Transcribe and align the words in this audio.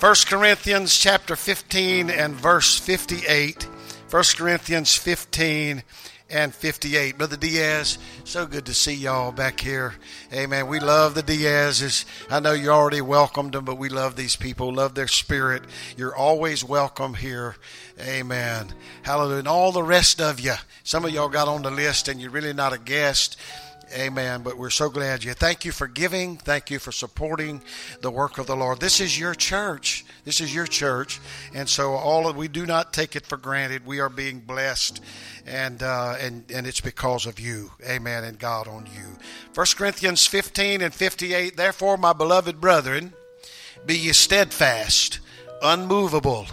1 0.00 0.14
Corinthians 0.28 0.96
chapter 0.96 1.36
15 1.36 2.08
and 2.08 2.34
verse 2.34 2.78
58. 2.78 3.64
1 4.10 4.24
Corinthians 4.34 4.96
15 4.96 5.82
and 6.30 6.54
58. 6.54 7.18
Brother 7.18 7.36
Diaz, 7.36 7.98
so 8.24 8.46
good 8.46 8.64
to 8.64 8.72
see 8.72 8.94
y'all 8.94 9.30
back 9.30 9.60
here. 9.60 9.92
Amen. 10.32 10.68
We 10.68 10.80
love 10.80 11.14
the 11.14 11.22
Diazes. 11.22 12.06
I 12.30 12.40
know 12.40 12.52
you 12.52 12.70
already 12.70 13.02
welcomed 13.02 13.52
them, 13.52 13.66
but 13.66 13.76
we 13.76 13.90
love 13.90 14.16
these 14.16 14.36
people, 14.36 14.72
love 14.72 14.94
their 14.94 15.06
spirit. 15.06 15.64
You're 15.98 16.16
always 16.16 16.64
welcome 16.64 17.12
here. 17.12 17.56
Amen. 18.00 18.72
Hallelujah. 19.02 19.40
And 19.40 19.48
all 19.48 19.70
the 19.70 19.82
rest 19.82 20.18
of 20.18 20.40
you, 20.40 20.54
some 20.82 21.04
of 21.04 21.10
y'all 21.10 21.28
got 21.28 21.46
on 21.46 21.60
the 21.60 21.70
list 21.70 22.08
and 22.08 22.18
you're 22.22 22.30
really 22.30 22.54
not 22.54 22.72
a 22.72 22.78
guest. 22.78 23.36
Amen. 23.92 24.42
But 24.42 24.56
we're 24.56 24.70
so 24.70 24.88
glad 24.88 25.24
you. 25.24 25.34
Thank 25.34 25.64
you 25.64 25.72
for 25.72 25.88
giving. 25.88 26.36
Thank 26.36 26.70
you 26.70 26.78
for 26.78 26.92
supporting 26.92 27.60
the 28.02 28.10
work 28.10 28.38
of 28.38 28.46
the 28.46 28.54
Lord. 28.54 28.78
This 28.78 29.00
is 29.00 29.18
your 29.18 29.34
church. 29.34 30.04
This 30.24 30.40
is 30.40 30.54
your 30.54 30.66
church, 30.66 31.20
and 31.54 31.68
so 31.68 31.92
all 31.92 32.28
of 32.28 32.36
we 32.36 32.46
do 32.46 32.66
not 32.66 32.92
take 32.92 33.16
it 33.16 33.26
for 33.26 33.36
granted. 33.36 33.84
We 33.84 33.98
are 33.98 34.08
being 34.08 34.40
blessed, 34.40 35.02
and 35.44 35.82
uh, 35.82 36.14
and 36.20 36.44
and 36.52 36.66
it's 36.66 36.80
because 36.80 37.26
of 37.26 37.40
you. 37.40 37.72
Amen. 37.84 38.22
And 38.22 38.38
God 38.38 38.68
on 38.68 38.86
you. 38.86 39.18
First 39.52 39.76
Corinthians 39.76 40.24
fifteen 40.26 40.82
and 40.82 40.94
fifty 40.94 41.34
eight. 41.34 41.56
Therefore, 41.56 41.96
my 41.96 42.12
beloved 42.12 42.60
brethren, 42.60 43.12
be 43.86 43.96
ye 43.96 44.12
steadfast, 44.12 45.18
unmovable, 45.62 46.46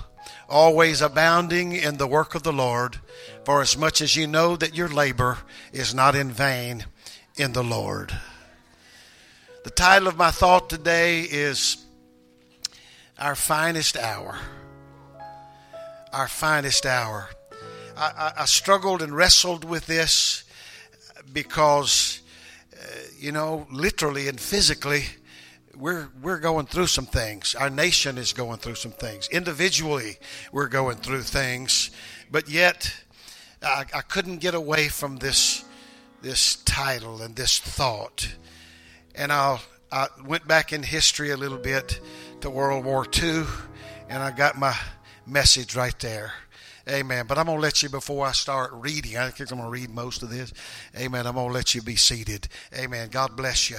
always 0.50 1.02
abounding 1.02 1.74
in 1.74 1.98
the 1.98 2.08
work 2.08 2.34
of 2.34 2.42
the 2.44 2.54
Lord. 2.54 3.00
For 3.46 3.62
as 3.62 3.78
much 3.78 4.02
as 4.02 4.16
ye 4.16 4.26
know 4.26 4.56
that 4.58 4.76
your 4.76 4.90
labor 4.90 5.38
is 5.72 5.94
not 5.94 6.16
in 6.16 6.32
vain 6.32 6.86
in 7.38 7.54
the 7.54 7.64
Lord. 7.64 8.12
The 9.64 9.70
title 9.70 10.08
of 10.08 10.18
my 10.18 10.32
thought 10.32 10.70
today 10.70 11.22
is 11.22 11.86
Our 13.20 13.36
Finest 13.36 13.96
Hour. 13.96 14.40
Our 16.12 16.28
Finest 16.28 16.86
Hour. 16.88 17.30
I, 17.96 18.32
I, 18.38 18.42
I 18.42 18.46
struggled 18.46 19.04
and 19.04 19.16
wrestled 19.16 19.64
with 19.64 19.86
this 19.86 20.46
because, 21.32 22.22
uh, 22.74 22.86
you 23.20 23.32
know, 23.32 23.68
literally 23.72 24.28
and 24.28 24.40
physically, 24.40 25.04
we're 25.76 26.10
we're 26.24 26.40
going 26.40 26.66
through 26.66 26.88
some 26.88 27.06
things. 27.06 27.54
Our 27.54 27.70
nation 27.70 28.18
is 28.18 28.34
going 28.34 28.58
through 28.58 28.76
some 28.76 28.94
things. 28.94 29.28
Individually, 29.30 30.18
we're 30.52 30.70
going 30.70 30.98
through 30.98 31.22
things, 31.22 31.92
but 32.32 32.50
yet 32.50 32.92
I, 33.62 33.86
I 33.94 34.02
couldn't 34.02 34.38
get 34.38 34.56
away 34.56 34.88
from 34.88 35.18
this 35.18 35.64
this 36.22 36.58
title 36.58 37.22
and 37.22 37.36
this 37.36 37.60
thought. 37.60 38.36
And 39.16 39.32
I'll, 39.32 39.62
I 39.92 40.08
went 40.26 40.48
back 40.48 40.74
in 40.74 40.84
history 40.84 41.32
a 41.32 41.38
little 41.38 41.58
bit 41.58 42.00
to 42.42 42.50
World 42.50 42.86
War 42.86 43.06
II, 43.06 43.44
and 44.10 44.22
I 44.22 44.32
got 44.32 44.58
my 44.58 44.76
message 45.26 45.76
right 45.76 45.98
there. 46.00 46.34
Amen. 46.90 47.26
But 47.28 47.38
I'm 47.38 47.48
going 47.48 47.58
to 47.58 47.62
let 47.62 47.84
you, 47.84 47.90
before 47.90 48.26
I 48.26 48.32
start 48.32 48.72
reading, 48.74 49.18
I 49.18 49.30
think 49.30 49.52
I'm 49.52 49.58
going 49.58 49.68
to 49.68 49.72
read 49.72 49.90
most 49.90 50.24
of 50.24 50.30
this. 50.30 50.54
Amen. 50.98 51.28
I'm 51.28 51.36
going 51.36 51.50
to 51.50 51.54
let 51.54 51.76
you 51.76 51.82
be 51.82 51.98
seated. 51.98 52.48
Amen. 52.74 53.10
God 53.10 53.36
bless 53.36 53.70
you. 53.70 53.78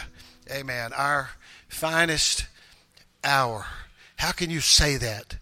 Amen. 0.51 0.93
Our 0.93 1.31
finest 1.69 2.47
hour. 3.25 3.65
How 4.17 4.33
can 4.33 4.51
you 4.51 4.61
say 4.61 4.97
that 4.97 5.37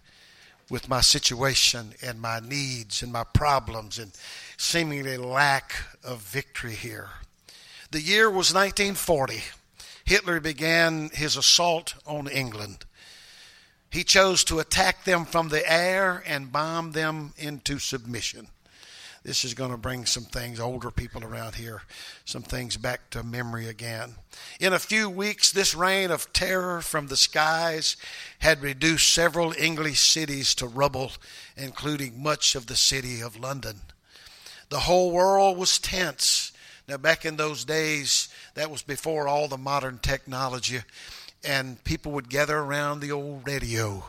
with 0.70 0.89
my 0.89 1.00
situation 1.00 1.94
and 2.02 2.20
my 2.20 2.41
needs 2.41 3.02
and 3.02 3.12
my 3.12 3.24
problems 3.24 3.98
and 3.98 4.12
seemingly 4.57 5.17
lack 5.17 5.75
of 6.03 6.21
victory 6.21 6.75
here. 6.75 7.09
The 7.91 8.01
year 8.01 8.29
was 8.29 8.55
1940. 8.55 9.43
Hitler 10.05 10.41
began 10.41 11.11
his 11.13 11.37
assault 11.37 11.95
on 12.07 12.29
England. 12.29 12.85
He 13.91 14.05
chose 14.05 14.45
to 14.45 14.59
attack 14.59 15.05
them 15.05 15.25
from 15.25 15.48
the 15.48 15.71
air 15.71 16.23
and 16.27 16.53
bomb 16.53 16.93
them 16.93 17.33
into 17.37 17.79
submission. 17.79 18.48
This 19.27 19.45
is 19.45 19.55
going 19.55 19.73
to 19.73 19.77
bring 19.77 20.07
some 20.07 20.23
things, 20.23 20.61
older 20.61 20.93
people 20.93 21.25
around 21.25 21.57
here, 21.57 21.83
some 22.25 22.45
things 22.45 22.77
back 22.77 23.11
to 23.11 23.25
memory 23.25 23.67
again. 23.67 24.14
In 24.61 24.73
a 24.73 24.79
few 24.79 25.11
weeks, 25.11 25.51
this 25.51 25.75
reign 25.75 26.13
of 26.13 26.33
terror 26.33 26.80
from 26.80 27.09
the 27.09 27.17
skies 27.17 27.97
had 28.39 28.63
reduced 28.63 29.13
several 29.13 29.53
English 29.59 30.01
cities 30.01 30.55
to 30.57 30.69
rubble, 30.69 31.11
including 31.57 32.23
much 32.23 32.55
of 32.55 32.67
the 32.67 32.77
city 32.77 33.20
of 33.20 33.36
London. 33.36 33.80
The 34.69 34.81
whole 34.81 35.11
world 35.11 35.57
was 35.57 35.79
tense. 35.79 36.53
Now, 36.89 36.97
back 36.97 37.25
in 37.25 37.37
those 37.37 37.65
days, 37.65 38.29
that 38.55 38.71
was 38.71 38.83
before 38.83 39.27
all 39.27 39.49
the 39.49 39.59
modern 39.59 39.99
technology, 39.99 40.81
and 41.45 41.83
people 41.85 42.13
would 42.13 42.29
gather 42.29 42.59
around 42.59 43.01
the 43.01 43.13
old 43.13 43.47
radio. 43.47 44.05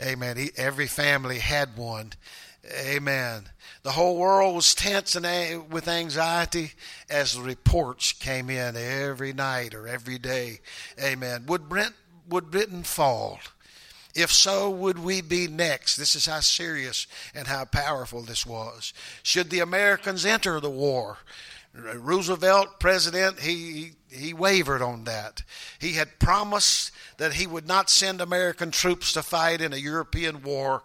Amen. 0.00 0.48
Every 0.56 0.86
family 0.86 1.38
had 1.38 1.76
one. 1.76 2.12
Amen. 2.84 3.44
The 3.82 3.92
whole 3.92 4.16
world 4.16 4.56
was 4.56 4.74
tense 4.74 5.14
and 5.14 5.70
with 5.70 5.86
anxiety 5.86 6.72
as 7.08 7.34
the 7.34 7.42
reports 7.42 8.12
came 8.12 8.50
in 8.50 8.76
every 8.76 9.32
night 9.32 9.74
or 9.74 9.86
every 9.86 10.18
day. 10.18 10.60
Amen. 11.00 11.44
Would 11.46 11.68
Brent 11.68 11.94
would 12.28 12.50
Britain 12.50 12.82
fall? 12.82 13.38
If 14.16 14.32
so, 14.32 14.70
would 14.70 14.98
we 14.98 15.20
be 15.20 15.46
next? 15.46 15.96
This 15.96 16.14
is 16.14 16.24
how 16.24 16.40
serious 16.40 17.06
and 17.34 17.46
how 17.46 17.66
powerful 17.66 18.22
this 18.22 18.46
was. 18.46 18.94
Should 19.22 19.50
the 19.50 19.60
Americans 19.60 20.24
enter 20.24 20.58
the 20.58 20.70
war? 20.70 21.18
Roosevelt, 21.74 22.80
president, 22.80 23.40
he, 23.40 23.92
he 24.10 24.32
wavered 24.32 24.80
on 24.80 25.04
that. 25.04 25.42
He 25.78 25.92
had 25.92 26.18
promised 26.18 26.92
that 27.18 27.34
he 27.34 27.46
would 27.46 27.68
not 27.68 27.90
send 27.90 28.22
American 28.22 28.70
troops 28.70 29.12
to 29.12 29.22
fight 29.22 29.60
in 29.60 29.74
a 29.74 29.76
European 29.76 30.42
war, 30.42 30.84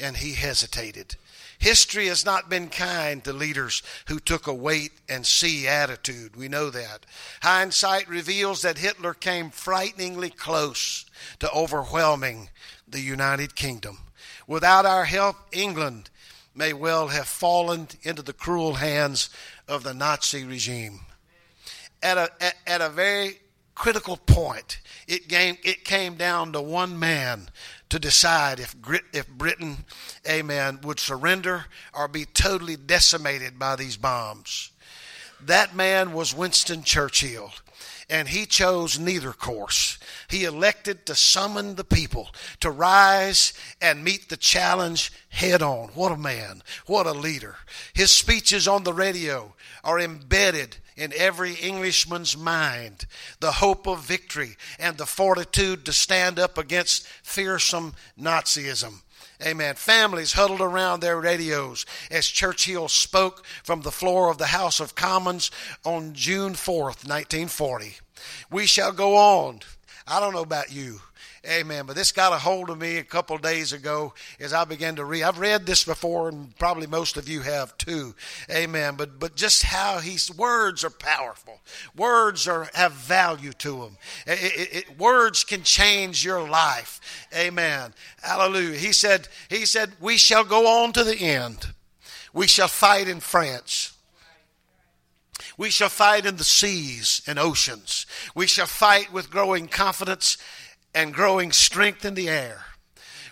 and 0.00 0.16
he 0.16 0.32
hesitated. 0.32 1.14
History 1.60 2.08
has 2.08 2.24
not 2.24 2.50
been 2.50 2.70
kind 2.70 3.22
to 3.22 3.32
leaders 3.32 3.84
who 4.08 4.18
took 4.18 4.48
a 4.48 4.52
wait 4.52 4.90
and 5.08 5.24
see 5.24 5.68
attitude. 5.68 6.34
We 6.34 6.48
know 6.48 6.70
that. 6.70 7.06
Hindsight 7.40 8.08
reveals 8.08 8.62
that 8.62 8.78
Hitler 8.78 9.14
came 9.14 9.50
frighteningly 9.50 10.30
close 10.30 11.03
to 11.40 11.50
overwhelming 11.52 12.50
the 12.86 13.00
United 13.00 13.54
Kingdom. 13.54 13.98
Without 14.46 14.86
our 14.86 15.04
help, 15.04 15.36
England 15.52 16.10
may 16.54 16.72
well 16.72 17.08
have 17.08 17.26
fallen 17.26 17.88
into 18.02 18.22
the 18.22 18.32
cruel 18.32 18.74
hands 18.74 19.30
of 19.66 19.82
the 19.82 19.94
Nazi 19.94 20.44
regime. 20.44 21.00
At 22.02 22.18
a, 22.18 22.30
at, 22.66 22.80
a 22.80 22.90
very 22.90 23.40
critical 23.74 24.16
point, 24.16 24.80
it 25.08 25.28
came, 25.28 25.56
it 25.64 25.84
came 25.84 26.14
down 26.14 26.52
to 26.52 26.60
one 26.60 26.98
man 26.98 27.48
to 27.88 27.98
decide 27.98 28.60
if, 28.60 28.76
if 29.12 29.28
Britain, 29.28 29.78
amen, 30.28 30.80
would 30.82 31.00
surrender 31.00 31.66
or 31.94 32.06
be 32.06 32.24
totally 32.24 32.76
decimated 32.76 33.58
by 33.58 33.76
these 33.76 33.96
bombs. 33.96 34.70
That 35.40 35.74
man 35.74 36.12
was 36.12 36.34
Winston 36.34 36.82
Churchill 36.82 37.52
and 38.08 38.28
he 38.28 38.46
chose 38.46 38.98
neither 38.98 39.32
course. 39.32 39.98
He 40.28 40.44
elected 40.44 41.06
to 41.06 41.14
summon 41.14 41.74
the 41.74 41.84
people 41.84 42.30
to 42.60 42.70
rise 42.70 43.52
and 43.80 44.04
meet 44.04 44.28
the 44.28 44.36
challenge 44.36 45.12
head 45.28 45.62
on. 45.62 45.88
What 45.88 46.12
a 46.12 46.16
man. 46.16 46.62
What 46.86 47.06
a 47.06 47.12
leader. 47.12 47.56
His 47.92 48.10
speeches 48.10 48.66
on 48.68 48.84
the 48.84 48.92
radio 48.92 49.54
are 49.82 50.00
embedded 50.00 50.76
in 50.96 51.12
every 51.16 51.54
Englishman's 51.54 52.36
mind 52.36 53.06
the 53.40 53.52
hope 53.52 53.86
of 53.86 54.04
victory 54.04 54.56
and 54.78 54.96
the 54.96 55.06
fortitude 55.06 55.84
to 55.84 55.92
stand 55.92 56.38
up 56.38 56.56
against 56.56 57.06
fearsome 57.22 57.94
Nazism. 58.20 59.00
Amen. 59.44 59.74
Families 59.74 60.32
huddled 60.32 60.60
around 60.60 61.00
their 61.00 61.20
radios 61.20 61.84
as 62.10 62.26
Churchill 62.26 62.88
spoke 62.88 63.44
from 63.64 63.82
the 63.82 63.90
floor 63.90 64.30
of 64.30 64.38
the 64.38 64.46
House 64.46 64.80
of 64.80 64.94
Commons 64.94 65.50
on 65.84 66.14
June 66.14 66.52
4th, 66.52 67.04
1940. 67.04 67.96
We 68.50 68.66
shall 68.66 68.92
go 68.92 69.16
on. 69.16 69.60
I 70.06 70.20
don't 70.20 70.34
know 70.34 70.42
about 70.42 70.70
you. 70.70 71.00
Amen. 71.46 71.86
But 71.86 71.96
this 71.96 72.12
got 72.12 72.32
a 72.32 72.38
hold 72.38 72.70
of 72.70 72.78
me 72.78 72.96
a 72.96 73.04
couple 73.04 73.36
days 73.38 73.72
ago 73.72 74.12
as 74.38 74.52
I 74.52 74.64
began 74.64 74.96
to 74.96 75.04
read. 75.04 75.22
I've 75.22 75.38
read 75.38 75.66
this 75.66 75.84
before, 75.84 76.28
and 76.28 76.56
probably 76.58 76.86
most 76.86 77.16
of 77.16 77.28
you 77.28 77.40
have 77.40 77.76
too. 77.78 78.14
Amen. 78.50 78.94
But 78.96 79.18
but 79.18 79.34
just 79.34 79.62
how 79.62 79.98
he's 79.98 80.30
words 80.34 80.84
are 80.84 80.90
powerful. 80.90 81.60
Words 81.96 82.48
are 82.48 82.68
have 82.74 82.92
value 82.92 83.52
to 83.52 83.80
them. 83.80 83.96
It, 84.26 84.38
it, 84.42 84.74
it, 84.74 84.98
words 84.98 85.44
can 85.44 85.62
change 85.62 86.24
your 86.24 86.48
life. 86.48 87.00
Amen. 87.34 87.94
Hallelujah. 88.22 88.76
He 88.76 88.92
said. 88.92 89.28
He 89.48 89.66
said, 89.66 89.92
"We 90.00 90.16
shall 90.18 90.44
go 90.44 90.66
on 90.66 90.92
to 90.92 91.04
the 91.04 91.16
end. 91.16 91.68
We 92.32 92.46
shall 92.46 92.68
fight 92.68 93.08
in 93.08 93.20
France." 93.20 93.93
We 95.56 95.70
shall 95.70 95.88
fight 95.88 96.26
in 96.26 96.36
the 96.36 96.44
seas 96.44 97.22
and 97.26 97.38
oceans. 97.38 98.06
We 98.34 98.46
shall 98.46 98.66
fight 98.66 99.12
with 99.12 99.30
growing 99.30 99.68
confidence 99.68 100.36
and 100.94 101.14
growing 101.14 101.52
strength 101.52 102.04
in 102.04 102.14
the 102.14 102.28
air. 102.28 102.64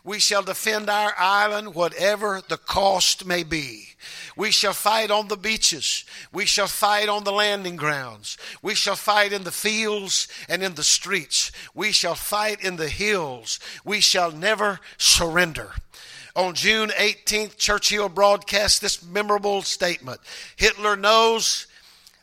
We 0.04 0.18
shall 0.18 0.42
defend 0.42 0.90
our 0.90 1.14
island, 1.16 1.74
whatever 1.74 2.42
the 2.48 2.56
cost 2.56 3.24
may 3.24 3.44
be. 3.44 3.90
We 4.36 4.50
shall 4.50 4.72
fight 4.72 5.12
on 5.12 5.28
the 5.28 5.36
beaches. 5.36 6.04
We 6.32 6.44
shall 6.44 6.66
fight 6.66 7.08
on 7.08 7.22
the 7.22 7.30
landing 7.32 7.76
grounds. 7.76 8.36
We 8.62 8.74
shall 8.74 8.96
fight 8.96 9.32
in 9.32 9.44
the 9.44 9.52
fields 9.52 10.26
and 10.48 10.62
in 10.62 10.74
the 10.74 10.82
streets. 10.82 11.52
We 11.72 11.92
shall 11.92 12.16
fight 12.16 12.60
in 12.64 12.76
the 12.76 12.88
hills. 12.88 13.60
We 13.84 14.00
shall 14.00 14.32
never 14.32 14.80
surrender. 14.98 15.70
On 16.34 16.54
June 16.54 16.88
18th, 16.88 17.56
Churchill 17.56 18.08
broadcast 18.08 18.80
this 18.80 19.04
memorable 19.04 19.62
statement 19.62 20.20
Hitler 20.56 20.96
knows 20.96 21.66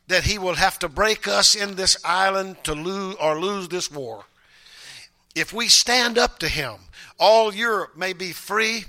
that 0.10 0.26
he 0.26 0.38
will 0.38 0.56
have 0.56 0.78
to 0.80 0.90
break 0.90 1.28
us 1.28 1.56
in 1.56 1.76
this 1.76 1.96
island 2.04 2.58
to 2.64 2.74
lose 2.74 3.16
or 3.22 3.40
lose 3.40 3.70
this 3.70 3.92
war. 3.92 4.26
If 5.36 5.54
we 5.54 5.68
stand 5.68 6.18
up 6.18 6.40
to 6.40 6.48
him, 6.50 6.76
all 7.20 7.54
Europe 7.54 7.96
may 7.96 8.14
be 8.14 8.34
free 8.34 8.86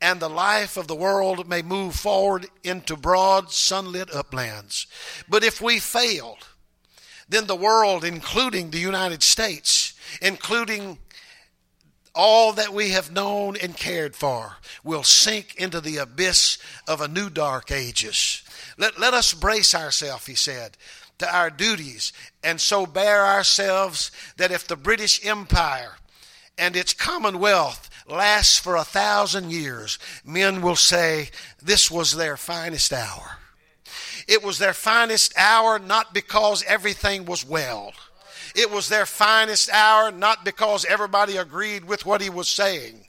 and 0.00 0.18
the 0.18 0.30
life 0.30 0.76
of 0.76 0.88
the 0.88 0.96
world 0.96 1.46
may 1.46 1.62
move 1.62 1.94
forward 1.94 2.46
into 2.64 2.96
broad, 2.96 3.52
sunlit 3.52 4.12
uplands. 4.12 4.86
But 5.28 5.44
if 5.44 5.60
we 5.60 5.78
fail, 5.78 6.38
then 7.28 7.46
the 7.46 7.54
world, 7.54 8.02
including 8.02 8.70
the 8.70 8.78
United 8.78 9.22
States, 9.22 9.92
including 10.20 10.98
all 12.14 12.52
that 12.54 12.72
we 12.72 12.90
have 12.90 13.12
known 13.12 13.56
and 13.56 13.76
cared 13.76 14.16
for, 14.16 14.56
will 14.82 15.04
sink 15.04 15.54
into 15.56 15.80
the 15.80 15.98
abyss 15.98 16.58
of 16.88 17.00
a 17.00 17.08
new 17.08 17.30
dark 17.30 17.70
ages. 17.70 18.42
Let, 18.78 18.98
let 18.98 19.14
us 19.14 19.34
brace 19.34 19.74
ourselves, 19.74 20.26
he 20.26 20.34
said, 20.34 20.76
to 21.18 21.34
our 21.34 21.50
duties, 21.50 22.12
and 22.42 22.60
so 22.60 22.86
bear 22.86 23.24
ourselves 23.26 24.10
that 24.36 24.50
if 24.50 24.66
the 24.66 24.76
British 24.76 25.24
Empire 25.24 25.92
and 26.58 26.76
its 26.76 26.92
commonwealth 26.92 27.88
lasts 28.08 28.58
for 28.58 28.76
a 28.76 28.84
thousand 28.84 29.50
years, 29.50 29.98
men 30.24 30.62
will 30.62 30.76
say 30.76 31.30
this 31.62 31.90
was 31.90 32.16
their 32.16 32.36
finest 32.36 32.92
hour. 32.92 33.38
It 34.28 34.42
was 34.42 34.58
their 34.58 34.74
finest 34.74 35.36
hour 35.36 35.78
not 35.78 36.14
because 36.14 36.64
everything 36.64 37.24
was 37.24 37.44
well. 37.44 37.92
It 38.54 38.70
was 38.70 38.88
their 38.88 39.06
finest 39.06 39.70
hour 39.70 40.10
not 40.10 40.44
because 40.44 40.84
everybody 40.84 41.36
agreed 41.36 41.84
with 41.84 42.04
what 42.04 42.20
he 42.20 42.30
was 42.30 42.48
saying. 42.48 43.06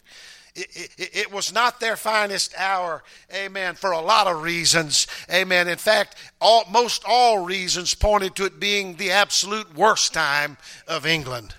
It, 0.55 0.91
it, 0.97 1.09
it, 1.15 1.31
was 1.31 1.51
not 1.51 1.79
their 1.79 1.97
finest 1.97 2.53
hour, 2.59 3.03
amen, 3.33 3.73
for 3.73 3.91
a 3.91 3.99
lot 3.99 4.27
of 4.27 4.43
reasons, 4.43 5.07
amen. 5.31 5.67
In 5.67 5.79
fact, 5.79 6.15
all, 6.39 6.63
most 6.69 7.03
all 7.07 7.43
reasons 7.43 7.95
pointed 7.95 8.35
to 8.35 8.45
it 8.45 8.59
being 8.59 8.95
the 8.95 9.09
absolute 9.09 9.75
worst 9.75 10.13
time 10.13 10.57
of 10.87 11.07
England. 11.07 11.55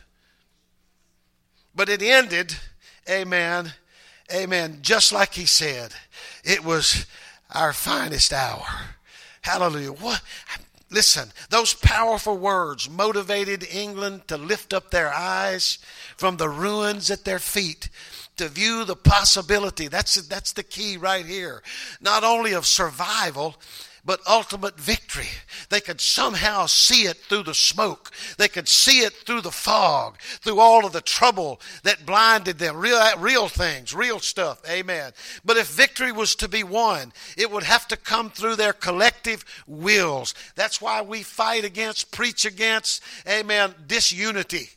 But 1.75 1.89
it 1.89 2.03
ended, 2.03 2.55
amen, 3.11 3.73
amen, 4.33 4.79
just 4.83 5.13
like 5.13 5.35
he 5.35 5.47
said. 5.47 5.93
It 6.45 6.65
was 6.65 7.07
our 7.51 7.73
finest 7.73 8.33
hour. 8.33 8.65
Hallelujah. 9.41 9.91
What? 9.91 10.23
Listen, 10.91 11.31
those 11.51 11.75
powerful 11.75 12.39
words 12.39 12.89
motivated 12.89 13.67
England 13.69 14.29
to 14.29 14.37
lift 14.37 14.73
up 14.73 14.93
their 14.93 15.13
eyes 15.13 15.79
from 16.17 16.37
the 16.37 16.49
ruins 16.49 17.11
at 17.11 17.25
their 17.25 17.41
feet 17.41 17.89
to 18.37 18.49
view 18.49 18.85
the 18.85 18.97
possibility. 18.97 19.89
That's, 19.89 20.15
that's 20.27 20.53
the 20.53 20.63
key 20.63 20.97
right 20.97 21.27
here. 21.27 21.63
Not 22.01 22.25
only 22.25 22.53
of 22.53 22.67
survival, 22.67 23.57
but 24.05 24.21
ultimate 24.29 24.79
victory. 24.79 25.29
They 25.71 25.81
could 25.81 26.01
somehow 26.01 26.67
see 26.67 27.07
it 27.07 27.17
through 27.17 27.45
the 27.45 27.55
smoke. 27.55 28.11
They 28.37 28.49
could 28.49 28.69
see 28.69 28.99
it 29.01 29.15
through 29.15 29.41
the 29.41 29.51
fog, 29.51 30.19
through 30.21 30.61
all 30.61 30.85
of 30.85 30.93
the 30.93 31.01
trouble 31.01 31.61
that 31.85 32.05
blinded 32.05 32.59
them. 32.59 32.77
Real, 32.77 33.01
real 33.19 33.49
things, 33.49 33.95
real 33.95 34.19
stuff. 34.19 34.61
Amen. 34.69 35.13
But 35.45 35.57
if 35.57 35.69
victory 35.69 36.13
was 36.13 36.35
to 36.37 36.49
be 36.49 36.63
won, 36.63 37.13
it 37.37 37.51
would 37.51 37.63
have 37.63 37.89
to 37.89 37.97
come 37.97 38.31
through 38.31 38.57
their 38.57 38.75
collective 38.75 39.45
wills. 39.67 40.35
That's 40.55 40.81
why 40.81 41.01
we 41.01 41.23
fight 41.23 41.65
against, 41.65 42.13
preach 42.13 42.45
against, 42.45 43.03
amen, 43.27 43.75
disunity. 43.87 44.69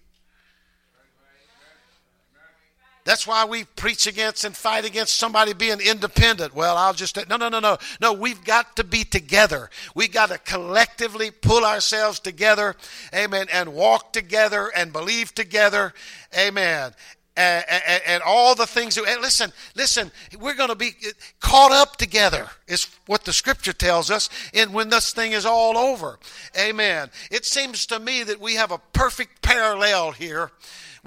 That's 3.08 3.26
why 3.26 3.46
we 3.46 3.64
preach 3.64 4.06
against 4.06 4.44
and 4.44 4.54
fight 4.54 4.84
against 4.84 5.16
somebody 5.16 5.54
being 5.54 5.80
independent. 5.80 6.54
Well, 6.54 6.76
I'll 6.76 6.94
just, 6.94 7.16
no, 7.30 7.38
no, 7.38 7.48
no, 7.48 7.62
no. 7.62 7.78
No, 8.02 8.12
we've 8.12 8.44
got 8.44 8.76
to 8.76 8.84
be 8.84 9.06
together. 9.06 9.70
We've 9.96 10.12
got 10.12 10.28
to 10.28 10.38
collectively 10.40 11.32
pull 11.32 11.64
ourselves 11.64 12.20
together, 12.20 12.76
amen, 13.16 13.48
and 13.54 13.74
walk 13.74 14.12
together 14.12 14.70
and 14.76 14.92
believe 14.92 15.34
together, 15.34 15.94
amen. 16.38 16.92
And, 17.38 17.64
and, 17.70 18.02
and 18.08 18.24
all 18.24 18.56
the 18.56 18.68
things 18.68 18.96
that, 18.96 19.08
and 19.08 19.22
listen, 19.22 19.54
listen, 19.74 20.12
we're 20.38 20.56
going 20.56 20.68
to 20.68 20.76
be 20.76 20.92
uh, 21.08 21.12
caught 21.40 21.72
up 21.72 21.96
together, 21.96 22.50
is 22.68 22.90
what 23.06 23.24
the 23.24 23.32
scripture 23.32 23.72
tells 23.72 24.12
us, 24.12 24.30
and 24.54 24.74
when 24.74 24.90
this 24.90 25.14
thing 25.14 25.32
is 25.32 25.46
all 25.46 25.78
over. 25.78 26.20
Amen. 26.60 27.10
It 27.32 27.46
seems 27.46 27.86
to 27.86 28.00
me 28.00 28.24
that 28.24 28.42
we 28.42 28.56
have 28.56 28.72
a 28.72 28.82
perfect 28.92 29.42
parallel 29.42 30.12
here 30.12 30.52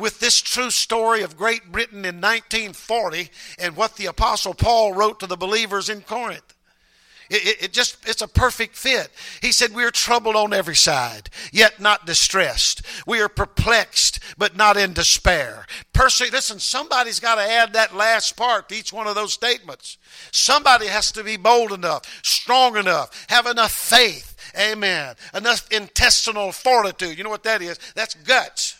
with 0.00 0.18
this 0.18 0.40
true 0.40 0.70
story 0.70 1.22
of 1.22 1.36
Great 1.36 1.70
Britain 1.70 2.04
in 2.04 2.16
1940 2.16 3.30
and 3.58 3.76
what 3.76 3.96
the 3.96 4.06
Apostle 4.06 4.54
Paul 4.54 4.92
wrote 4.94 5.20
to 5.20 5.26
the 5.26 5.36
believers 5.36 5.88
in 5.88 6.00
Corinth. 6.00 6.54
It, 7.30 7.46
it, 7.46 7.64
it, 7.66 7.72
just, 7.72 7.96
it's 8.08 8.22
a 8.22 8.28
perfect 8.28 8.74
fit. 8.74 9.08
He 9.40 9.52
said, 9.52 9.72
We 9.72 9.84
are 9.84 9.92
troubled 9.92 10.34
on 10.34 10.52
every 10.52 10.74
side, 10.74 11.30
yet 11.52 11.78
not 11.78 12.04
distressed. 12.04 12.82
We 13.06 13.20
are 13.20 13.28
perplexed, 13.28 14.18
but 14.36 14.56
not 14.56 14.76
in 14.76 14.94
despair. 14.94 15.64
Perse- 15.92 16.32
Listen, 16.32 16.58
somebody's 16.58 17.20
got 17.20 17.36
to 17.36 17.42
add 17.42 17.72
that 17.74 17.94
last 17.94 18.36
part 18.36 18.68
to 18.68 18.74
each 18.74 18.92
one 18.92 19.06
of 19.06 19.14
those 19.14 19.32
statements. 19.32 19.96
Somebody 20.32 20.88
has 20.88 21.12
to 21.12 21.22
be 21.22 21.36
bold 21.36 21.70
enough, 21.70 22.02
strong 22.24 22.76
enough, 22.76 23.26
have 23.28 23.46
enough 23.46 23.72
faith. 23.72 24.34
Amen. 24.58 25.14
Enough 25.32 25.70
intestinal 25.70 26.50
fortitude. 26.50 27.16
You 27.16 27.22
know 27.22 27.30
what 27.30 27.44
that 27.44 27.62
is? 27.62 27.78
That's 27.94 28.14
guts. 28.14 28.79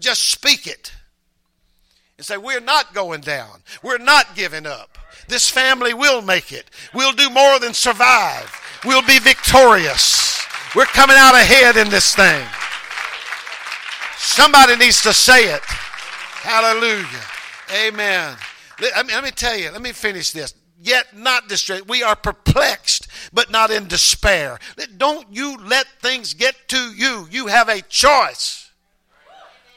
Just 0.00 0.30
speak 0.30 0.66
it 0.66 0.92
and 2.16 2.26
say, 2.26 2.36
We're 2.36 2.60
not 2.60 2.94
going 2.94 3.20
down. 3.20 3.62
We're 3.82 3.98
not 3.98 4.34
giving 4.34 4.66
up. 4.66 4.98
This 5.28 5.48
family 5.48 5.94
will 5.94 6.22
make 6.22 6.52
it. 6.52 6.70
We'll 6.94 7.12
do 7.12 7.30
more 7.30 7.58
than 7.58 7.74
survive. 7.74 8.50
We'll 8.84 9.02
be 9.02 9.18
victorious. 9.18 10.44
We're 10.74 10.86
coming 10.86 11.16
out 11.18 11.34
ahead 11.34 11.76
in 11.76 11.88
this 11.88 12.14
thing. 12.14 12.46
Somebody 14.16 14.76
needs 14.76 15.02
to 15.02 15.12
say 15.12 15.52
it. 15.52 15.62
Hallelujah. 15.62 17.06
Amen. 17.86 18.36
Let 18.80 19.24
me 19.24 19.30
tell 19.30 19.56
you, 19.56 19.70
let 19.70 19.82
me 19.82 19.92
finish 19.92 20.32
this. 20.32 20.54
Yet 20.78 21.16
not 21.16 21.48
distressed. 21.48 21.88
We 21.88 22.02
are 22.02 22.14
perplexed, 22.14 23.08
but 23.32 23.50
not 23.50 23.70
in 23.70 23.88
despair. 23.88 24.58
Don't 24.96 25.26
you 25.32 25.56
let 25.56 25.86
things 26.00 26.34
get 26.34 26.54
to 26.68 26.92
you. 26.94 27.26
You 27.30 27.46
have 27.46 27.68
a 27.68 27.80
choice. 27.82 28.65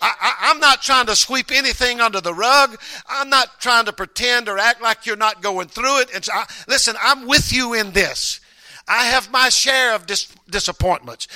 I, 0.01 0.51
am 0.51 0.59
not 0.59 0.81
trying 0.81 1.07
to 1.07 1.15
sweep 1.15 1.51
anything 1.51 1.99
under 1.99 2.21
the 2.21 2.33
rug. 2.33 2.79
I'm 3.07 3.29
not 3.29 3.59
trying 3.59 3.85
to 3.85 3.93
pretend 3.93 4.47
or 4.47 4.57
act 4.57 4.81
like 4.81 5.05
you're 5.05 5.15
not 5.15 5.41
going 5.41 5.67
through 5.67 6.01
it. 6.01 6.09
And 6.13 6.23
so 6.23 6.31
I, 6.33 6.45
listen, 6.67 6.95
I'm 7.01 7.27
with 7.27 7.51
you 7.51 7.73
in 7.73 7.91
this. 7.91 8.39
I 8.87 9.05
have 9.05 9.31
my 9.31 9.49
share 9.49 9.93
of 9.93 10.07
dis- 10.07 10.33
disappointments. 10.49 11.27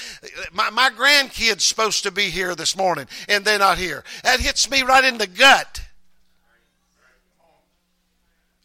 My, 0.51 0.72
my 0.72 0.89
grandkid's 0.89 1.63
supposed 1.63 2.03
to 2.03 2.12
be 2.12 2.24
here 2.24 2.55
this 2.55 2.75
morning, 2.75 3.08
and 3.29 3.46
they're 3.46 3.60
not 3.60 3.77
here. 3.77 4.03
That 4.24 4.39
hits 4.39 4.70
me 4.72 4.82
right 4.82 5.03
in 5.03 5.20
the 5.20 5.27
gut. 5.27 5.82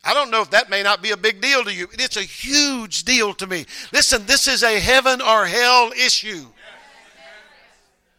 I 0.04 0.14
don't 0.14 0.30
know 0.30 0.40
if 0.40 0.50
that 0.50 0.70
may 0.70 0.82
not 0.82 1.02
be 1.02 1.10
a 1.10 1.18
big 1.18 1.42
deal 1.42 1.64
to 1.64 1.74
you. 1.74 1.86
It's 1.92 2.16
a 2.16 2.22
huge 2.22 3.04
deal 3.04 3.34
to 3.34 3.46
me. 3.46 3.66
Listen, 3.92 4.24
this 4.24 4.48
is 4.48 4.62
a 4.62 4.80
heaven 4.80 5.20
or 5.20 5.44
hell 5.44 5.92
issue. 5.92 6.46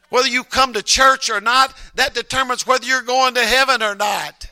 Whether 0.09 0.27
you 0.27 0.43
come 0.43 0.73
to 0.73 0.83
church 0.83 1.29
or 1.29 1.39
not, 1.39 1.73
that 1.95 2.13
determines 2.13 2.65
whether 2.65 2.85
you're 2.85 3.01
going 3.01 3.35
to 3.35 3.45
heaven 3.45 3.83
or 3.83 3.95
not. 3.95 4.49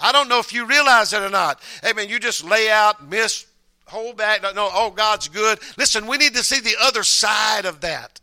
I 0.00 0.12
don't 0.12 0.28
know 0.28 0.40
if 0.40 0.52
you 0.52 0.66
realize 0.66 1.12
it 1.12 1.22
or 1.22 1.30
not. 1.30 1.60
Amen. 1.84 2.08
You 2.08 2.18
just 2.18 2.44
lay 2.44 2.70
out, 2.70 3.08
miss, 3.08 3.46
hold 3.86 4.16
back. 4.16 4.42
No, 4.42 4.68
oh, 4.72 4.90
God's 4.90 5.28
good. 5.28 5.58
Listen, 5.78 6.06
we 6.06 6.16
need 6.16 6.34
to 6.34 6.42
see 6.42 6.60
the 6.60 6.76
other 6.82 7.02
side 7.02 7.64
of 7.64 7.80
that. 7.80 8.20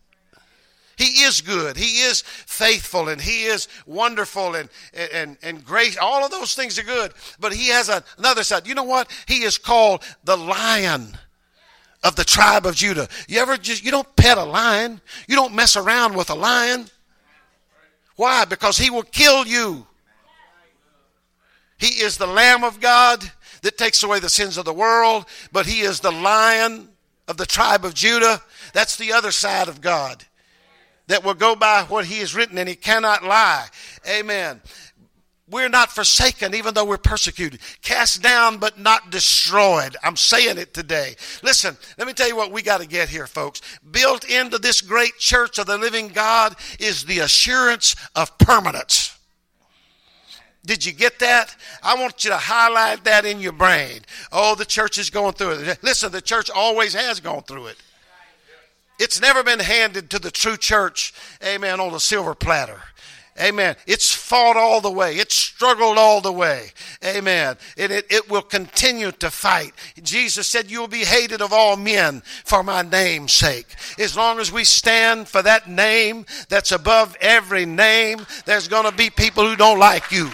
He 0.98 1.24
is 1.24 1.42
good. 1.42 1.78
He 1.78 2.02
is 2.02 2.22
faithful 2.22 3.10
and 3.10 3.20
he 3.20 3.46
is 3.46 3.68
wonderful 3.88 4.54
and, 4.54 4.70
and, 4.94 5.38
and 5.42 5.66
great. 5.66 5.98
All 5.98 6.24
of 6.24 6.30
those 6.30 6.54
things 6.54 6.78
are 6.78 6.84
good. 6.84 7.14
But 7.40 7.54
he 7.54 7.70
has 7.70 7.90
a, 7.90 8.04
another 8.20 8.44
side. 8.44 8.68
You 8.68 8.76
know 8.76 8.84
what? 8.84 9.10
He 9.26 9.42
is 9.42 9.58
called 9.58 10.04
the 10.24 10.38
lion 10.38 11.18
of 12.04 12.16
the 12.16 12.24
tribe 12.24 12.66
of 12.66 12.76
Judah. 12.76 13.08
You 13.28 13.40
ever 13.40 13.58
just, 13.58 13.84
you 13.84 13.92
don't 13.92 14.16
pet 14.16 14.38
a 14.38 14.44
lion. 14.44 15.02
You 15.28 15.36
don't 15.36 15.54
mess 15.54 15.76
around 15.76 16.16
with 16.16 16.30
a 16.30 16.36
lion. 16.36 16.88
Why? 18.16 18.46
Because 18.46 18.78
he 18.78 18.90
will 18.90 19.04
kill 19.04 19.46
you. 19.46 19.86
He 21.78 22.04
is 22.04 22.18
the 22.18 22.28
Lamb 22.28 22.64
of 22.64 22.80
God 22.80 23.24
that 23.64 23.78
takes 23.78 24.04
away 24.04 24.20
the 24.20 24.30
sins 24.30 24.58
of 24.58 24.66
the 24.66 24.74
world, 24.74 25.26
but 25.52 25.66
he 25.66 25.82
is 25.82 26.00
the 26.00 26.12
lion 26.12 26.90
of 27.28 27.38
the 27.38 27.46
tribe 27.46 27.86
of 27.86 27.94
Judah. 27.94 28.42
That's 28.74 28.98
the 28.98 29.14
other 29.14 29.32
side 29.32 29.68
of 29.68 29.82
God 29.82 30.24
that 31.08 31.24
will 31.24 31.34
go 31.34 31.56
by 31.56 31.84
what 31.84 32.06
he 32.06 32.20
has 32.20 32.36
written 32.36 32.58
and 32.58 32.70
he 32.70 32.76
cannot 32.76 33.24
lie. 33.24 33.68
Amen 34.08 34.62
we're 35.52 35.70
not 35.70 35.92
forsaken 35.92 36.56
even 36.56 36.74
though 36.74 36.86
we're 36.86 36.98
persecuted. 36.98 37.60
Cast 37.82 38.22
down 38.22 38.58
but 38.58 38.80
not 38.80 39.12
destroyed. 39.12 39.96
I'm 40.04 40.16
saying 40.16 40.58
it 40.58 40.74
today. 40.74 41.16
Listen, 41.44 41.78
let 41.98 42.08
me 42.08 42.14
tell 42.14 42.28
you 42.28 42.36
what 42.36 42.52
we 42.52 42.62
got 42.62 42.82
to 42.82 42.88
get 42.88 43.10
here, 43.10 43.28
folks. 43.28 43.62
Built 43.92 44.28
into 44.30 44.58
this 44.58 44.82
great 44.82 45.18
church 45.18 45.60
of 45.60 45.68
the 45.68 45.78
living 45.78 46.08
God 46.08 46.56
is 46.80 47.06
the 47.06 47.20
assurance 47.20 47.96
of 48.16 48.38
permanence. 48.38 49.18
Did 50.66 50.86
you 50.86 50.92
get 50.92 51.20
that? 51.20 51.56
I 51.82 51.96
want 51.96 52.24
you 52.24 52.30
to 52.30 52.38
highlight 52.38 53.04
that 53.06 53.26
in 53.26 53.40
your 53.40 53.52
brain. 53.52 54.02
Oh, 54.32 54.56
the 54.56 54.66
church 54.66 54.98
is 54.98 55.10
going 55.10 55.34
through 55.34 55.52
it. 55.52 55.84
Listen, 55.84 56.12
the 56.12 56.22
church 56.22 56.50
always 56.50 56.94
has 56.94 57.20
gone 57.20 57.44
through 57.44 57.68
it. 57.68 57.78
It's 59.00 59.20
never 59.20 59.42
been 59.44 59.60
handed 59.60 60.12
to 60.12 60.20
the 60.20 60.30
true 60.30 60.58
church, 60.58 61.12
amen, 61.44 61.80
on 61.80 61.92
a 61.96 62.00
silver 62.00 62.36
platter. 62.36 62.80
Amen. 63.42 63.76
It's 63.88 64.14
fought 64.14 64.56
all 64.56 64.82
the 64.82 64.92
way. 64.92 65.16
It's 65.16 65.34
struggled 65.34 65.98
all 65.98 66.22
the 66.22 66.32
way. 66.32 66.72
Amen. 67.04 67.58
And 67.76 67.92
it, 67.92 68.06
it 68.12 68.30
will 68.30 68.44
continue 68.44 69.12
to 69.14 69.32
fight. 69.32 69.74
Jesus 70.04 70.48
said, 70.48 70.70
You 70.70 70.82
will 70.82 70.88
be 70.88 71.06
hated 71.06 71.42
of 71.42 71.52
all 71.52 71.76
men 71.76 72.22
for 72.46 72.62
my 72.62 72.84
name's 72.84 73.34
sake. 73.34 73.66
As 73.98 74.16
long 74.16 74.40
as 74.40 74.52
we 74.52 74.64
stand 74.64 75.28
for 75.28 75.42
that 75.42 75.68
name 75.68 76.26
that's 76.50 76.72
above 76.72 77.18
every 77.20 77.66
name, 77.66 78.26
there's 78.46 78.68
going 78.68 78.86
to 78.86 78.96
be 78.96 79.10
people 79.10 79.48
who 79.48 79.56
don't 79.56 79.80
like 79.80 80.12
you. 80.12 80.30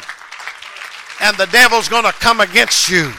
And 1.22 1.36
the 1.38 1.48
devil's 1.48 1.88
going 1.88 2.06
to 2.06 2.12
come 2.12 2.42
against 2.42 2.90
you. 2.90 3.12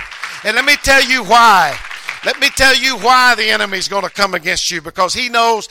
And 0.44 0.54
let 0.54 0.66
me 0.66 0.76
tell 0.82 1.02
you 1.02 1.24
why. 1.24 1.78
Let 2.26 2.38
me 2.40 2.48
tell 2.50 2.76
you 2.76 2.98
why 2.98 3.34
the 3.36 3.48
enemy's 3.48 3.88
going 3.88 4.04
to 4.04 4.10
come 4.10 4.34
against 4.34 4.70
you 4.70 4.82
because 4.82 5.14
he 5.14 5.28
knows 5.28 5.68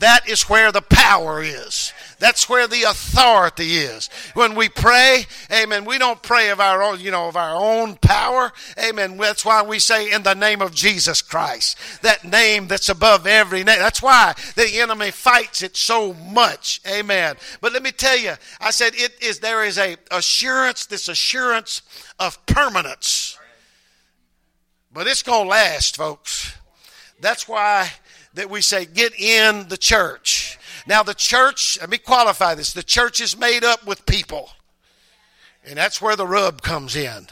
that 0.00 0.28
is 0.28 0.42
where 0.42 0.70
the 0.70 0.82
power 0.82 1.42
is. 1.42 1.92
That's 2.18 2.48
where 2.48 2.66
the 2.66 2.82
authority 2.82 3.76
is. 3.76 4.08
When 4.34 4.56
we 4.56 4.68
pray, 4.68 5.26
amen, 5.52 5.84
we 5.84 5.98
don't 5.98 6.20
pray 6.20 6.50
of 6.50 6.58
our 6.58 6.82
own, 6.82 7.00
you 7.00 7.12
know, 7.12 7.28
of 7.28 7.36
our 7.36 7.54
own 7.54 7.96
power. 7.96 8.52
Amen. 8.76 9.16
That's 9.16 9.44
why 9.44 9.62
we 9.62 9.78
say 9.78 10.10
in 10.10 10.24
the 10.24 10.34
name 10.34 10.60
of 10.60 10.74
Jesus 10.74 11.22
Christ. 11.22 11.78
That 12.02 12.24
name 12.24 12.66
that's 12.66 12.88
above 12.88 13.26
every 13.26 13.62
name. 13.62 13.78
That's 13.78 14.02
why 14.02 14.34
the 14.56 14.80
enemy 14.80 15.12
fights 15.12 15.62
it 15.62 15.76
so 15.76 16.12
much. 16.14 16.80
Amen. 16.88 17.36
But 17.60 17.72
let 17.72 17.84
me 17.84 17.92
tell 17.92 18.18
you, 18.18 18.34
I 18.60 18.72
said 18.72 18.94
it 18.96 19.12
is 19.22 19.38
there 19.38 19.64
is 19.64 19.78
a 19.78 19.96
assurance, 20.10 20.86
this 20.86 21.08
assurance 21.08 21.82
of 22.18 22.44
permanence. 22.46 23.38
But 24.92 25.06
it's 25.06 25.22
going 25.22 25.44
to 25.44 25.50
last, 25.50 25.96
folks. 25.96 26.56
That's 27.20 27.46
why 27.46 27.90
that 28.34 28.50
we 28.50 28.60
say 28.60 28.86
get 28.86 29.18
in 29.18 29.68
the 29.68 29.76
church. 29.76 30.57
Now, 30.88 31.02
the 31.02 31.14
church, 31.14 31.76
let 31.82 31.90
me 31.90 31.98
qualify 31.98 32.54
this 32.54 32.72
the 32.72 32.82
church 32.82 33.20
is 33.20 33.38
made 33.38 33.62
up 33.62 33.86
with 33.86 34.06
people. 34.06 34.48
And 35.66 35.76
that's 35.76 36.00
where 36.00 36.16
the 36.16 36.26
rub 36.26 36.62
comes 36.62 36.96
in. 36.96 37.26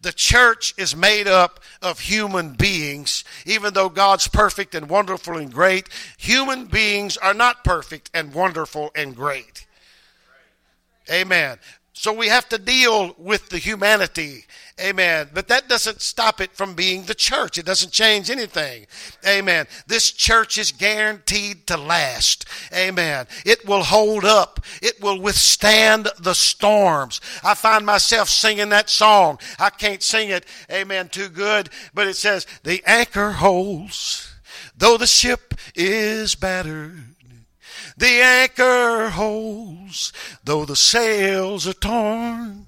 The 0.00 0.12
church 0.12 0.72
is 0.78 0.96
made 0.96 1.28
up 1.28 1.60
of 1.82 2.00
human 2.00 2.54
beings. 2.54 3.22
Even 3.44 3.74
though 3.74 3.90
God's 3.90 4.28
perfect 4.28 4.74
and 4.74 4.88
wonderful 4.88 5.36
and 5.36 5.52
great, 5.52 5.90
human 6.16 6.64
beings 6.64 7.18
are 7.18 7.34
not 7.34 7.64
perfect 7.64 8.10
and 8.14 8.32
wonderful 8.32 8.90
and 8.94 9.14
great. 9.14 9.66
Amen. 11.10 11.58
So 11.92 12.12
we 12.12 12.28
have 12.28 12.48
to 12.48 12.58
deal 12.58 13.14
with 13.18 13.50
the 13.50 13.58
humanity 13.58 14.44
Amen. 14.80 15.28
But 15.34 15.48
that 15.48 15.68
doesn't 15.68 16.00
stop 16.00 16.40
it 16.40 16.52
from 16.52 16.74
being 16.74 17.04
the 17.04 17.14
church. 17.14 17.58
It 17.58 17.66
doesn't 17.66 17.92
change 17.92 18.30
anything. 18.30 18.86
Amen. 19.26 19.66
This 19.86 20.10
church 20.10 20.56
is 20.56 20.72
guaranteed 20.72 21.66
to 21.66 21.76
last. 21.76 22.46
Amen. 22.74 23.26
It 23.44 23.66
will 23.66 23.82
hold 23.82 24.24
up. 24.24 24.60
It 24.80 25.00
will 25.00 25.20
withstand 25.20 26.08
the 26.18 26.34
storms. 26.34 27.20
I 27.44 27.54
find 27.54 27.84
myself 27.84 28.28
singing 28.28 28.70
that 28.70 28.88
song. 28.88 29.38
I 29.58 29.70
can't 29.70 30.02
sing 30.02 30.30
it, 30.30 30.46
amen, 30.70 31.08
too 31.08 31.28
good, 31.28 31.68
but 31.92 32.06
it 32.06 32.16
says, 32.16 32.46
The 32.62 32.82
anchor 32.86 33.32
holds, 33.32 34.34
though 34.76 34.96
the 34.96 35.06
ship 35.06 35.54
is 35.74 36.34
battered. 36.34 37.11
The 37.96 38.22
anchor 38.22 39.10
holds, 39.10 40.12
though 40.44 40.64
the 40.64 40.76
sails 40.76 41.66
are 41.66 41.72
torn. 41.72 42.66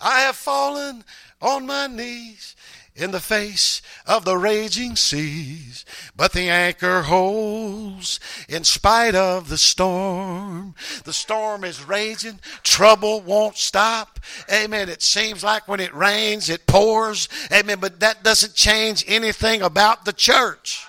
I 0.00 0.20
have 0.20 0.36
fallen 0.36 1.04
on 1.42 1.66
my 1.66 1.86
knees 1.86 2.56
in 2.94 3.12
the 3.12 3.20
face 3.20 3.80
of 4.06 4.24
the 4.24 4.36
raging 4.36 4.96
seas, 4.96 5.84
but 6.16 6.32
the 6.32 6.48
anchor 6.48 7.02
holds 7.02 8.20
in 8.48 8.64
spite 8.64 9.14
of 9.14 9.48
the 9.48 9.56
storm. 9.56 10.74
The 11.04 11.12
storm 11.12 11.64
is 11.64 11.82
raging, 11.82 12.40
trouble 12.62 13.20
won't 13.20 13.56
stop. 13.56 14.20
Amen. 14.52 14.88
It 14.88 15.02
seems 15.02 15.42
like 15.42 15.68
when 15.68 15.80
it 15.80 15.94
rains, 15.94 16.50
it 16.50 16.66
pours. 16.66 17.28
Amen. 17.52 17.78
But 17.80 18.00
that 18.00 18.22
doesn't 18.22 18.54
change 18.54 19.04
anything 19.06 19.62
about 19.62 20.04
the 20.04 20.12
church. 20.12 20.86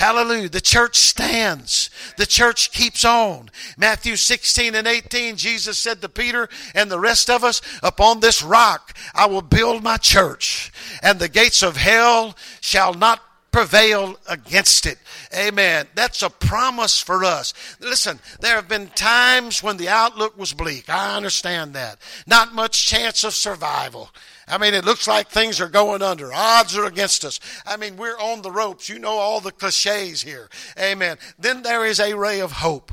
Hallelujah. 0.00 0.48
The 0.48 0.62
church 0.62 0.96
stands. 0.96 1.90
The 2.16 2.24
church 2.24 2.72
keeps 2.72 3.04
on. 3.04 3.50
Matthew 3.76 4.16
16 4.16 4.74
and 4.74 4.86
18, 4.86 5.36
Jesus 5.36 5.76
said 5.76 6.00
to 6.00 6.08
Peter 6.08 6.48
and 6.74 6.90
the 6.90 6.98
rest 6.98 7.28
of 7.28 7.44
us, 7.44 7.60
Upon 7.82 8.20
this 8.20 8.42
rock 8.42 8.96
I 9.14 9.26
will 9.26 9.42
build 9.42 9.82
my 9.82 9.98
church, 9.98 10.72
and 11.02 11.18
the 11.18 11.28
gates 11.28 11.62
of 11.62 11.76
hell 11.76 12.34
shall 12.62 12.94
not 12.94 13.20
prevail 13.52 14.16
against 14.26 14.86
it. 14.86 14.96
Amen. 15.36 15.86
That's 15.94 16.22
a 16.22 16.30
promise 16.30 16.98
for 16.98 17.22
us. 17.22 17.52
Listen, 17.78 18.20
there 18.40 18.54
have 18.54 18.68
been 18.68 18.86
times 18.88 19.62
when 19.62 19.76
the 19.76 19.90
outlook 19.90 20.38
was 20.38 20.54
bleak. 20.54 20.88
I 20.88 21.14
understand 21.14 21.74
that. 21.74 21.98
Not 22.26 22.54
much 22.54 22.86
chance 22.86 23.22
of 23.22 23.34
survival. 23.34 24.08
I 24.50 24.58
mean, 24.58 24.74
it 24.74 24.84
looks 24.84 25.06
like 25.06 25.28
things 25.28 25.60
are 25.60 25.68
going 25.68 26.02
under. 26.02 26.32
Odds 26.32 26.76
are 26.76 26.84
against 26.84 27.24
us. 27.24 27.40
I 27.66 27.76
mean, 27.76 27.96
we're 27.96 28.18
on 28.18 28.42
the 28.42 28.50
ropes. 28.50 28.88
You 28.88 28.98
know 28.98 29.12
all 29.12 29.40
the 29.40 29.52
cliches 29.52 30.22
here. 30.22 30.48
Amen. 30.78 31.18
Then 31.38 31.62
there 31.62 31.84
is 31.86 32.00
a 32.00 32.14
ray 32.14 32.40
of 32.40 32.52
hope 32.52 32.92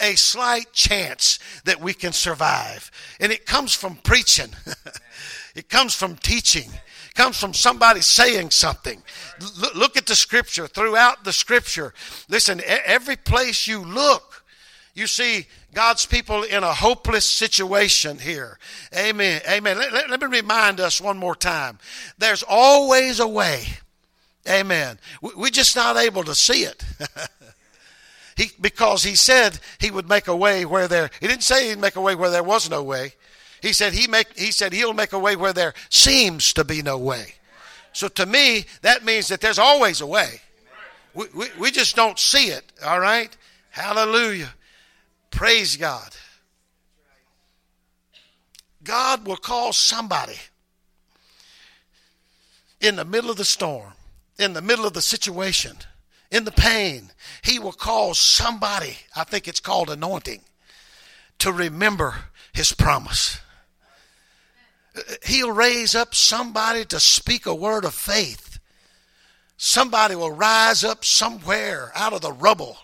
a 0.00 0.14
slight 0.14 0.72
chance 0.72 1.38
that 1.64 1.80
we 1.80 1.92
can 1.92 2.12
survive. 2.12 2.90
And 3.20 3.32
it 3.32 3.46
comes 3.46 3.74
from 3.74 3.96
preaching, 3.96 4.50
it 5.54 5.68
comes 5.68 5.94
from 5.94 6.16
teaching, 6.16 6.70
it 7.08 7.14
comes 7.14 7.38
from 7.38 7.54
somebody 7.54 8.00
saying 8.00 8.50
something. 8.50 9.02
L- 9.40 9.70
look 9.74 9.96
at 9.96 10.06
the 10.06 10.14
scripture, 10.14 10.66
throughout 10.66 11.24
the 11.24 11.32
scripture. 11.32 11.94
Listen, 12.28 12.60
every 12.64 13.16
place 13.16 13.66
you 13.66 13.80
look, 13.82 14.37
you 14.98 15.06
see 15.06 15.46
God's 15.72 16.04
people 16.04 16.42
in 16.42 16.64
a 16.64 16.74
hopeless 16.74 17.24
situation 17.24 18.18
here. 18.18 18.58
Amen. 18.94 19.40
Amen. 19.48 19.78
Let, 19.78 19.92
let, 19.92 20.10
let, 20.10 20.20
me 20.20 20.26
remind 20.26 20.80
us 20.80 21.00
one 21.00 21.16
more 21.16 21.36
time. 21.36 21.78
There's 22.18 22.42
always 22.42 23.20
a 23.20 23.28
way. 23.28 23.64
Amen. 24.48 24.98
We, 25.22 25.30
we're 25.36 25.50
just 25.50 25.76
not 25.76 25.96
able 25.96 26.24
to 26.24 26.34
see 26.34 26.64
it. 26.64 26.84
he, 28.36 28.50
because 28.60 29.04
he 29.04 29.14
said 29.14 29.60
he 29.78 29.90
would 29.90 30.08
make 30.08 30.26
a 30.26 30.36
way 30.36 30.64
where 30.64 30.88
there, 30.88 31.10
he 31.20 31.28
didn't 31.28 31.44
say 31.44 31.68
he'd 31.68 31.78
make 31.78 31.96
a 31.96 32.00
way 32.00 32.16
where 32.16 32.30
there 32.30 32.42
was 32.42 32.68
no 32.68 32.82
way. 32.82 33.14
He 33.62 33.72
said 33.72 33.92
he 33.92 34.08
make, 34.08 34.36
he 34.36 34.50
said 34.50 34.72
he'll 34.72 34.94
make 34.94 35.12
a 35.12 35.18
way 35.18 35.36
where 35.36 35.52
there 35.52 35.74
seems 35.90 36.52
to 36.54 36.64
be 36.64 36.82
no 36.82 36.98
way. 36.98 37.34
So 37.92 38.08
to 38.08 38.26
me, 38.26 38.66
that 38.82 39.04
means 39.04 39.28
that 39.28 39.40
there's 39.40 39.58
always 39.58 40.00
a 40.00 40.06
way. 40.06 40.40
We, 41.14 41.26
we, 41.34 41.46
we 41.58 41.70
just 41.70 41.94
don't 41.94 42.18
see 42.18 42.48
it. 42.48 42.64
All 42.84 43.00
right. 43.00 43.34
Hallelujah. 43.70 44.54
Praise 45.30 45.76
God. 45.76 46.10
God 48.82 49.26
will 49.26 49.36
call 49.36 49.72
somebody 49.72 50.38
in 52.80 52.96
the 52.96 53.04
middle 53.04 53.30
of 53.30 53.36
the 53.36 53.44
storm, 53.44 53.92
in 54.38 54.52
the 54.52 54.62
middle 54.62 54.86
of 54.86 54.94
the 54.94 55.02
situation, 55.02 55.76
in 56.30 56.44
the 56.44 56.52
pain. 56.52 57.10
He 57.42 57.58
will 57.58 57.72
call 57.72 58.14
somebody, 58.14 58.96
I 59.14 59.24
think 59.24 59.48
it's 59.48 59.60
called 59.60 59.90
anointing, 59.90 60.42
to 61.40 61.52
remember 61.52 62.14
his 62.52 62.72
promise. 62.72 63.40
He'll 65.24 65.52
raise 65.52 65.94
up 65.94 66.14
somebody 66.14 66.84
to 66.86 66.98
speak 66.98 67.46
a 67.46 67.54
word 67.54 67.84
of 67.84 67.94
faith. 67.94 68.58
Somebody 69.56 70.14
will 70.14 70.32
rise 70.32 70.84
up 70.84 71.04
somewhere 71.04 71.92
out 71.94 72.12
of 72.12 72.20
the 72.20 72.32
rubble 72.32 72.78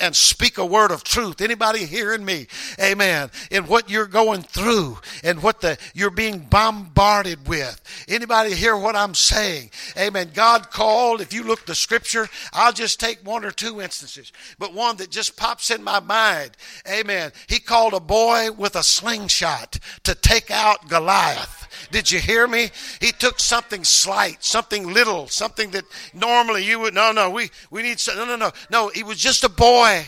and 0.00 0.14
speak 0.14 0.58
a 0.58 0.66
word 0.66 0.90
of 0.90 1.04
truth. 1.04 1.40
Anybody 1.40 1.84
hearing 1.84 2.24
me? 2.24 2.46
Amen. 2.80 3.30
In 3.50 3.64
what 3.64 3.90
you're 3.90 4.06
going 4.06 4.42
through 4.42 4.98
and 5.24 5.42
what 5.42 5.60
the 5.60 5.78
you're 5.94 6.10
being 6.10 6.40
bombarded 6.40 7.48
with. 7.48 7.80
Anybody 8.08 8.54
hear 8.54 8.76
what 8.76 8.96
I'm 8.96 9.14
saying? 9.14 9.70
Amen. 9.96 10.30
God 10.34 10.70
called, 10.70 11.20
if 11.20 11.32
you 11.32 11.42
look 11.42 11.66
the 11.66 11.74
scripture, 11.74 12.28
I'll 12.52 12.72
just 12.72 13.00
take 13.00 13.18
one 13.26 13.44
or 13.44 13.50
two 13.50 13.80
instances, 13.80 14.32
but 14.58 14.74
one 14.74 14.96
that 14.96 15.10
just 15.10 15.36
pops 15.36 15.70
in 15.70 15.82
my 15.82 16.00
mind. 16.00 16.52
Amen. 16.88 17.32
He 17.48 17.58
called 17.58 17.94
a 17.94 18.00
boy 18.00 18.50
with 18.52 18.76
a 18.76 18.82
slingshot 18.82 19.78
to 20.04 20.14
take 20.14 20.50
out 20.50 20.88
Goliath. 20.88 21.65
Did 21.90 22.10
you 22.10 22.18
hear 22.18 22.46
me? 22.46 22.70
He 23.00 23.12
took 23.12 23.40
something 23.40 23.84
slight, 23.84 24.44
something 24.44 24.92
little, 24.92 25.28
something 25.28 25.70
that 25.72 25.84
normally 26.14 26.64
you 26.64 26.80
would, 26.80 26.94
no, 26.94 27.12
no, 27.12 27.30
we, 27.30 27.50
we 27.70 27.82
need, 27.82 28.00
no, 28.08 28.24
no, 28.24 28.36
no, 28.36 28.52
no. 28.70 28.88
He 28.88 29.02
was 29.02 29.18
just 29.18 29.44
a 29.44 29.48
boy, 29.48 30.04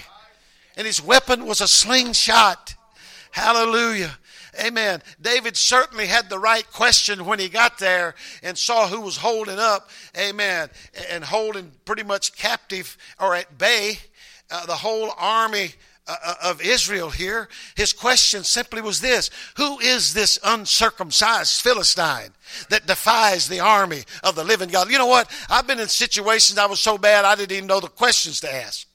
and 0.76 0.86
his 0.86 1.02
weapon 1.02 1.46
was 1.46 1.60
a 1.60 1.68
slingshot. 1.68 2.74
Hallelujah. 3.30 4.18
Amen. 4.60 5.02
David 5.20 5.56
certainly 5.56 6.06
had 6.06 6.28
the 6.28 6.38
right 6.38 6.68
question 6.72 7.26
when 7.26 7.38
he 7.38 7.48
got 7.48 7.78
there 7.78 8.14
and 8.42 8.58
saw 8.58 8.88
who 8.88 9.00
was 9.00 9.16
holding 9.16 9.58
up, 9.58 9.88
amen, 10.18 10.68
and 11.10 11.22
holding 11.22 11.70
pretty 11.84 12.02
much 12.02 12.34
captive 12.36 12.96
or 13.20 13.34
at 13.34 13.56
bay 13.58 13.98
uh, 14.50 14.66
the 14.66 14.74
whole 14.74 15.12
army 15.16 15.72
uh, 16.08 16.16
uh, 16.24 16.34
of 16.42 16.62
Israel 16.62 17.10
here. 17.10 17.48
His 17.76 17.92
question 17.92 18.42
simply 18.42 18.80
was 18.80 19.00
this 19.00 19.30
Who 19.56 19.78
is 19.78 20.14
this 20.14 20.38
uncircumcised 20.42 21.60
Philistine 21.60 22.30
that 22.70 22.86
defies 22.86 23.48
the 23.48 23.60
army 23.60 24.04
of 24.24 24.34
the 24.34 24.44
living 24.44 24.70
God? 24.70 24.90
You 24.90 24.98
know 24.98 25.06
what? 25.06 25.30
I've 25.50 25.66
been 25.66 25.80
in 25.80 25.88
situations 25.88 26.58
I 26.58 26.66
was 26.66 26.80
so 26.80 26.96
bad 26.96 27.24
I 27.24 27.34
didn't 27.34 27.56
even 27.56 27.66
know 27.66 27.80
the 27.80 27.88
questions 27.88 28.40
to 28.40 28.54
ask. 28.54 28.86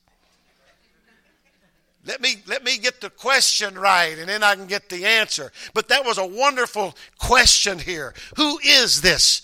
Let 2.06 2.20
me, 2.20 2.36
let 2.48 2.64
me 2.64 2.78
get 2.80 3.00
the 3.00 3.10
question 3.10 3.76
right 3.76 4.18
and 4.18 4.28
then 4.28 4.44
I 4.44 4.56
can 4.56 4.68
get 4.68 4.90
the 4.90 5.06
answer. 5.06 5.52
But 5.74 5.88
that 5.88 6.04
was 6.04 6.18
a 6.18 6.26
wonderful 6.26 6.96
question 7.18 7.80
here. 7.80 8.14
Who 8.36 8.60
is 8.60 9.02
this 9.02 9.44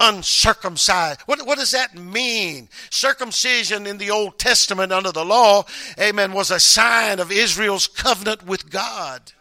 uncircumcised? 0.00 1.20
What, 1.22 1.46
what 1.46 1.58
does 1.58 1.70
that 1.70 1.94
mean? 1.96 2.68
Circumcision 2.90 3.86
in 3.86 3.98
the 3.98 4.10
Old 4.10 4.38
Testament 4.38 4.92
under 4.92 5.12
the 5.12 5.24
law, 5.24 5.64
amen, 5.98 6.32
was 6.32 6.50
a 6.50 6.60
sign 6.60 7.20
of 7.20 7.30
Israel's 7.30 7.86
covenant 7.86 8.44
with 8.46 8.70
God. 8.70 9.32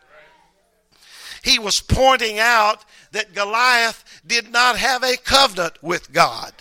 He 1.44 1.60
was 1.60 1.82
pointing 1.82 2.40
out 2.40 2.86
that 3.12 3.34
Goliath 3.34 4.22
did 4.26 4.52
not 4.52 4.78
have 4.78 5.04
a 5.04 5.18
covenant 5.18 5.82
with 5.82 6.12
God. 6.14 6.54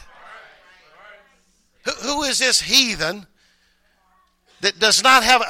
Who, 1.84 1.90
who 1.92 2.22
is 2.24 2.38
this 2.38 2.62
heathen 2.62 3.26
that 4.62 4.78
does 4.78 5.02
not 5.02 5.24
have, 5.24 5.42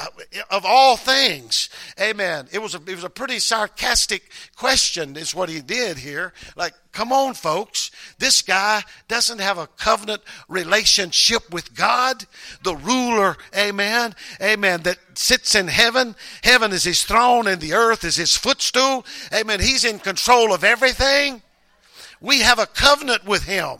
of 0.49 0.65
all 0.65 0.97
things, 0.97 1.69
amen. 2.01 2.47
It 2.51 2.59
was 2.59 2.73
a, 2.73 2.79
it 2.79 2.95
was 2.95 3.03
a 3.03 3.09
pretty 3.09 3.39
sarcastic 3.39 4.23
question, 4.55 5.15
is 5.15 5.35
what 5.35 5.49
he 5.49 5.61
did 5.61 5.97
here. 5.97 6.33
Like, 6.55 6.73
come 6.91 7.13
on, 7.13 7.35
folks. 7.35 7.91
This 8.17 8.41
guy 8.41 8.81
doesn't 9.07 9.39
have 9.39 9.59
a 9.59 9.67
covenant 9.67 10.23
relationship 10.49 11.51
with 11.51 11.75
God, 11.75 12.25
the 12.63 12.75
ruler, 12.75 13.37
amen, 13.55 14.15
amen, 14.41 14.81
that 14.81 14.97
sits 15.13 15.53
in 15.53 15.67
heaven. 15.67 16.15
Heaven 16.43 16.71
is 16.71 16.83
his 16.83 17.03
throne 17.03 17.45
and 17.45 17.61
the 17.61 17.73
earth 17.73 18.03
is 18.03 18.15
his 18.15 18.35
footstool. 18.35 19.05
Amen. 19.31 19.59
He's 19.59 19.85
in 19.85 19.99
control 19.99 20.53
of 20.53 20.63
everything. 20.63 21.43
We 22.19 22.39
have 22.39 22.57
a 22.57 22.65
covenant 22.65 23.25
with 23.25 23.43
him. 23.43 23.77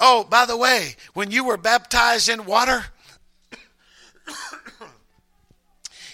Oh, 0.00 0.24
by 0.24 0.46
the 0.46 0.56
way, 0.56 0.96
when 1.14 1.30
you 1.30 1.44
were 1.44 1.56
baptized 1.56 2.28
in 2.28 2.44
water, 2.44 2.86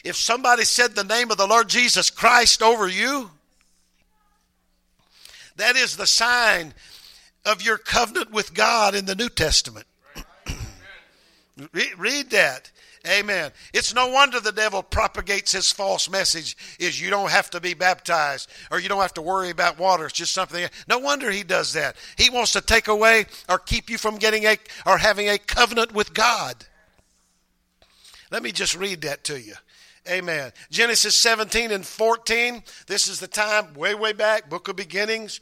if 0.06 0.16
somebody 0.16 0.64
said 0.64 0.94
the 0.94 1.04
name 1.04 1.30
of 1.30 1.36
the 1.36 1.46
Lord 1.46 1.68
Jesus 1.68 2.10
Christ 2.10 2.62
over 2.62 2.86
you, 2.86 3.30
that 5.56 5.76
is 5.76 5.96
the 5.96 6.06
sign 6.06 6.74
of 7.44 7.62
your 7.62 7.78
covenant 7.78 8.30
with 8.30 8.54
God 8.54 8.94
in 8.94 9.06
the 9.06 9.14
New 9.14 9.28
Testament. 9.28 9.86
Read 11.96 12.30
that. 12.30 12.70
Amen. 13.08 13.52
It's 13.72 13.94
no 13.94 14.08
wonder 14.08 14.40
the 14.40 14.52
devil 14.52 14.82
propagates 14.82 15.52
his 15.52 15.70
false 15.70 16.10
message 16.10 16.56
is 16.78 17.00
you 17.00 17.08
don't 17.08 17.30
have 17.30 17.50
to 17.50 17.60
be 17.60 17.74
baptized 17.74 18.50
or 18.70 18.80
you 18.80 18.88
don't 18.88 19.00
have 19.00 19.14
to 19.14 19.22
worry 19.22 19.50
about 19.50 19.78
water. 19.78 20.06
It's 20.06 20.14
just 20.14 20.34
something. 20.34 20.68
No 20.88 20.98
wonder 20.98 21.30
he 21.30 21.44
does 21.44 21.72
that. 21.74 21.96
He 22.16 22.30
wants 22.30 22.52
to 22.52 22.60
take 22.60 22.88
away 22.88 23.26
or 23.48 23.58
keep 23.58 23.90
you 23.90 23.98
from 23.98 24.16
getting 24.16 24.44
a 24.44 24.58
or 24.84 24.98
having 24.98 25.28
a 25.28 25.38
covenant 25.38 25.92
with 25.92 26.14
God. 26.14 26.66
Let 28.30 28.42
me 28.42 28.50
just 28.50 28.76
read 28.76 29.02
that 29.02 29.22
to 29.24 29.40
you. 29.40 29.54
Amen. 30.08 30.52
Genesis 30.70 31.16
17 31.16 31.70
and 31.70 31.84
14. 31.84 32.62
This 32.86 33.08
is 33.08 33.20
the 33.20 33.26
time 33.26 33.74
way, 33.74 33.94
way 33.94 34.12
back, 34.12 34.48
book 34.48 34.68
of 34.68 34.76
beginnings, 34.76 35.40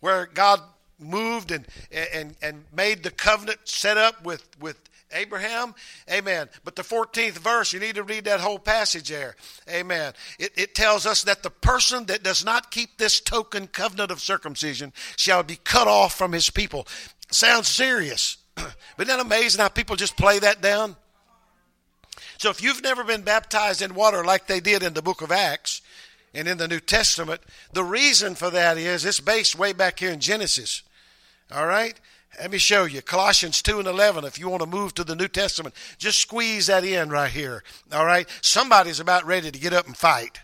where 0.00 0.26
God 0.26 0.60
moved 0.98 1.50
and, 1.50 1.66
and, 1.92 2.36
and 2.42 2.64
made 2.74 3.02
the 3.02 3.10
covenant 3.10 3.60
set 3.64 3.96
up 3.96 4.24
with, 4.24 4.44
with 4.60 4.78
Abraham. 5.12 5.74
Amen. 6.10 6.48
But 6.64 6.76
the 6.76 6.82
14th 6.82 7.38
verse, 7.38 7.72
you 7.72 7.80
need 7.80 7.94
to 7.94 8.02
read 8.02 8.24
that 8.24 8.40
whole 8.40 8.58
passage 8.58 9.08
there. 9.08 9.36
Amen. 9.68 10.12
It, 10.38 10.52
it 10.56 10.74
tells 10.74 11.06
us 11.06 11.22
that 11.24 11.42
the 11.42 11.50
person 11.50 12.06
that 12.06 12.22
does 12.22 12.44
not 12.44 12.70
keep 12.70 12.98
this 12.98 13.20
token 13.20 13.66
covenant 13.68 14.10
of 14.10 14.20
circumcision 14.20 14.92
shall 15.16 15.42
be 15.42 15.56
cut 15.56 15.88
off 15.88 16.14
from 16.16 16.32
his 16.32 16.50
people. 16.50 16.86
Sounds 17.30 17.68
serious. 17.68 18.38
but 18.54 18.74
isn't 18.98 19.08
that 19.08 19.20
amazing 19.24 19.60
how 19.60 19.68
people 19.68 19.96
just 19.96 20.16
play 20.16 20.38
that 20.38 20.60
down? 20.60 20.96
So 22.38 22.50
if 22.50 22.62
you've 22.62 22.82
never 22.82 23.02
been 23.02 23.22
baptized 23.22 23.82
in 23.82 23.94
water 23.94 24.24
like 24.24 24.46
they 24.46 24.60
did 24.60 24.82
in 24.82 24.94
the 24.94 25.02
book 25.02 25.22
of 25.22 25.32
Acts 25.32 25.82
and 26.32 26.46
in 26.46 26.56
the 26.56 26.68
New 26.68 26.78
Testament, 26.78 27.40
the 27.72 27.82
reason 27.82 28.36
for 28.36 28.48
that 28.50 28.78
is 28.78 29.04
it's 29.04 29.20
based 29.20 29.58
way 29.58 29.72
back 29.72 29.98
here 29.98 30.12
in 30.12 30.20
Genesis. 30.20 30.82
All 31.52 31.66
right? 31.66 31.98
Let 32.38 32.52
me 32.52 32.58
show 32.58 32.84
you. 32.84 33.02
Colossians 33.02 33.60
2 33.60 33.80
and 33.80 33.88
11, 33.88 34.24
if 34.24 34.38
you 34.38 34.48
want 34.48 34.62
to 34.62 34.68
move 34.68 34.94
to 34.94 35.04
the 35.04 35.16
New 35.16 35.26
Testament, 35.26 35.74
just 35.98 36.20
squeeze 36.20 36.68
that 36.68 36.84
in 36.84 37.10
right 37.10 37.30
here. 37.30 37.64
All 37.92 38.06
right? 38.06 38.28
Somebody's 38.40 39.00
about 39.00 39.26
ready 39.26 39.50
to 39.50 39.58
get 39.58 39.72
up 39.72 39.86
and 39.86 39.96
fight. 39.96 40.40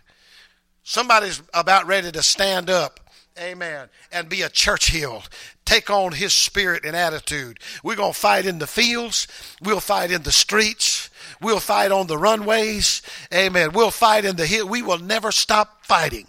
Somebody's 0.83 1.41
about 1.53 1.87
ready 1.87 2.11
to 2.11 2.21
stand 2.21 2.69
up 2.69 2.99
Amen. 3.37 3.89
And 4.13 4.29
be 4.29 4.43
a 4.43 4.49
Churchill. 4.49 5.23
Take 5.65 5.89
on 5.89 6.13
his 6.13 6.33
spirit 6.33 6.85
and 6.85 6.95
attitude. 6.95 7.59
We're 7.83 7.97
going 7.97 8.13
to 8.13 8.19
fight 8.19 8.45
in 8.45 8.59
the 8.59 8.67
fields. 8.67 9.27
We'll 9.61 9.81
fight 9.81 10.09
in 10.09 10.23
the 10.23 10.31
streets. 10.31 10.94
We'll 11.41 11.59
fight 11.59 11.91
on 11.91 12.07
the 12.07 12.17
runways. 12.17 13.01
Amen. 13.33 13.71
We'll 13.73 13.91
fight 13.91 14.25
in 14.25 14.35
the 14.35 14.45
hill. 14.45 14.67
We 14.67 14.81
will 14.81 14.99
never 14.99 15.31
stop 15.31 15.85
fighting. 15.85 16.27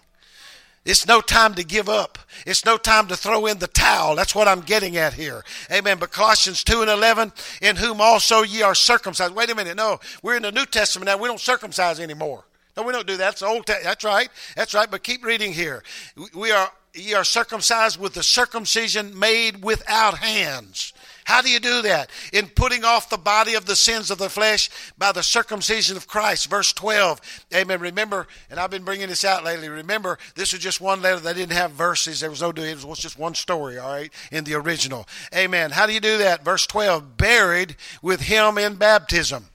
It's 0.87 1.07
no 1.07 1.21
time 1.21 1.55
to 1.55 1.65
give 1.65 1.89
up. 1.89 2.17
It's 2.47 2.65
no 2.65 2.77
time 2.77 3.09
to 3.09 3.17
throw 3.17 3.47
in 3.47 3.59
the 3.59 3.67
towel. 3.67 4.15
That's 4.15 4.37
what 4.37 4.47
I'm 4.47 4.61
getting 4.61 4.97
at 4.97 5.15
here. 5.15 5.45
Amen. 5.71 5.99
But 5.99 6.13
Colossians 6.13 6.63
2 6.63 6.83
and 6.83 6.91
11, 6.91 7.33
in 7.61 7.75
whom 7.75 8.01
also 8.01 8.43
ye 8.43 8.63
are 8.63 8.75
circumcised. 8.75 9.35
Wait 9.35 9.51
a 9.51 9.55
minute. 9.57 9.77
No, 9.77 9.99
we're 10.23 10.37
in 10.37 10.43
the 10.43 10.53
New 10.53 10.65
Testament 10.65 11.07
now. 11.07 11.19
We 11.19 11.27
don't 11.27 11.41
circumcise 11.41 11.99
anymore. 11.99 12.45
No, 12.77 12.85
we 12.85 12.93
don't 12.93 13.07
do 13.07 13.17
that. 13.17 13.25
That's 13.25 13.43
old. 13.43 13.67
Testament. 13.67 13.85
That's 13.85 14.05
right. 14.05 14.29
That's 14.55 14.75
right. 14.75 14.89
But 14.89 15.03
keep 15.03 15.25
reading 15.25 15.53
here. 15.53 15.83
We 16.35 16.53
are 16.53 16.71
ye 16.95 17.15
are 17.15 17.25
circumcised 17.25 18.01
with 18.01 18.15
the 18.15 18.23
circumcision 18.23 19.19
made 19.19 19.65
without 19.65 20.19
hands. 20.19 20.93
How 21.27 21.43
do 21.43 21.51
you 21.51 21.59
do 21.59 21.83
that? 21.83 22.09
In 22.33 22.47
putting 22.47 22.85
off 22.85 23.11
the 23.11 23.19
body 23.19 23.55
of 23.55 23.67
the 23.67 23.75
sins 23.75 24.13
of 24.13 24.19
the 24.19 24.31
flesh 24.31 24.71
by 24.97 25.11
the 25.11 25.25
circumcision 25.25 25.97
of 25.97 26.07
Christ. 26.07 26.49
Verse 26.49 26.73
12. 26.73 27.21
Amen. 27.53 27.81
Remember, 27.81 28.29
and 28.49 28.61
I've 28.61 28.71
been 28.71 28.85
bringing 28.85 29.09
this 29.09 29.25
out 29.25 29.43
lately. 29.43 29.69
Remember, 29.69 30.19
this 30.37 30.53
was 30.53 30.63
just 30.63 30.81
one 30.81 31.03
letter. 31.03 31.19
They 31.19 31.35
didn't 31.35 31.57
have 31.57 31.73
verses. 31.73 32.21
There 32.21 32.31
was 32.31 32.43
no, 32.43 32.51
it 32.51 32.85
was 32.85 33.01
just 33.01 33.19
one 33.19 33.35
story, 33.35 33.77
all 33.77 33.91
right, 33.91 34.13
in 34.31 34.45
the 34.45 34.55
original. 34.55 35.09
Amen. 35.35 35.73
How 35.73 35.87
do 35.87 35.93
you 35.93 35.99
do 35.99 36.19
that? 36.19 36.45
Verse 36.45 36.65
12. 36.65 37.17
Buried 37.17 37.75
with 38.03 38.21
him 38.21 38.57
in 38.57 38.77
baptism. 38.77 39.47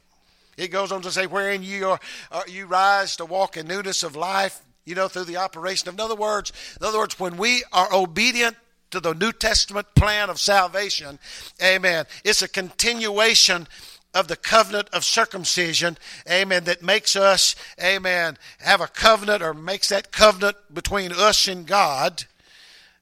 It 0.57 0.71
goes 0.71 0.91
on 0.91 1.01
to 1.03 1.11
say, 1.11 1.25
wherein 1.25 1.63
you 1.63 1.87
are, 1.87 1.99
uh, 2.33 2.41
you 2.49 2.65
rise 2.65 3.15
to 3.15 3.23
walk 3.23 3.55
in 3.55 3.65
newness 3.65 4.03
of 4.03 4.17
life, 4.17 4.59
you 4.83 4.93
know, 4.93 5.07
through 5.07 5.23
the 5.23 5.37
operation 5.37 5.87
of, 5.87 5.95
in 5.95 6.01
other 6.01 6.15
words, 6.15 6.51
in 6.81 6.85
other 6.85 6.97
words, 6.97 7.17
when 7.17 7.37
we 7.37 7.63
are 7.71 7.87
obedient 7.93 8.57
to 8.91 8.99
the 8.99 9.13
New 9.13 9.31
Testament 9.31 9.87
plan 9.95 10.29
of 10.29 10.39
salvation, 10.39 11.19
amen, 11.61 12.05
it's 12.23 12.41
a 12.41 12.47
continuation 12.47 13.67
of 14.13 14.27
the 14.27 14.35
covenant 14.35 14.89
of 14.91 15.05
circumcision, 15.05 15.97
amen, 16.29 16.65
that 16.65 16.83
makes 16.83 17.15
us, 17.15 17.55
amen, 17.81 18.37
have 18.59 18.81
a 18.81 18.87
covenant 18.87 19.41
or 19.41 19.53
makes 19.53 19.89
that 19.89 20.11
covenant 20.11 20.57
between 20.73 21.11
us 21.11 21.47
and 21.47 21.65
God. 21.65 22.25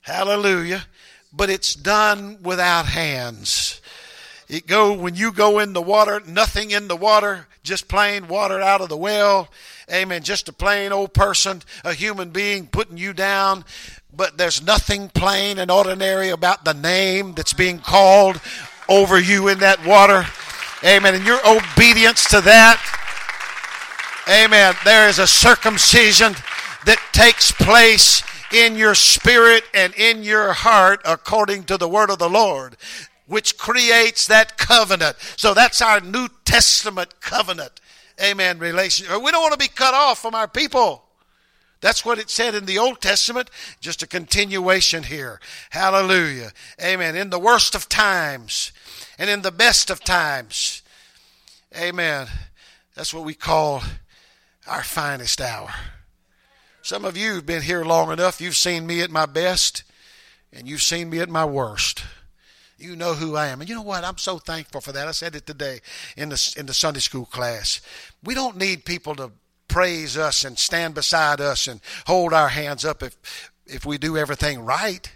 Hallelujah. 0.01 0.85
But 1.31 1.49
it's 1.49 1.75
done 1.75 2.39
without 2.41 2.87
hands. 2.87 3.81
It 4.47 4.65
go 4.65 4.93
when 4.93 5.15
you 5.15 5.31
go 5.31 5.59
in 5.59 5.73
the 5.73 5.81
water, 5.81 6.21
nothing 6.25 6.71
in 6.71 6.87
the 6.87 6.95
water, 6.95 7.47
just 7.61 7.87
plain 7.87 8.27
water 8.27 8.59
out 8.59 8.81
of 8.81 8.89
the 8.89 8.97
well. 8.97 9.49
Amen. 9.91 10.23
Just 10.23 10.49
a 10.49 10.53
plain 10.53 10.91
old 10.91 11.13
person, 11.13 11.61
a 11.83 11.93
human 11.93 12.29
being 12.29 12.65
putting 12.65 12.97
you 12.97 13.13
down. 13.13 13.63
But 14.15 14.37
there's 14.37 14.61
nothing 14.61 15.09
plain 15.09 15.59
and 15.59 15.69
ordinary 15.69 16.29
about 16.29 16.65
the 16.65 16.73
name 16.73 17.33
that's 17.33 17.53
being 17.53 17.79
called 17.79 18.41
over 18.87 19.19
you 19.19 19.47
in 19.47 19.59
that 19.59 19.85
water. 19.85 20.25
Amen. 20.83 21.15
And 21.15 21.25
your 21.25 21.39
obedience 21.47 22.25
to 22.29 22.41
that. 22.41 22.81
Amen. 24.27 24.73
There 24.83 25.09
is 25.09 25.19
a 25.19 25.27
circumcision 25.27 26.33
that 26.85 26.99
takes 27.11 27.51
place 27.51 28.23
in 28.51 28.75
your 28.75 28.95
spirit 28.95 29.63
and 29.73 29.93
in 29.93 30.23
your 30.23 30.53
heart 30.53 31.01
according 31.05 31.65
to 31.65 31.77
the 31.77 31.87
word 31.87 32.09
of 32.09 32.19
the 32.19 32.29
Lord 32.29 32.77
which 33.29 33.57
creates 33.57 34.27
that 34.27 34.57
covenant. 34.57 35.15
So 35.37 35.53
that's 35.53 35.81
our 35.81 36.01
New 36.01 36.27
Testament 36.45 37.21
covenant. 37.21 37.79
Amen. 38.21 38.59
Relation. 38.59 39.05
We 39.21 39.31
don't 39.31 39.41
want 39.41 39.53
to 39.53 39.59
be 39.59 39.67
cut 39.69 39.93
off 39.93 40.19
from 40.19 40.35
our 40.35 40.47
people. 40.47 41.03
That's 41.81 42.03
what 42.03 42.19
it 42.19 42.29
said 42.29 42.55
in 42.55 42.65
the 42.65 42.77
Old 42.77 43.01
Testament. 43.01 43.49
Just 43.79 44.03
a 44.03 44.07
continuation 44.07 45.03
here. 45.03 45.39
Hallelujah. 45.69 46.51
Amen. 46.81 47.15
In 47.15 47.29
the 47.29 47.39
worst 47.39 47.73
of 47.73 47.87
times 47.87 48.71
and 49.17 49.29
in 49.29 49.41
the 49.41 49.51
best 49.51 49.89
of 49.89 50.01
times. 50.01 50.81
Amen. 51.77 52.27
That's 52.95 53.13
what 53.13 53.23
we 53.23 53.33
call 53.33 53.83
our 54.67 54.83
finest 54.83 55.39
hour. 55.39 55.69
Some 56.81 57.05
of 57.05 57.15
you 57.15 57.35
have 57.35 57.45
been 57.45 57.61
here 57.61 57.85
long 57.85 58.11
enough. 58.11 58.41
You've 58.41 58.55
seen 58.55 58.87
me 58.87 59.01
at 59.01 59.11
my 59.11 59.25
best, 59.25 59.83
and 60.51 60.67
you've 60.67 60.81
seen 60.81 61.09
me 61.09 61.19
at 61.19 61.29
my 61.29 61.45
worst. 61.45 62.03
You 62.77 62.95
know 62.95 63.13
who 63.13 63.35
I 63.35 63.47
am. 63.47 63.59
And 63.59 63.69
you 63.69 63.75
know 63.75 63.81
what? 63.81 64.03
I'm 64.03 64.17
so 64.17 64.37
thankful 64.37 64.81
for 64.81 64.91
that. 64.93 65.07
I 65.07 65.11
said 65.11 65.35
it 65.35 65.45
today 65.45 65.81
in 66.15 66.29
the, 66.29 66.55
in 66.57 66.65
the 66.65 66.73
Sunday 66.73 67.01
school 67.01 67.25
class. 67.25 67.81
We 68.23 68.33
don't 68.33 68.57
need 68.57 68.85
people 68.85 69.15
to 69.15 69.31
praise 69.69 70.17
us 70.17 70.43
and 70.43 70.59
stand 70.59 70.95
beside 70.95 71.39
us 71.39 71.67
and 71.67 71.79
hold 72.05 72.33
our 72.33 72.49
hands 72.49 72.83
up 72.83 73.01
if, 73.01 73.51
if 73.65 73.85
we 73.85 73.97
do 73.97 74.17
everything 74.17 74.65
right. 74.65 75.09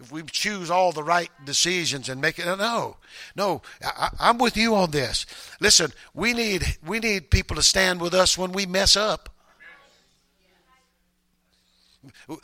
If 0.00 0.12
we 0.12 0.22
choose 0.22 0.70
all 0.70 0.92
the 0.92 1.02
right 1.02 1.30
decisions 1.44 2.08
and 2.08 2.20
make 2.20 2.38
it, 2.38 2.46
no, 2.46 2.96
no, 3.34 3.62
I, 3.84 4.10
I'm 4.20 4.38
with 4.38 4.56
you 4.56 4.76
on 4.76 4.92
this. 4.92 5.26
Listen, 5.60 5.92
we 6.14 6.32
need 6.32 6.78
we 6.86 7.00
need 7.00 7.30
people 7.30 7.56
to 7.56 7.62
stand 7.62 8.00
with 8.00 8.14
us 8.14 8.38
when 8.38 8.52
we 8.52 8.64
mess 8.64 8.96
up. 8.96 9.28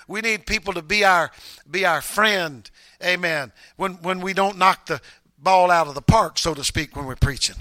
We 0.09 0.21
need 0.21 0.47
people 0.47 0.73
to 0.75 0.83
be 0.83 1.05
our 1.05 1.31
be 1.71 1.87
our 1.87 2.03
friend. 2.03 2.69
Amen. 3.01 3.53
When 3.77 3.95
when 4.03 4.21
we 4.21 4.35
don't 4.35 4.59
knock 4.59 4.87
the 4.87 5.01
ball 5.39 5.71
out 5.71 5.87
of 5.87 5.95
the 5.95 6.03
park, 6.03 6.39
so 6.39 6.55
to 6.55 6.65
speak, 6.65 6.97
when 6.97 7.07
we're 7.07 7.15
preaching. 7.15 7.57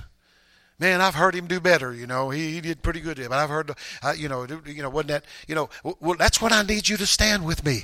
Man, 0.80 1.02
I've 1.02 1.16
heard 1.16 1.36
him 1.36 1.48
do 1.48 1.60
better. 1.60 1.94
You 1.94 2.08
know, 2.08 2.30
he, 2.30 2.54
he 2.54 2.62
did 2.62 2.82
pretty 2.82 3.00
good. 3.00 3.18
But 3.18 3.32
I've 3.32 3.50
heard, 3.50 3.72
uh, 4.02 4.14
you 4.18 4.28
know, 4.28 4.46
you 4.66 4.82
know, 4.82 4.90
wasn't 4.90 5.10
that, 5.10 5.26
you 5.48 5.56
know, 5.56 5.70
well, 6.00 6.16
that's 6.18 6.42
when 6.42 6.52
I 6.52 6.64
need 6.64 6.90
you 6.90 6.98
to 6.98 7.06
stand 7.06 7.46
with 7.46 7.64
me. 7.64 7.84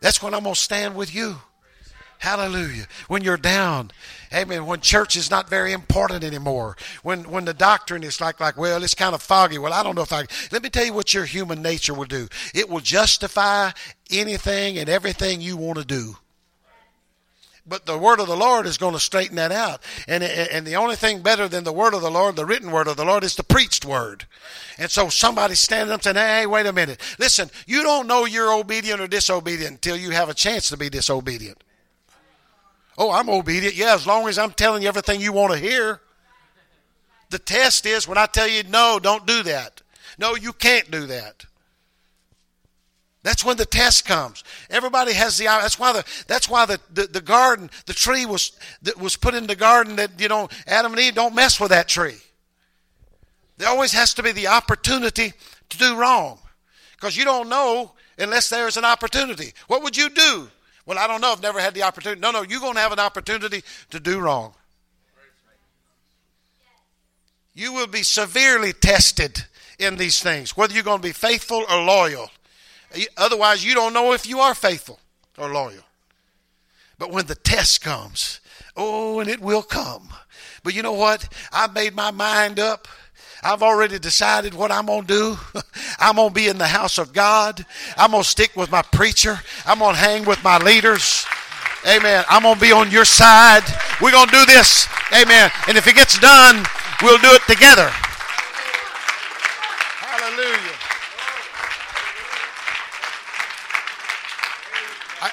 That's 0.00 0.22
when 0.22 0.32
I'm 0.32 0.44
gonna 0.44 0.54
stand 0.54 0.94
with 0.94 1.14
you. 1.14 1.36
Hallelujah. 2.20 2.84
When 3.08 3.24
you're 3.24 3.38
down. 3.38 3.92
Amen. 4.32 4.66
When 4.66 4.80
church 4.80 5.16
is 5.16 5.30
not 5.30 5.48
very 5.48 5.72
important 5.72 6.22
anymore. 6.22 6.76
When 7.02 7.24
when 7.30 7.46
the 7.46 7.54
doctrine 7.54 8.02
is 8.02 8.20
like 8.20 8.40
like, 8.40 8.58
well, 8.58 8.82
it's 8.82 8.94
kind 8.94 9.14
of 9.14 9.22
foggy. 9.22 9.56
Well, 9.56 9.72
I 9.72 9.82
don't 9.82 9.94
know 9.94 10.02
if 10.02 10.12
I 10.12 10.26
let 10.52 10.62
me 10.62 10.68
tell 10.68 10.84
you 10.84 10.92
what 10.92 11.14
your 11.14 11.24
human 11.24 11.62
nature 11.62 11.94
will 11.94 12.04
do. 12.04 12.28
It 12.54 12.68
will 12.68 12.80
justify 12.80 13.70
anything 14.10 14.78
and 14.78 14.88
everything 14.88 15.40
you 15.40 15.56
want 15.56 15.78
to 15.78 15.84
do. 15.84 16.16
But 17.70 17.86
the 17.86 17.96
word 17.96 18.18
of 18.18 18.26
the 18.26 18.36
Lord 18.36 18.66
is 18.66 18.78
going 18.78 18.94
to 18.94 19.00
straighten 19.00 19.36
that 19.36 19.52
out. 19.52 19.80
And, 20.08 20.24
and 20.24 20.66
the 20.66 20.74
only 20.74 20.96
thing 20.96 21.22
better 21.22 21.46
than 21.46 21.62
the 21.62 21.72
word 21.72 21.94
of 21.94 22.02
the 22.02 22.10
Lord, 22.10 22.34
the 22.34 22.44
written 22.44 22.72
word 22.72 22.88
of 22.88 22.96
the 22.96 23.04
Lord, 23.04 23.22
is 23.22 23.36
the 23.36 23.44
preached 23.44 23.84
word. 23.84 24.26
And 24.76 24.90
so 24.90 25.08
somebody 25.08 25.54
standing 25.54 25.94
up 25.94 26.02
saying, 26.02 26.16
hey, 26.16 26.46
wait 26.46 26.66
a 26.66 26.72
minute. 26.72 27.00
Listen, 27.20 27.48
you 27.68 27.84
don't 27.84 28.08
know 28.08 28.24
you're 28.24 28.52
obedient 28.52 29.00
or 29.00 29.06
disobedient 29.06 29.70
until 29.70 29.96
you 29.96 30.10
have 30.10 30.28
a 30.28 30.34
chance 30.34 30.68
to 30.70 30.76
be 30.76 30.90
disobedient. 30.90 31.62
Oh, 32.98 33.12
I'm 33.12 33.30
obedient. 33.30 33.76
Yeah, 33.76 33.94
as 33.94 34.04
long 34.04 34.26
as 34.26 34.36
I'm 34.36 34.50
telling 34.50 34.82
you 34.82 34.88
everything 34.88 35.20
you 35.20 35.32
want 35.32 35.52
to 35.52 35.58
hear. 35.58 36.00
The 37.30 37.38
test 37.38 37.86
is 37.86 38.08
when 38.08 38.18
I 38.18 38.26
tell 38.26 38.48
you, 38.48 38.64
no, 38.64 38.98
don't 39.00 39.28
do 39.28 39.44
that. 39.44 39.80
No, 40.18 40.34
you 40.34 40.52
can't 40.52 40.90
do 40.90 41.06
that. 41.06 41.46
That's 43.22 43.44
when 43.44 43.58
the 43.58 43.66
test 43.66 44.06
comes. 44.06 44.42
Everybody 44.70 45.12
has 45.12 45.36
the 45.36 45.44
that's 45.44 45.78
why 45.78 45.92
the 45.92 46.04
that's 46.26 46.48
why 46.48 46.64
the, 46.64 46.80
the, 46.92 47.06
the 47.06 47.20
garden, 47.20 47.70
the 47.86 47.92
tree 47.92 48.24
was 48.24 48.52
that 48.82 48.98
was 48.98 49.16
put 49.16 49.34
in 49.34 49.46
the 49.46 49.56
garden 49.56 49.96
that 49.96 50.18
you 50.18 50.28
know 50.28 50.48
Adam 50.66 50.92
and 50.92 51.00
Eve 51.00 51.14
don't 51.14 51.34
mess 51.34 51.60
with 51.60 51.70
that 51.70 51.86
tree. 51.86 52.16
There 53.58 53.68
always 53.68 53.92
has 53.92 54.14
to 54.14 54.22
be 54.22 54.32
the 54.32 54.46
opportunity 54.46 55.34
to 55.68 55.78
do 55.78 55.96
wrong. 55.96 56.38
Because 56.92 57.14
you 57.16 57.24
don't 57.24 57.50
know 57.50 57.92
unless 58.18 58.48
there's 58.48 58.78
an 58.78 58.84
opportunity. 58.86 59.52
What 59.66 59.82
would 59.82 59.96
you 59.96 60.08
do? 60.08 60.48
Well, 60.86 60.98
I 60.98 61.06
don't 61.06 61.20
know. 61.20 61.32
I've 61.32 61.42
never 61.42 61.60
had 61.60 61.74
the 61.74 61.82
opportunity. 61.82 62.20
No, 62.20 62.30
no, 62.30 62.42
you're 62.42 62.60
going 62.60 62.74
to 62.74 62.80
have 62.80 62.92
an 62.92 62.98
opportunity 62.98 63.62
to 63.90 64.00
do 64.00 64.18
wrong. 64.18 64.54
You 67.54 67.72
will 67.72 67.86
be 67.86 68.02
severely 68.02 68.72
tested 68.72 69.44
in 69.78 69.96
these 69.96 70.22
things, 70.22 70.56
whether 70.56 70.72
you're 70.72 70.82
going 70.82 71.00
to 71.00 71.08
be 71.08 71.12
faithful 71.12 71.64
or 71.70 71.82
loyal. 71.82 72.30
Otherwise, 73.16 73.64
you 73.64 73.74
don't 73.74 73.92
know 73.92 74.12
if 74.12 74.26
you 74.26 74.40
are 74.40 74.54
faithful 74.54 74.98
or 75.38 75.48
loyal. 75.48 75.84
But 76.98 77.10
when 77.10 77.26
the 77.26 77.34
test 77.34 77.80
comes, 77.82 78.40
oh, 78.76 79.20
and 79.20 79.28
it 79.28 79.40
will 79.40 79.62
come. 79.62 80.10
But 80.62 80.74
you 80.74 80.82
know 80.82 80.92
what? 80.92 81.28
I've 81.52 81.74
made 81.74 81.94
my 81.94 82.10
mind 82.10 82.60
up. 82.60 82.88
I've 83.42 83.62
already 83.62 83.98
decided 83.98 84.52
what 84.52 84.70
I'm 84.70 84.86
going 84.86 85.06
to 85.06 85.06
do. 85.06 85.38
I'm 85.98 86.16
going 86.16 86.28
to 86.28 86.34
be 86.34 86.48
in 86.48 86.58
the 86.58 86.66
house 86.66 86.98
of 86.98 87.12
God. 87.12 87.64
I'm 87.96 88.10
going 88.10 88.22
to 88.22 88.28
stick 88.28 88.54
with 88.54 88.70
my 88.70 88.82
preacher. 88.82 89.40
I'm 89.64 89.78
going 89.78 89.94
to 89.94 90.00
hang 90.00 90.24
with 90.26 90.44
my 90.44 90.58
leaders. 90.58 91.24
Amen. 91.88 92.24
I'm 92.28 92.42
going 92.42 92.56
to 92.56 92.60
be 92.60 92.72
on 92.72 92.90
your 92.90 93.06
side. 93.06 93.62
We're 94.02 94.10
going 94.10 94.28
to 94.28 94.32
do 94.32 94.44
this. 94.44 94.86
Amen. 95.12 95.50
And 95.68 95.78
if 95.78 95.86
it 95.86 95.94
gets 95.94 96.18
done, 96.18 96.66
we'll 97.02 97.18
do 97.18 97.30
it 97.30 97.42
together. 97.48 97.90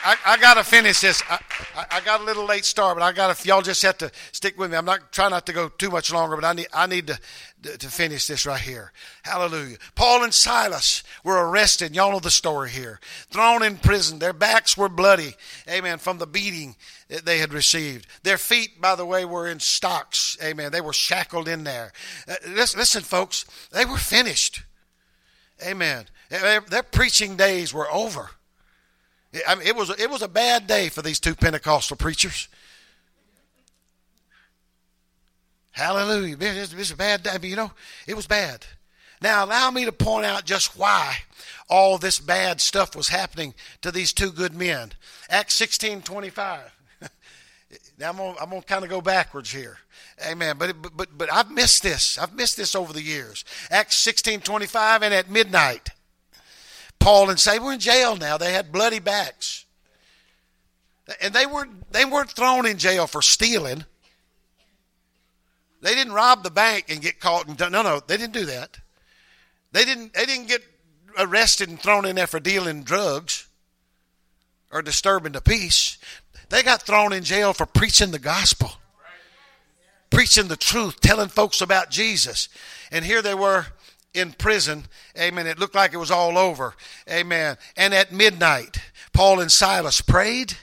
I, 0.08 0.16
I 0.26 0.38
got 0.38 0.54
to 0.54 0.64
finish 0.64 1.02
this. 1.02 1.22
I, 1.30 1.38
I, 1.76 1.86
I, 1.98 2.00
got 2.00 2.22
a 2.22 2.24
little 2.24 2.46
late 2.46 2.64
start, 2.64 2.96
but 2.96 3.04
I 3.04 3.12
got 3.12 3.36
to. 3.36 3.48
Y'all 3.48 3.62
just 3.62 3.82
have 3.82 3.98
to 3.98 4.10
stick 4.32 4.58
with 4.58 4.72
me. 4.72 4.78
I'm 4.78 4.86
not 4.86 5.12
trying 5.12 5.32
not 5.32 5.46
to 5.48 5.54
go 5.54 5.68
too 5.68 5.90
much 5.90 6.14
longer, 6.14 6.38
but 6.38 6.46
I 6.46 6.54
need 6.54 6.68
I 6.72 6.88
need 6.88 7.08
to 7.08 7.20
to 7.78 7.90
finish 7.90 8.26
this 8.26 8.46
right 8.46 8.62
here. 8.62 8.94
Hallelujah. 9.24 9.76
Paul 9.96 10.24
and 10.24 10.34
Silas 10.34 11.04
were 11.26 11.50
arrested. 11.50 11.94
Y'all 11.94 12.14
know 12.14 12.22
the 12.22 12.32
story 12.32 12.70
here. 12.70 13.02
Thrown 13.32 13.64
in 13.64 13.76
prison. 13.76 14.20
Their 14.20 14.32
backs 14.32 14.78
were 14.78 14.88
bloody. 14.88 15.36
Amen. 15.70 15.98
From 15.98 16.20
the 16.20 16.28
beating 16.28 16.78
that 17.10 17.26
they 17.26 17.40
had 17.40 17.52
received. 17.52 18.08
Their 18.24 18.38
feet, 18.38 18.80
by 18.80 18.96
the 18.96 19.06
way, 19.06 19.26
were 19.26 19.50
in 19.50 19.60
stocks. 19.60 20.38
Amen. 20.42 20.72
They 20.72 20.80
were 20.80 20.94
shackled 20.94 21.50
in 21.50 21.66
there. 21.66 21.92
Uh, 22.30 22.36
listen, 22.48 22.80
listen, 22.80 23.04
folks. 23.04 23.44
They 23.74 23.84
were 23.84 23.98
finished. 23.98 24.64
Amen. 25.62 26.06
Their, 26.30 26.62
their 26.62 26.84
preaching 26.84 27.36
days 27.36 27.74
were 27.74 27.92
over. 27.92 28.30
I 29.48 29.56
mean, 29.56 29.68
it 29.68 29.76
was 29.76 29.90
it 29.90 30.10
was 30.10 30.22
a 30.22 30.28
bad 30.28 30.68
day 30.68 30.90
for 30.90 31.02
these 31.02 31.20
two 31.20 31.36
Pentecostal 31.36 31.98
preachers. 31.98 32.48
Hallelujah! 35.72 36.38
It 36.40 36.76
was 36.76 36.92
a 36.92 36.96
bad 36.96 37.24
day. 37.24 37.30
I 37.32 37.38
mean, 37.38 37.52
you 37.52 37.58
know, 37.58 37.72
it 38.08 38.16
was 38.16 38.26
bad. 38.26 38.66
Now, 39.22 39.46
allow 39.46 39.72
me 39.72 39.86
to 39.86 39.92
point 39.92 40.26
out 40.26 40.46
just 40.46 40.78
why 40.78 41.18
all 41.70 41.98
this 41.98 42.20
bad 42.20 42.62
stuff 42.62 42.96
was 42.96 43.10
happening 43.10 43.54
to 43.82 43.92
these 43.92 44.14
two 44.14 44.32
good 44.32 44.56
men. 44.56 44.94
Acts 45.30 45.56
sixteen 45.56 46.02
twenty 46.02 46.30
five. 46.30 46.76
now 48.00 48.10
I'm 48.10 48.18
gonna, 48.18 48.36
I'm 48.42 48.50
gonna 48.50 48.62
kind 48.62 48.84
of 48.84 48.90
go 48.90 49.02
backwards 49.02 49.52
here. 49.52 49.78
Amen. 50.28 50.56
But, 50.58 50.82
but 50.82 50.98
but 50.98 51.18
but 51.18 51.34
I've 51.34 51.52
missed 51.52 51.84
this. 51.84 52.18
I've 52.18 52.34
missed 52.34 52.58
this 52.58 52.76
over 52.76 52.94
the 52.94 53.04
years. 53.04 53.44
Acts 53.70 53.98
sixteen 53.98 54.40
twenty 54.40 54.68
five, 54.68 55.04
and 55.04 55.14
at 55.14 55.30
midnight. 55.30 55.90
Paul 57.08 57.30
and 57.30 57.40
say, 57.40 57.58
We're 57.58 57.72
in 57.72 57.80
jail 57.80 58.18
now. 58.18 58.38
They 58.38 58.52
had 58.52 58.74
bloody 58.74 59.00
backs. 59.00 59.64
And 61.22 61.34
they 61.34 61.46
weren't, 61.46 61.90
they 61.94 62.04
weren't 62.04 62.32
thrown 62.32 62.66
in 62.66 62.78
jail 62.78 63.08
for 63.08 63.22
stealing. 63.22 63.86
They 65.82 65.96
didn't 65.96 66.12
rob 66.12 66.44
the 66.44 66.52
bank 66.52 66.88
and 66.90 67.02
get 67.02 67.22
caught. 67.22 67.48
And, 67.48 67.58
no, 67.58 67.82
no, 67.82 68.02
they 68.06 68.18
didn't 68.18 68.34
do 68.34 68.48
that. 68.48 68.80
They 69.72 69.86
didn't, 69.86 70.16
they 70.16 70.26
didn't 70.26 70.50
get 70.50 70.62
arrested 71.18 71.70
and 71.70 71.80
thrown 71.80 72.04
in 72.06 72.18
there 72.18 72.28
for 72.28 72.42
dealing 72.42 72.84
drugs 72.84 73.48
or 74.70 74.82
disturbing 74.82 75.32
the 75.32 75.40
peace. 75.40 75.98
They 76.50 76.62
got 76.62 76.82
thrown 76.82 77.14
in 77.14 77.24
jail 77.24 77.54
for 77.54 77.66
preaching 77.66 78.12
the 78.12 78.20
gospel, 78.20 78.72
preaching 80.10 80.50
the 80.50 80.58
truth, 80.58 81.00
telling 81.00 81.30
folks 81.30 81.62
about 81.62 81.90
Jesus. 81.90 82.50
And 82.92 83.06
here 83.06 83.22
they 83.22 83.34
were 83.34 83.68
in 84.18 84.34
prison. 84.34 84.86
Amen. 85.18 85.48
It 85.48 85.60
looked 85.60 85.76
like 85.76 85.94
it 85.94 85.98
was 85.98 86.12
all 86.12 86.38
over. 86.38 86.74
Amen. 87.10 87.58
And 87.76 87.94
at 87.94 88.12
midnight, 88.12 88.78
Paul 89.14 89.40
and 89.40 89.52
Silas 89.52 90.02
prayed. 90.02 90.58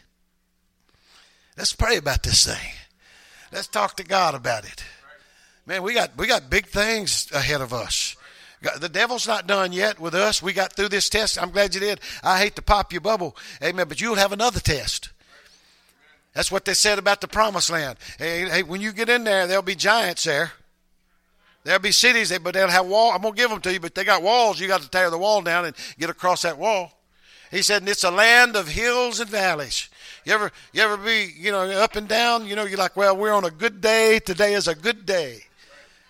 Let's 1.56 1.72
pray 1.72 1.96
about 1.96 2.22
this 2.22 2.44
thing. 2.44 2.72
Let's 3.52 3.68
talk 3.68 3.96
to 3.96 4.04
God 4.04 4.34
about 4.34 4.64
it. 4.64 4.84
Man, 5.66 5.82
we 5.82 5.94
got 5.94 6.16
we 6.18 6.26
got 6.26 6.50
big 6.50 6.66
things 6.66 7.30
ahead 7.32 7.60
of 7.60 7.72
us. 7.72 8.16
The 8.80 8.88
devil's 8.88 9.28
not 9.28 9.46
done 9.46 9.72
yet 9.72 10.00
with 10.00 10.14
us. 10.14 10.42
We 10.42 10.52
got 10.52 10.72
through 10.74 10.88
this 10.88 11.08
test. 11.08 11.40
I'm 11.40 11.50
glad 11.50 11.74
you 11.74 11.80
did. 11.80 12.00
I 12.22 12.38
hate 12.38 12.56
to 12.56 12.62
pop 12.62 12.92
your 12.92 13.02
bubble. 13.02 13.36
Amen. 13.62 13.86
But 13.88 14.00
you'll 14.00 14.14
have 14.14 14.32
another 14.32 14.60
test. 14.60 15.10
That's 16.32 16.50
what 16.50 16.64
they 16.64 16.74
said 16.74 16.98
about 16.98 17.20
the 17.20 17.28
promised 17.28 17.70
land. 17.70 17.96
Hey, 18.18 18.48
hey, 18.48 18.62
when 18.62 18.80
you 18.80 18.92
get 18.92 19.08
in 19.08 19.24
there, 19.24 19.46
there'll 19.46 19.62
be 19.62 19.76
giants 19.76 20.24
there. 20.24 20.52
There'll 21.64 21.80
be 21.80 21.92
cities, 21.92 22.36
but 22.38 22.54
they'll 22.54 22.68
have 22.68 22.86
wall. 22.86 23.12
I'm 23.12 23.22
gonna 23.22 23.34
give 23.34 23.50
them 23.50 23.60
to 23.62 23.72
you, 23.72 23.80
but 23.80 23.94
they 23.94 24.04
got 24.04 24.22
walls. 24.22 24.60
You 24.60 24.68
got 24.68 24.82
to 24.82 24.90
tear 24.90 25.10
the 25.10 25.18
wall 25.18 25.42
down 25.42 25.64
and 25.64 25.74
get 25.98 26.10
across 26.10 26.42
that 26.42 26.58
wall. 26.58 26.92
He 27.50 27.62
said, 27.62 27.82
and 27.82 27.88
it's 27.88 28.04
a 28.04 28.10
land 28.10 28.56
of 28.56 28.68
hills 28.68 29.20
and 29.20 29.30
valleys. 29.30 29.88
You 30.24 30.32
ever, 30.32 30.50
you 30.72 30.82
ever 30.82 30.96
be, 30.96 31.32
you 31.36 31.52
know, 31.52 31.62
up 31.70 31.96
and 31.96 32.08
down? 32.08 32.46
You 32.46 32.56
know, 32.56 32.64
you're 32.64 32.78
like, 32.78 32.96
well, 32.96 33.16
we're 33.16 33.32
on 33.32 33.44
a 33.44 33.50
good 33.50 33.80
day. 33.80 34.18
Today 34.18 34.54
is 34.54 34.66
a 34.66 34.74
good 34.74 35.06
day. 35.06 35.44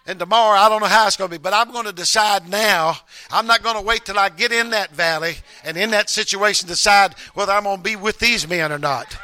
And 0.07 0.19
tomorrow, 0.19 0.59
I 0.59 0.69
don't 0.69 0.81
know 0.81 0.87
how 0.87 1.07
it's 1.07 1.17
going 1.17 1.31
to 1.31 1.39
be, 1.39 1.43
but 1.43 1.55
I'm 1.55 1.73
going 1.73 1.87
to 1.87 1.93
decide 1.93 2.49
now. 2.49 2.97
I'm 3.31 3.47
not 3.47 3.63
going 3.63 3.77
to 3.77 3.83
wait 3.83 4.05
till 4.05 4.19
I 4.19 4.29
get 4.29 4.53
in 4.53 4.71
that 4.71 4.91
valley 4.91 5.37
and 5.65 5.77
in 5.77 5.91
that 5.91 6.11
situation 6.11 6.69
decide 6.69 7.15
whether 7.33 7.53
I'm 7.53 7.65
going 7.65 7.79
to 7.79 7.83
be 7.83 7.97
with 7.97 8.19
these 8.19 8.47
men 8.47 8.71
or 8.71 8.79
not. 8.79 9.17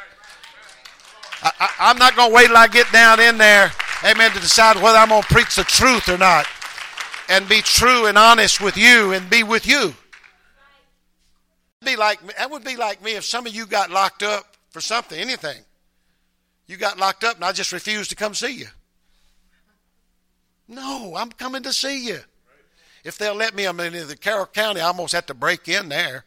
I, 1.43 1.69
am 1.79 1.97
not 1.97 2.15
going 2.15 2.29
to 2.29 2.35
wait 2.35 2.47
till 2.47 2.57
I 2.57 2.67
get 2.67 2.91
down 2.91 3.19
in 3.19 3.37
there, 3.37 3.71
amen, 4.05 4.31
to 4.31 4.39
decide 4.39 4.77
whether 4.77 4.97
I'm 4.97 5.09
going 5.09 5.21
to 5.21 5.27
preach 5.27 5.55
the 5.55 5.63
truth 5.63 6.09
or 6.09 6.17
not. 6.17 6.47
and 7.31 7.47
be 7.47 7.61
true 7.61 8.07
and 8.07 8.17
honest 8.17 8.59
with 8.59 8.75
you 8.75 9.13
and 9.13 9.29
be 9.29 9.41
with 9.41 9.65
you. 9.65 9.93
Be 11.83 11.95
like 11.95 12.19
that 12.37 12.51
would 12.51 12.63
be 12.63 12.75
like 12.75 13.01
me 13.01 13.15
if 13.15 13.23
some 13.23 13.47
of 13.47 13.55
you 13.55 13.65
got 13.65 13.89
locked 13.89 14.21
up 14.21 14.45
for 14.69 14.81
something, 14.81 15.17
anything. 15.17 15.63
You 16.67 16.77
got 16.77 16.99
locked 16.99 17.23
up 17.23 17.35
and 17.35 17.45
I 17.45 17.53
just 17.53 17.71
refused 17.71 18.09
to 18.11 18.15
come 18.15 18.33
see 18.33 18.53
you. 18.53 18.67
No, 20.67 21.15
I'm 21.15 21.31
coming 21.31 21.63
to 21.63 21.73
see 21.73 22.05
you. 22.05 22.19
If 23.03 23.17
they'll 23.17 23.35
let 23.35 23.55
me, 23.55 23.65
I 23.65 23.71
mean, 23.71 23.95
in 23.95 24.07
the 24.07 24.15
Carroll 24.15 24.45
County, 24.45 24.79
I 24.79 24.85
almost 24.87 25.13
had 25.13 25.27
to 25.27 25.33
break 25.33 25.67
in 25.67 25.89
there. 25.89 26.23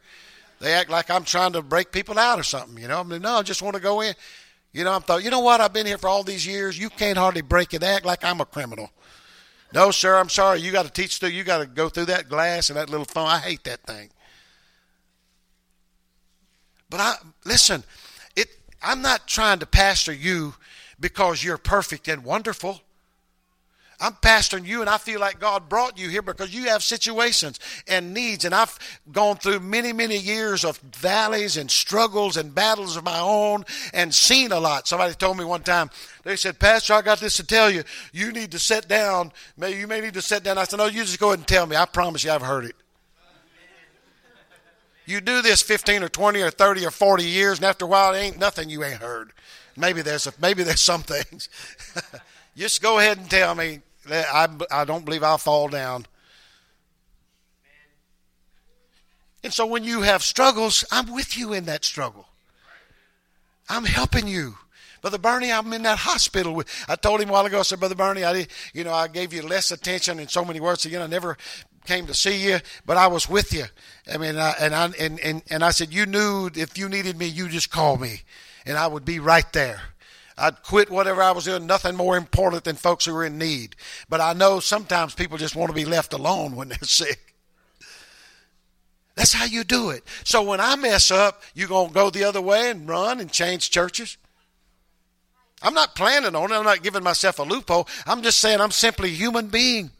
They 0.60 0.72
act 0.72 0.90
like 0.90 1.08
I'm 1.08 1.24
trying 1.24 1.52
to 1.52 1.62
break 1.62 1.92
people 1.92 2.18
out 2.18 2.40
or 2.40 2.42
something, 2.42 2.82
you 2.82 2.88
know. 2.88 3.00
I 3.00 3.02
mean, 3.04 3.22
no, 3.22 3.36
I 3.36 3.42
just 3.42 3.62
want 3.62 3.76
to 3.76 3.82
go 3.82 4.00
in. 4.00 4.14
You 4.74 4.82
know, 4.82 4.92
I'm 4.92 5.02
thought, 5.02 5.22
you 5.22 5.30
know 5.30 5.40
what? 5.40 5.60
I've 5.60 5.72
been 5.72 5.86
here 5.86 5.98
for 5.98 6.08
all 6.08 6.24
these 6.24 6.44
years. 6.44 6.76
You 6.76 6.90
can't 6.90 7.16
hardly 7.16 7.42
break 7.42 7.72
it. 7.74 7.82
Act 7.84 8.04
like 8.04 8.24
I'm 8.24 8.40
a 8.40 8.44
criminal. 8.44 8.90
No, 9.72 9.92
sir, 9.92 10.16
I'm 10.16 10.28
sorry. 10.28 10.60
You 10.60 10.72
got 10.72 10.84
to 10.84 10.90
teach 10.90 11.18
through. 11.18 11.28
You 11.28 11.44
got 11.44 11.58
to 11.58 11.66
go 11.66 11.88
through 11.88 12.06
that 12.06 12.28
glass 12.28 12.70
and 12.70 12.76
that 12.76 12.90
little 12.90 13.06
phone. 13.06 13.28
I 13.28 13.38
hate 13.38 13.62
that 13.64 13.84
thing. 13.84 14.10
But 16.90 17.00
I 17.00 17.14
listen. 17.44 17.84
It. 18.34 18.48
I'm 18.82 19.00
not 19.00 19.28
trying 19.28 19.60
to 19.60 19.66
pastor 19.66 20.12
you 20.12 20.54
because 20.98 21.44
you're 21.44 21.56
perfect 21.56 22.08
and 22.08 22.24
wonderful. 22.24 22.80
I'm 24.00 24.12
pastoring 24.14 24.66
you, 24.66 24.80
and 24.80 24.90
I 24.90 24.98
feel 24.98 25.20
like 25.20 25.38
God 25.38 25.68
brought 25.68 25.98
you 25.98 26.08
here 26.08 26.22
because 26.22 26.54
you 26.54 26.64
have 26.64 26.82
situations 26.82 27.60
and 27.86 28.12
needs. 28.12 28.44
And 28.44 28.54
I've 28.54 28.78
gone 29.12 29.36
through 29.36 29.60
many, 29.60 29.92
many 29.92 30.16
years 30.16 30.64
of 30.64 30.78
valleys 30.78 31.56
and 31.56 31.70
struggles 31.70 32.36
and 32.36 32.54
battles 32.54 32.96
of 32.96 33.04
my 33.04 33.18
own 33.18 33.64
and 33.92 34.14
seen 34.14 34.52
a 34.52 34.60
lot. 34.60 34.88
Somebody 34.88 35.14
told 35.14 35.38
me 35.38 35.44
one 35.44 35.62
time, 35.62 35.90
they 36.24 36.36
said, 36.36 36.58
Pastor, 36.58 36.94
I 36.94 37.02
got 37.02 37.20
this 37.20 37.36
to 37.36 37.46
tell 37.46 37.70
you. 37.70 37.84
You 38.12 38.32
need 38.32 38.50
to 38.52 38.58
sit 38.58 38.88
down. 38.88 39.32
May, 39.56 39.78
you 39.78 39.86
may 39.86 40.00
need 40.00 40.14
to 40.14 40.22
sit 40.22 40.42
down. 40.42 40.58
I 40.58 40.64
said, 40.64 40.78
No, 40.78 40.86
you 40.86 41.02
just 41.02 41.20
go 41.20 41.28
ahead 41.28 41.38
and 41.40 41.48
tell 41.48 41.66
me. 41.66 41.76
I 41.76 41.86
promise 41.86 42.24
you 42.24 42.30
I've 42.30 42.42
heard 42.42 42.64
it. 42.64 42.74
You 45.06 45.20
do 45.20 45.42
this 45.42 45.60
15 45.62 46.02
or 46.02 46.08
20 46.08 46.40
or 46.40 46.50
30 46.50 46.86
or 46.86 46.90
40 46.90 47.24
years, 47.24 47.58
and 47.58 47.66
after 47.66 47.84
a 47.84 47.88
while, 47.88 48.14
it 48.14 48.18
ain't 48.18 48.38
nothing 48.38 48.70
you 48.70 48.82
ain't 48.84 49.02
heard. 49.02 49.32
Maybe 49.76 50.02
there's, 50.02 50.26
a, 50.26 50.32
maybe 50.40 50.62
there's 50.62 50.80
some 50.80 51.02
things. 51.02 51.48
Just 52.56 52.82
go 52.82 52.98
ahead 52.98 53.18
and 53.18 53.28
tell 53.28 53.54
me. 53.54 53.80
that 54.06 54.26
I, 54.32 54.48
I 54.70 54.84
don't 54.84 55.04
believe 55.04 55.22
I'll 55.22 55.38
fall 55.38 55.68
down. 55.68 56.06
And 59.42 59.52
so 59.52 59.66
when 59.66 59.84
you 59.84 60.02
have 60.02 60.22
struggles, 60.22 60.84
I'm 60.90 61.12
with 61.12 61.36
you 61.36 61.52
in 61.52 61.66
that 61.66 61.84
struggle. 61.84 62.26
I'm 63.68 63.84
helping 63.84 64.26
you. 64.26 64.56
Brother 65.02 65.18
Bernie, 65.18 65.52
I'm 65.52 65.70
in 65.74 65.82
that 65.82 65.98
hospital. 65.98 66.54
With, 66.54 66.66
I 66.88 66.96
told 66.96 67.20
him 67.20 67.28
a 67.28 67.32
while 67.32 67.44
ago, 67.44 67.58
I 67.58 67.62
said, 67.62 67.78
Brother 67.78 67.94
Bernie, 67.94 68.24
I, 68.24 68.46
you 68.72 68.84
know, 68.84 68.94
I 68.94 69.06
gave 69.06 69.34
you 69.34 69.42
less 69.42 69.70
attention 69.70 70.18
in 70.18 70.28
so 70.28 70.46
many 70.46 70.60
words. 70.60 70.86
Again, 70.86 71.02
I 71.02 71.06
never 71.06 71.36
came 71.84 72.06
to 72.06 72.14
see 72.14 72.42
you, 72.42 72.60
but 72.86 72.96
I 72.96 73.06
was 73.08 73.28
with 73.28 73.52
you. 73.52 73.64
I 74.10 74.16
mean, 74.16 74.38
I, 74.38 74.54
and 74.58 74.74
I 74.74 74.86
and, 74.98 75.20
and 75.20 75.42
and 75.50 75.62
I 75.62 75.70
said, 75.72 75.92
you 75.92 76.06
knew 76.06 76.48
if 76.54 76.78
you 76.78 76.88
needed 76.88 77.18
me, 77.18 77.26
you 77.26 77.50
just 77.50 77.70
call 77.70 77.98
me, 77.98 78.22
and 78.64 78.78
I 78.78 78.86
would 78.86 79.04
be 79.04 79.18
right 79.18 79.50
there. 79.52 79.82
I'd 80.36 80.62
quit 80.62 80.90
whatever 80.90 81.22
I 81.22 81.30
was 81.30 81.44
doing, 81.44 81.66
nothing 81.66 81.94
more 81.94 82.16
important 82.16 82.64
than 82.64 82.76
folks 82.76 83.04
who 83.04 83.14
are 83.14 83.24
in 83.24 83.38
need. 83.38 83.76
But 84.08 84.20
I 84.20 84.32
know 84.32 84.60
sometimes 84.60 85.14
people 85.14 85.38
just 85.38 85.54
want 85.54 85.70
to 85.70 85.74
be 85.74 85.84
left 85.84 86.12
alone 86.12 86.56
when 86.56 86.68
they're 86.68 86.78
sick. 86.82 87.34
That's 89.14 89.32
how 89.32 89.44
you 89.44 89.62
do 89.62 89.90
it. 89.90 90.02
So 90.24 90.42
when 90.42 90.60
I 90.60 90.74
mess 90.74 91.10
up, 91.10 91.42
you're 91.54 91.68
going 91.68 91.88
to 91.88 91.94
go 91.94 92.10
the 92.10 92.24
other 92.24 92.40
way 92.40 92.70
and 92.70 92.88
run 92.88 93.20
and 93.20 93.30
change 93.30 93.70
churches? 93.70 94.16
I'm 95.62 95.74
not 95.74 95.94
planning 95.94 96.34
on 96.34 96.50
it. 96.50 96.54
I'm 96.54 96.64
not 96.64 96.82
giving 96.82 97.04
myself 97.04 97.38
a 97.38 97.42
loophole. 97.42 97.88
I'm 98.06 98.22
just 98.22 98.38
saying 98.38 98.60
I'm 98.60 98.72
simply 98.72 99.10
a 99.10 99.14
human 99.14 99.46
being. 99.48 99.90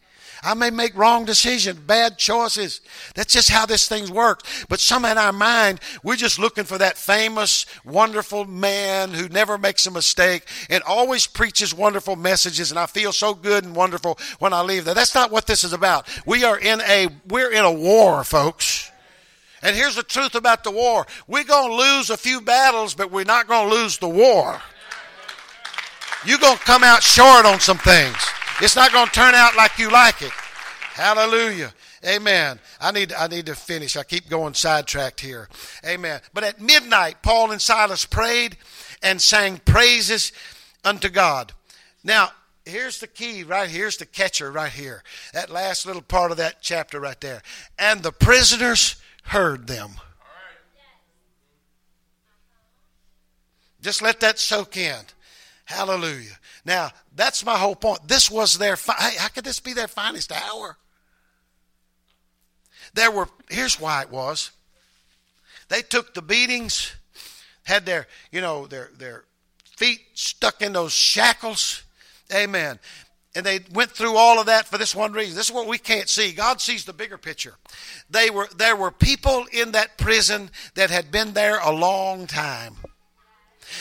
I 0.45 0.53
may 0.55 0.69
make 0.69 0.95
wrong 0.97 1.25
decisions, 1.25 1.79
bad 1.81 2.19
choices. 2.19 2.83
That's 3.15 3.33
just 3.33 3.51
how 3.51 3.65
this 3.65 3.89
thing 3.89 4.13
works. 4.13 4.67
But 4.69 4.79
somehow 4.79 5.13
in 5.13 5.19
our 5.19 5.33
mind, 5.33 5.81
we're 6.03 6.17
just 6.17 6.39
looking 6.39 6.65
for 6.65 6.77
that 6.79 6.99
famous, 6.99 7.65
wonderful 7.85 8.45
man 8.45 9.11
who 9.11 9.29
never 9.29 9.57
makes 9.57 9.87
a 9.87 9.91
mistake 9.91 10.47
and 10.69 10.83
always 10.85 11.27
preaches 11.27 11.73
wonderful 11.75 12.17
messages. 12.17 12.71
And 12.71 12.79
I 12.79 12.87
feel 12.87 13.13
so 13.13 13.33
good 13.33 13.65
and 13.65 13.75
wonderful 13.75 14.19
when 14.39 14.53
I 14.53 14.61
leave 14.61 14.85
there. 14.85 14.95
That's 14.95 15.15
not 15.15 15.31
what 15.31 15.47
this 15.47 15.65
is 15.65 15.73
about. 15.73 16.07
We 16.27 16.45
are 16.45 16.59
in 16.59 16.83
a, 16.83 17.09
we're 17.29 17.51
in 17.51 17.65
a 17.65 17.73
war, 17.73 18.23
folks. 18.23 18.91
And 19.63 19.75
here's 19.75 19.97
the 19.97 20.03
truth 20.03 20.35
about 20.35 20.63
the 20.63 20.71
war. 20.71 21.07
We're 21.27 21.45
going 21.45 21.71
to 21.71 21.77
lose 21.77 22.11
a 22.11 22.19
few 22.19 22.43
battles, 22.43 22.95
but 22.95 23.11
we're 23.11 23.25
not 23.25 23.49
going 23.49 23.71
to 23.71 23.75
lose 23.75 23.97
the 23.97 24.09
war. 24.09 24.61
You're 26.27 26.39
going 26.39 26.59
to 26.59 26.65
come 26.65 26.85
out 26.85 27.03
short 27.03 27.47
on 27.47 27.61
some 27.61 27.79
things. 27.79 28.17
It's 28.61 28.77
not 28.77 28.93
going 28.93 29.07
to 29.07 29.13
turn 29.13 29.35
out 29.35 29.57
like 29.57 29.79
you 29.79 29.91
like 29.91 30.23
it. 30.23 30.31
Hallelujah. 30.95 31.73
Amen. 32.07 32.61
I 32.81 32.93
need, 32.93 33.13
I 33.13 33.27
need 33.27 33.47
to 33.47 33.55
finish. 33.55 33.97
I 33.97 34.05
keep 34.05 34.29
going 34.29 34.55
sidetracked 34.55 35.21
here. 35.21 35.49
Amen. 35.85 36.21
But 36.33 36.45
at 36.45 36.61
midnight, 36.61 37.23
Paul 37.23 37.51
and 37.51 37.61
Silas 37.61 38.05
prayed 38.05 38.57
and 39.03 39.21
sang 39.21 39.59
praises 39.65 40.33
unto 40.85 41.09
God. 41.09 41.53
Now, 42.05 42.31
here's 42.65 43.01
the 43.01 43.07
key 43.07 43.43
right 43.43 43.69
here's 43.69 43.97
the 43.97 44.07
catcher 44.07 44.51
right 44.51 44.73
here. 44.73 45.03
That 45.33 45.51
last 45.51 45.87
little 45.87 46.03
part 46.03 46.31
of 46.31 46.37
that 46.37 46.63
chapter 46.63 47.01
right 47.01 47.21
there. 47.21 47.43
And 47.79 48.03
the 48.03 48.13
prisoners 48.13 48.97
heard 49.25 49.67
them. 49.67 49.93
Just 53.81 54.01
let 54.01 54.21
that 54.21 54.39
soak 54.39 54.77
in. 54.77 55.01
Hallelujah. 55.65 56.39
Now, 56.65 56.91
that's 57.15 57.45
my 57.45 57.57
whole 57.57 57.77
point. 57.77 58.07
This 58.07 58.31
was 58.31 58.59
their, 58.59 58.77
fi- 58.77 58.95
hey, 58.95 59.17
how 59.19 59.29
could 59.29 59.45
this 59.45 59.61
be 59.61 59.73
their 59.73 59.89
finest 59.89 60.31
hour? 60.31 60.77
There 62.93 63.11
were, 63.11 63.29
here's 63.51 63.81
why 63.81 64.03
it 64.03 64.11
was. 64.11 64.51
They 65.69 65.83
took 65.83 66.15
the 66.15 66.23
beatings, 66.23 66.95
had 67.65 67.87
their, 67.87 68.07
you 68.31 68.41
know, 68.41 68.67
their, 68.67 68.91
their 68.97 69.25
feet 69.77 70.01
stuck 70.13 70.61
in 70.61 70.75
those 70.75 70.93
shackles. 70.93 71.83
Amen. 72.33 72.79
And 73.35 73.45
they 73.45 73.61
went 73.73 73.91
through 73.91 74.17
all 74.17 74.39
of 74.39 74.47
that 74.47 74.67
for 74.67 74.79
this 74.79 74.95
one 74.95 75.13
reason. 75.13 75.35
This 75.35 75.49
is 75.49 75.55
what 75.55 75.67
we 75.67 75.79
can't 75.79 76.09
see. 76.09 76.33
God 76.33 76.61
sees 76.61 76.85
the 76.85 76.93
bigger 76.93 77.19
picture. 77.19 77.55
They 78.09 78.31
were, 78.31 78.49
there 78.57 78.77
were 78.77 78.93
people 78.93 79.47
in 79.51 79.73
that 79.73 79.99
prison 79.99 80.51
that 80.75 80.91
had 80.91 81.11
been 81.11 81.33
there 81.33 81.59
a 81.59 81.73
long 81.73 82.27
time. 82.29 82.77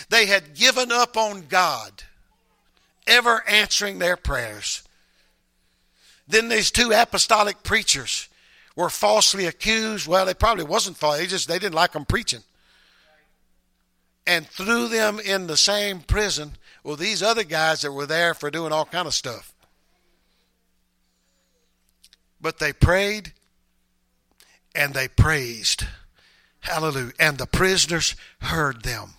They 0.10 0.26
had 0.26 0.56
given 0.56 0.92
up 0.92 1.18
on 1.18 1.48
God 1.48 2.04
ever 3.08 3.44
answering 3.48 4.00
their 4.00 4.18
prayers. 4.18 4.84
Then 6.28 6.50
these 6.50 6.72
two 6.72 6.92
apostolic 6.92 7.64
preachers 7.64 8.30
were 8.76 8.90
falsely 8.90 9.46
accused. 9.46 10.08
Well, 10.08 10.26
they 10.26 10.34
probably 10.34 10.64
wasn't 10.64 10.98
false. 10.98 11.18
They 11.18 11.28
just 11.28 11.48
they 11.48 11.60
didn't 11.60 11.76
like 11.76 11.94
them 11.94 12.06
preaching. 12.06 12.44
And 14.26 14.48
threw 14.48 14.88
them 14.88 15.20
in 15.20 15.48
the 15.48 15.58
same 15.58 16.00
prison 16.00 16.54
with 16.84 17.00
these 17.00 17.22
other 17.22 17.44
guys 17.44 17.82
that 17.82 17.92
were 17.92 18.06
there 18.06 18.34
for 18.34 18.50
doing 18.50 18.72
all 18.72 18.86
kind 18.86 19.06
of 19.06 19.14
stuff. 19.14 19.54
But 22.40 22.60
they 22.60 22.74
prayed 22.74 23.34
and 24.74 24.94
they 24.94 25.08
praised. 25.08 25.86
Hallelujah. 26.62 27.12
And 27.20 27.38
the 27.38 27.46
prisoners 27.46 28.16
heard 28.40 28.84
them. 28.84 29.16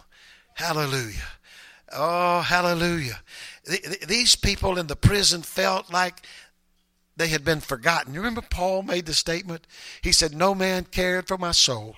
Hallelujah. 0.55 1.29
Oh, 1.93 2.41
hallelujah. 2.41 3.21
These 4.07 4.37
people 4.37 4.79
in 4.79 4.87
the 4.87 4.97
prison 4.97 5.43
felt 5.43 5.93
like 5.93 6.27
they 7.17 7.29
had 7.29 7.45
been 7.45 7.61
forgotten. 7.61 8.15
You 8.15 8.21
remember 8.21 8.43
Paul 8.43 8.83
made 8.83 9.07
the 9.07 9.15
statement? 9.15 9.67
He 10.03 10.13
said, 10.13 10.35
No 10.35 10.55
man 10.55 10.85
cared 10.85 11.29
for 11.29 11.39
my 11.39 11.53
soul. 11.53 11.97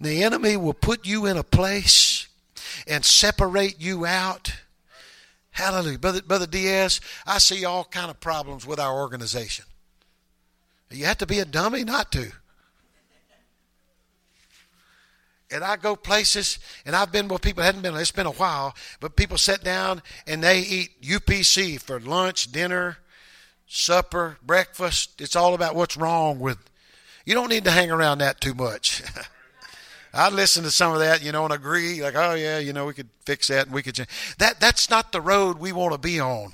The 0.00 0.22
enemy 0.22 0.56
will 0.56 0.74
put 0.74 1.06
you 1.06 1.26
in 1.26 1.36
a 1.36 1.42
place 1.42 2.28
and 2.86 3.04
separate 3.04 3.80
you 3.80 4.06
out. 4.06 4.52
Hallelujah. 5.52 5.98
Brother, 5.98 6.22
Brother 6.22 6.46
Diaz, 6.46 7.00
I 7.26 7.38
see 7.38 7.64
all 7.64 7.84
kind 7.84 8.10
of 8.10 8.20
problems 8.20 8.66
with 8.66 8.78
our 8.78 8.98
organization. 8.98 9.64
You 10.90 11.04
have 11.06 11.18
to 11.18 11.26
be 11.26 11.38
a 11.38 11.44
dummy 11.44 11.84
not 11.84 12.10
to. 12.12 12.32
And 15.50 15.64
I 15.64 15.76
go 15.76 15.96
places, 15.96 16.58
and 16.86 16.94
I've 16.94 17.12
been 17.12 17.28
with 17.28 17.42
people 17.42 17.62
hadn't 17.62 17.82
been. 17.82 17.96
It's 17.96 18.10
been 18.10 18.26
a 18.26 18.32
while, 18.32 18.74
but 19.00 19.16
people 19.16 19.38
sit 19.38 19.64
down 19.64 20.02
and 20.26 20.42
they 20.42 20.60
eat 20.60 21.02
UPC 21.02 21.80
for 21.80 22.00
lunch, 22.00 22.52
dinner, 22.52 22.98
supper, 23.66 24.38
breakfast. 24.44 25.20
It's 25.20 25.36
all 25.36 25.54
about 25.54 25.74
what's 25.74 25.96
wrong 25.96 26.38
with. 26.38 26.58
You 27.24 27.34
don't 27.34 27.48
need 27.48 27.64
to 27.64 27.70
hang 27.70 27.90
around 27.90 28.18
that 28.18 28.40
too 28.40 28.54
much. 28.54 29.02
I 30.12 30.28
listen 30.30 30.64
to 30.64 30.70
some 30.70 30.92
of 30.92 30.98
that, 30.98 31.22
you 31.22 31.30
know, 31.30 31.44
and 31.44 31.52
agree, 31.52 32.02
like, 32.02 32.16
oh 32.16 32.34
yeah, 32.34 32.58
you 32.58 32.72
know, 32.72 32.86
we 32.86 32.94
could 32.94 33.08
fix 33.24 33.48
that 33.48 33.66
and 33.66 33.74
we 33.74 33.82
could 33.82 33.94
change. 33.94 34.08
That 34.38 34.58
that's 34.58 34.90
not 34.90 35.12
the 35.12 35.20
road 35.20 35.58
we 35.58 35.72
want 35.72 35.92
to 35.92 35.98
be 35.98 36.18
on. 36.18 36.52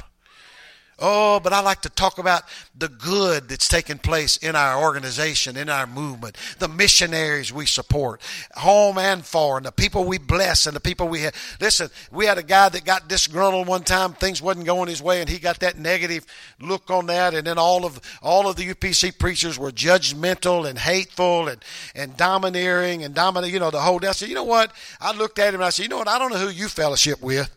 Oh, 0.98 1.40
but 1.40 1.52
I 1.52 1.60
like 1.60 1.82
to 1.82 1.90
talk 1.90 2.16
about 2.16 2.44
the 2.74 2.88
good 2.88 3.50
that's 3.50 3.68
taking 3.68 3.98
place 3.98 4.38
in 4.38 4.56
our 4.56 4.82
organization, 4.82 5.54
in 5.54 5.68
our 5.68 5.86
movement, 5.86 6.38
the 6.58 6.68
missionaries 6.68 7.52
we 7.52 7.66
support, 7.66 8.22
home 8.54 8.96
and 8.96 9.22
foreign, 9.22 9.64
the 9.64 9.72
people 9.72 10.04
we 10.04 10.16
bless 10.16 10.66
and 10.66 10.74
the 10.74 10.80
people 10.80 11.06
we 11.06 11.20
have. 11.20 11.34
Listen, 11.60 11.90
we 12.10 12.24
had 12.24 12.38
a 12.38 12.42
guy 12.42 12.70
that 12.70 12.86
got 12.86 13.08
disgruntled 13.08 13.66
one 13.66 13.82
time, 13.82 14.14
things 14.14 14.40
wasn't 14.40 14.64
going 14.64 14.88
his 14.88 15.02
way, 15.02 15.20
and 15.20 15.28
he 15.28 15.38
got 15.38 15.60
that 15.60 15.76
negative 15.76 16.24
look 16.60 16.90
on 16.90 17.06
that, 17.06 17.34
and 17.34 17.46
then 17.46 17.58
all 17.58 17.84
of 17.84 18.00
all 18.22 18.48
of 18.48 18.56
the 18.56 18.72
UPC 18.72 19.18
preachers 19.18 19.58
were 19.58 19.70
judgmental 19.70 20.66
and 20.66 20.78
hateful 20.78 21.48
and, 21.48 21.62
and 21.94 22.16
domineering 22.16 23.04
and 23.04 23.14
dominating, 23.14 23.52
you 23.52 23.60
know, 23.60 23.70
the 23.70 23.80
whole 23.80 24.04
I 24.06 24.12
said, 24.12 24.30
you 24.30 24.34
know 24.34 24.44
what? 24.44 24.72
I 24.98 25.12
looked 25.12 25.38
at 25.38 25.48
him 25.48 25.56
and 25.56 25.64
I 25.64 25.70
said, 25.70 25.82
you 25.82 25.88
know 25.90 25.98
what, 25.98 26.08
I 26.08 26.18
don't 26.18 26.32
know 26.32 26.38
who 26.38 26.48
you 26.48 26.68
fellowship 26.68 27.20
with. 27.20 27.50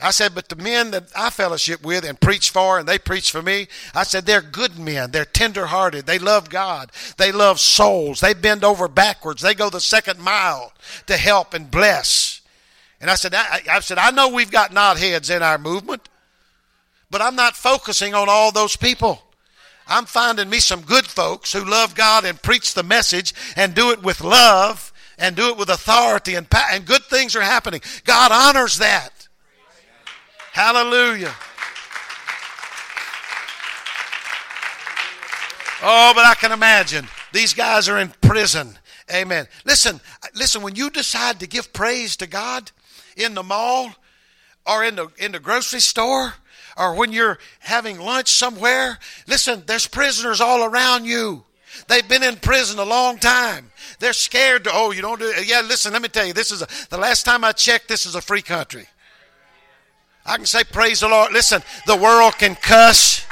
I 0.00 0.12
said, 0.12 0.32
but 0.32 0.48
the 0.48 0.54
men 0.54 0.92
that 0.92 1.08
I 1.16 1.28
fellowship 1.30 1.82
with 1.82 2.04
and 2.04 2.20
preach 2.20 2.50
for, 2.50 2.78
and 2.78 2.88
they 2.88 2.98
preach 2.98 3.32
for 3.32 3.42
me, 3.42 3.66
I 3.94 4.04
said, 4.04 4.26
they're 4.26 4.40
good 4.40 4.78
men. 4.78 5.10
They're 5.10 5.24
tender-hearted. 5.24 6.06
They 6.06 6.20
love 6.20 6.50
God. 6.50 6.92
They 7.16 7.32
love 7.32 7.58
souls. 7.58 8.20
They 8.20 8.32
bend 8.32 8.62
over 8.62 8.86
backwards. 8.86 9.42
They 9.42 9.54
go 9.54 9.70
the 9.70 9.80
second 9.80 10.20
mile 10.20 10.72
to 11.06 11.16
help 11.16 11.52
and 11.52 11.68
bless. 11.68 12.42
And 13.00 13.10
I 13.10 13.16
said, 13.16 13.34
I, 13.34 13.60
I 13.68 13.80
said, 13.80 13.98
I 13.98 14.12
know 14.12 14.28
we've 14.28 14.52
got 14.52 14.70
knotheads 14.70 15.34
in 15.34 15.42
our 15.42 15.58
movement, 15.58 16.08
but 17.10 17.20
I'm 17.20 17.36
not 17.36 17.56
focusing 17.56 18.14
on 18.14 18.28
all 18.28 18.52
those 18.52 18.76
people. 18.76 19.22
I'm 19.88 20.04
finding 20.04 20.48
me 20.48 20.60
some 20.60 20.82
good 20.82 21.06
folks 21.06 21.52
who 21.52 21.64
love 21.64 21.96
God 21.96 22.24
and 22.24 22.40
preach 22.40 22.74
the 22.74 22.82
message 22.84 23.34
and 23.56 23.74
do 23.74 23.90
it 23.90 24.02
with 24.02 24.20
love 24.20 24.92
and 25.18 25.34
do 25.34 25.48
it 25.48 25.56
with 25.56 25.70
authority 25.70 26.36
and, 26.36 26.46
and 26.70 26.86
good 26.86 27.02
things 27.04 27.34
are 27.34 27.42
happening. 27.42 27.80
God 28.04 28.30
honors 28.30 28.78
that. 28.78 29.17
Hallelujah. 30.58 31.32
Oh, 35.80 36.12
but 36.16 36.24
I 36.24 36.34
can 36.34 36.50
imagine 36.50 37.06
these 37.30 37.54
guys 37.54 37.88
are 37.88 37.96
in 37.96 38.08
prison. 38.20 38.76
Amen. 39.14 39.46
Listen, 39.64 40.00
listen, 40.34 40.62
when 40.62 40.74
you 40.74 40.90
decide 40.90 41.38
to 41.38 41.46
give 41.46 41.72
praise 41.72 42.16
to 42.16 42.26
God 42.26 42.72
in 43.16 43.34
the 43.34 43.44
mall 43.44 43.92
or 44.66 44.82
in 44.82 44.96
the 44.96 45.06
in 45.16 45.30
the 45.30 45.38
grocery 45.38 45.78
store 45.78 46.34
or 46.76 46.96
when 46.96 47.12
you're 47.12 47.38
having 47.60 48.00
lunch 48.00 48.26
somewhere, 48.26 48.98
listen, 49.28 49.62
there's 49.64 49.86
prisoners 49.86 50.40
all 50.40 50.64
around 50.64 51.04
you. 51.04 51.44
They've 51.86 52.08
been 52.08 52.24
in 52.24 52.34
prison 52.34 52.80
a 52.80 52.84
long 52.84 53.18
time. 53.18 53.70
They're 54.00 54.12
scared 54.12 54.64
to, 54.64 54.70
oh, 54.72 54.90
you 54.90 55.02
don't 55.02 55.20
do. 55.20 55.32
Yeah, 55.46 55.60
listen, 55.60 55.92
let 55.92 56.02
me 56.02 56.08
tell 56.08 56.26
you, 56.26 56.32
this 56.32 56.50
is 56.50 56.62
a, 56.62 56.66
the 56.90 56.98
last 56.98 57.22
time 57.22 57.44
I 57.44 57.52
checked, 57.52 57.86
this 57.86 58.06
is 58.06 58.16
a 58.16 58.20
free 58.20 58.42
country. 58.42 58.88
I 60.28 60.36
can 60.36 60.46
say, 60.46 60.62
Praise 60.64 61.00
the 61.00 61.08
Lord. 61.08 61.32
Listen, 61.32 61.62
the 61.86 61.96
world 61.96 62.36
can 62.36 62.54
cuss. 62.54 63.24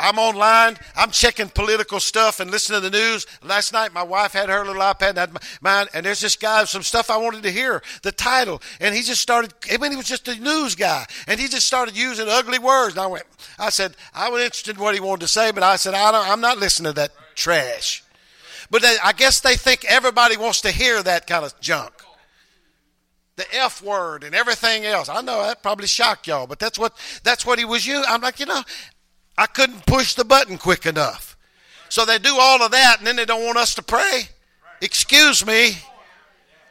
I'm 0.00 0.16
online. 0.18 0.76
I'm 0.96 1.10
checking 1.10 1.48
political 1.48 1.98
stuff 1.98 2.38
and 2.38 2.52
listening 2.52 2.82
to 2.82 2.88
the 2.88 2.96
news. 2.96 3.26
Last 3.42 3.72
night, 3.72 3.92
my 3.92 4.04
wife 4.04 4.32
had 4.32 4.48
her 4.48 4.64
little 4.64 4.80
iPad 4.80 5.10
and 5.10 5.18
had 5.18 5.36
mine, 5.60 5.86
and 5.92 6.06
there's 6.06 6.20
this 6.20 6.36
guy, 6.36 6.64
some 6.64 6.84
stuff 6.84 7.10
I 7.10 7.16
wanted 7.16 7.42
to 7.42 7.50
hear, 7.50 7.82
the 8.02 8.12
title, 8.12 8.62
and 8.80 8.94
he 8.94 9.02
just 9.02 9.20
started. 9.20 9.52
I 9.70 9.76
mean, 9.78 9.90
he 9.90 9.96
was 9.96 10.06
just 10.06 10.28
a 10.28 10.36
news 10.36 10.76
guy, 10.76 11.04
and 11.26 11.40
he 11.40 11.48
just 11.48 11.66
started 11.66 11.96
using 11.96 12.28
ugly 12.28 12.60
words. 12.60 12.94
And 12.94 13.02
I 13.02 13.06
went, 13.08 13.24
I 13.58 13.70
said, 13.70 13.96
I 14.14 14.30
was 14.30 14.42
interested 14.42 14.76
in 14.76 14.82
what 14.82 14.94
he 14.94 15.00
wanted 15.00 15.22
to 15.22 15.28
say, 15.28 15.50
but 15.50 15.64
I 15.64 15.74
said, 15.74 15.94
I 15.94 16.12
don't, 16.12 16.28
I'm 16.28 16.40
not 16.40 16.58
listening 16.58 16.92
to 16.92 16.96
that 16.96 17.10
trash. 17.34 18.04
But 18.70 18.84
I 18.84 19.12
guess 19.12 19.40
they 19.40 19.56
think 19.56 19.84
everybody 19.86 20.36
wants 20.36 20.60
to 20.62 20.70
hear 20.70 21.02
that 21.02 21.26
kind 21.26 21.44
of 21.44 21.58
junk. 21.60 21.92
The 23.36 23.46
F 23.54 23.82
word 23.82 24.24
and 24.24 24.34
everything 24.34 24.84
else. 24.84 25.08
I 25.08 25.20
know 25.22 25.42
that 25.42 25.62
probably 25.62 25.86
shocked 25.86 26.26
y'all, 26.26 26.46
but 26.46 26.58
that's 26.58 26.78
what 26.78 26.92
that's 27.22 27.46
what 27.46 27.58
he 27.58 27.64
was 27.64 27.86
using. 27.86 28.04
I'm 28.08 28.20
like, 28.20 28.40
you 28.40 28.46
know, 28.46 28.62
I 29.38 29.46
couldn't 29.46 29.86
push 29.86 30.14
the 30.14 30.24
button 30.24 30.58
quick 30.58 30.86
enough. 30.86 31.36
So 31.88 32.04
they 32.04 32.18
do 32.18 32.36
all 32.38 32.62
of 32.62 32.72
that 32.72 32.98
and 32.98 33.06
then 33.06 33.16
they 33.16 33.24
don't 33.24 33.44
want 33.46 33.56
us 33.56 33.74
to 33.76 33.82
pray. 33.82 34.22
Excuse 34.80 35.46
me. 35.46 35.76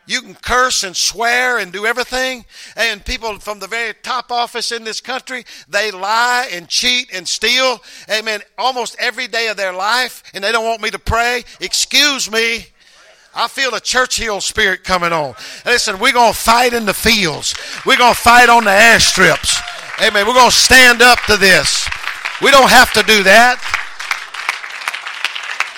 You 0.08 0.22
can 0.22 0.36
curse 0.36 0.84
and 0.84 0.96
swear 0.96 1.58
and 1.58 1.72
do 1.72 1.86
everything. 1.86 2.46
And 2.78 3.04
people 3.04 3.38
from 3.40 3.60
the 3.60 3.68
very 3.68 3.94
top 4.02 4.32
office 4.32 4.72
in 4.72 4.86
this 4.86 5.02
country, 5.02 5.44
they 5.68 5.92
lie 5.92 6.50
and 6.52 6.68
cheat 6.70 7.14
and 7.14 7.28
steal. 7.28 7.84
Amen. 8.10 8.40
Almost 8.58 8.96
every 9.00 9.28
day 9.28 9.50
of 9.50 9.58
their 9.58 9.74
life. 9.74 10.24
And 10.34 10.44
they 10.44 10.54
don't 10.54 10.66
want 10.66 10.82
me 10.82 10.90
to 10.92 11.00
pray. 11.00 11.44
Excuse 11.60 12.32
me. 12.32 12.68
I 13.36 13.50
feel 13.50 13.76
a 13.76 13.82
Churchill 13.82 14.40
spirit 14.40 14.86
coming 14.86 15.12
on. 15.12 15.36
Listen, 15.66 16.00
we're 16.00 16.14
going 16.14 16.32
to 16.32 16.38
fight 16.38 16.74
in 16.74 16.86
the 16.86 16.94
fields. 16.94 17.54
We're 17.86 17.98
going 17.98 18.14
to 18.14 18.20
fight 18.20 18.50
on 18.50 18.64
the 18.64 18.72
airstrips. 18.72 19.62
Amen. 20.02 20.26
We're 20.26 20.34
going 20.34 20.50
to 20.50 20.56
stand 20.56 21.02
up 21.02 21.20
to 21.28 21.36
this. 21.36 21.88
We 22.42 22.50
don't 22.50 22.70
have 22.70 22.94
to 22.94 23.04
do 23.04 23.24
that. 23.24 23.60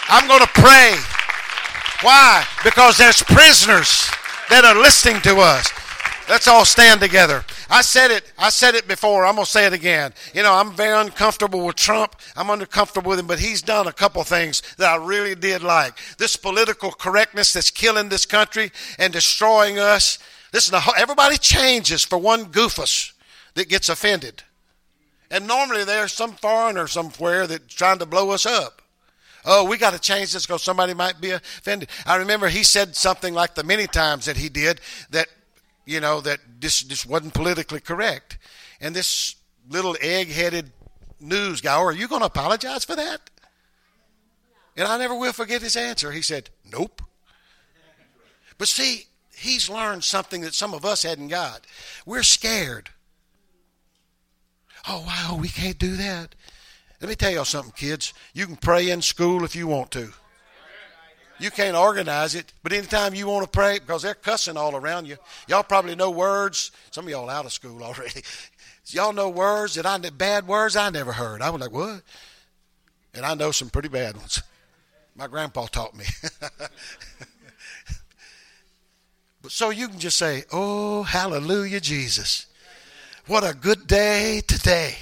I'm 0.08 0.28
going 0.28 0.42
to 0.42 0.48
pray. 0.54 0.96
Why? 2.02 2.46
Because 2.64 2.98
there's 2.98 3.24
prisoners 3.24 4.10
that 4.50 4.66
are 4.66 4.76
listening 4.76 5.22
to 5.22 5.38
us. 5.38 5.72
Let's 6.30 6.48
all 6.48 6.64
stand 6.64 7.02
together. 7.02 7.44
I 7.72 7.82
said 7.82 8.12
it. 8.12 8.32
I 8.38 8.50
said 8.50 8.76
it 8.76 8.88
before. 8.88 9.26
I'm 9.26 9.36
to 9.36 9.46
say 9.46 9.66
it 9.66 9.74
again. 9.74 10.14
You 10.34 10.44
know, 10.44 10.54
I'm 10.54 10.74
very 10.74 11.00
uncomfortable 11.00 11.66
with 11.66 11.76
Trump. 11.76 12.16
I'm 12.36 12.52
uncomfortable 12.52 13.10
with 13.10 13.20
him, 13.20 13.26
but 13.26 13.40
he's 13.40 13.64
done 13.64 13.88
a 13.88 13.92
couple 13.92 14.24
things 14.24 14.62
that 14.78 14.92
I 14.92 15.04
really 15.04 15.34
did 15.34 15.64
like. 15.64 15.98
This 16.20 16.36
political 16.36 16.92
correctness 16.92 17.54
that's 17.54 17.72
killing 17.72 18.10
this 18.10 18.28
country 18.28 18.72
and 19.00 19.12
destroying 19.12 19.80
us. 19.80 20.20
Listen, 20.54 20.80
everybody 20.98 21.38
changes 21.38 22.06
for 22.06 22.20
one 22.20 22.46
goofus 22.46 23.14
that 23.56 23.68
gets 23.68 23.90
offended. 23.90 24.44
And 25.32 25.48
normally 25.48 25.84
there's 25.84 26.14
some 26.14 26.34
foreigner 26.34 26.88
somewhere 26.88 27.48
that's 27.48 27.74
trying 27.74 28.00
to 28.00 28.06
blow 28.06 28.30
us 28.32 28.46
up. 28.46 28.79
Oh, 29.52 29.64
we 29.66 29.78
got 29.78 29.94
to 29.94 30.00
change 30.00 30.32
this 30.32 30.46
because 30.46 30.62
somebody 30.62 30.94
might 30.94 31.20
be 31.20 31.32
offended. 31.32 31.90
I 32.06 32.18
remember 32.18 32.50
he 32.50 32.62
said 32.64 32.96
something 32.96 33.34
like 33.34 33.56
the 33.56 33.64
many 33.64 33.88
times 33.88 34.26
that 34.26 34.38
he 34.38 34.48
did 34.48 34.80
that, 35.10 35.28
you 35.88 36.00
know, 36.00 36.22
that 36.22 36.40
this, 36.60 36.82
this 36.82 37.04
wasn't 37.04 37.34
politically 37.34 37.80
correct. 37.80 38.38
And 38.80 38.96
this 38.96 39.36
little 39.68 39.98
egg 40.02 40.28
headed 40.30 40.72
news 41.20 41.62
guy, 41.62 41.76
oh, 41.76 41.86
are 41.86 41.92
you 41.92 42.08
going 42.08 42.22
to 42.22 42.28
apologize 42.28 42.86
for 42.86 42.96
that? 42.96 43.28
And 44.78 44.88
I 44.88 45.00
never 45.00 45.16
will 45.16 45.34
forget 45.34 45.64
his 45.64 45.76
answer. 45.76 46.12
He 46.12 46.22
said, 46.22 46.52
Nope. 46.72 47.02
But 48.60 48.68
see, 48.68 49.08
he's 49.36 49.68
learned 49.68 50.04
something 50.04 50.42
that 50.42 50.54
some 50.54 50.76
of 50.76 50.86
us 50.86 51.02
hadn't 51.02 51.30
got. 51.30 51.66
We're 52.06 52.22
scared. 52.22 52.92
Oh, 54.88 55.04
wow, 55.08 55.40
we 55.42 55.50
can't 55.50 55.80
do 55.80 55.96
that. 55.96 56.36
Let 57.02 57.10
me 57.10 57.16
tell 57.16 57.32
y'all 57.32 57.46
something, 57.46 57.72
kids. 57.72 58.14
You 58.34 58.46
can 58.46 58.58
pray 58.58 58.90
in 58.90 59.02
school 59.02 59.46
if 59.46 59.56
you 59.56 59.68
want 59.68 59.92
to. 59.92 60.12
You 61.40 61.50
can't 61.50 61.78
organize 61.78 62.36
it, 62.36 62.52
but 62.62 62.74
anytime 62.74 63.16
you 63.16 63.26
want 63.28 63.46
to 63.46 63.50
pray, 63.50 63.80
because 63.80 64.02
they're 64.02 64.14
cussing 64.14 64.58
all 64.58 64.76
around 64.76 65.08
you. 65.08 65.16
Y'all 65.48 65.64
probably 65.64 65.96
know 65.96 66.12
words. 66.12 66.72
Some 66.92 67.06
of 67.06 67.12
y'all 67.12 67.30
out 67.30 67.46
of 67.46 67.54
school 67.54 67.82
already. 67.86 68.22
y'all 68.88 69.14
know 69.14 69.30
words 69.30 69.76
that 69.76 69.86
I 69.86 69.98
bad 70.10 70.48
words 70.48 70.76
I 70.76 70.90
never 70.90 71.14
heard. 71.14 71.42
I 71.42 71.50
was 71.50 71.62
like, 71.62 71.72
what? 71.72 72.02
And 73.14 73.26
I 73.26 73.36
know 73.36 73.52
some 73.52 73.70
pretty 73.70 73.88
bad 73.88 74.18
ones. 74.18 74.44
My 75.16 75.28
grandpa 75.28 75.68
taught 75.68 75.96
me. 75.96 76.06
but 79.42 79.52
so 79.52 79.70
you 79.70 79.88
can 79.88 80.00
just 80.00 80.18
say, 80.18 80.46
"Oh, 80.52 81.04
hallelujah, 81.04 81.82
Jesus! 81.82 82.46
What 83.28 83.44
a 83.44 83.54
good 83.54 83.88
day 83.88 84.42
today." 84.48 84.96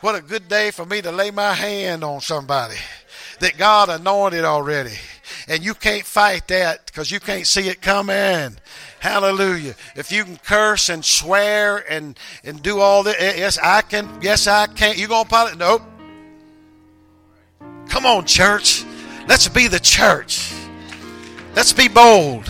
What 0.00 0.14
a 0.14 0.20
good 0.20 0.48
day 0.48 0.70
for 0.70 0.84
me 0.84 1.00
to 1.02 1.10
lay 1.10 1.30
my 1.30 1.54
hand 1.54 2.04
on 2.04 2.20
somebody 2.20 2.76
that 3.40 3.56
God 3.56 3.88
anointed 3.88 4.44
already. 4.44 4.94
And 5.48 5.64
you 5.64 5.74
can't 5.74 6.04
fight 6.04 6.48
that 6.48 6.86
because 6.86 7.10
you 7.10 7.20
can't 7.20 7.46
see 7.46 7.68
it 7.68 7.80
coming. 7.80 8.56
Hallelujah. 9.00 9.74
If 9.94 10.12
you 10.12 10.24
can 10.24 10.36
curse 10.36 10.88
and 10.88 11.04
swear 11.04 11.84
and, 11.90 12.18
and 12.44 12.62
do 12.62 12.80
all 12.80 13.02
that, 13.04 13.16
eh, 13.18 13.34
yes, 13.38 13.58
I 13.58 13.82
can. 13.82 14.08
Yes, 14.20 14.46
I 14.46 14.66
can't. 14.66 14.98
You 14.98 15.08
gonna 15.08 15.28
pilot? 15.28 15.56
Nope. 15.56 15.82
Come 17.88 18.06
on, 18.06 18.26
church. 18.26 18.84
Let's 19.28 19.48
be 19.48 19.68
the 19.68 19.80
church. 19.80 20.52
Let's 21.54 21.72
be 21.72 21.88
bold. 21.88 22.46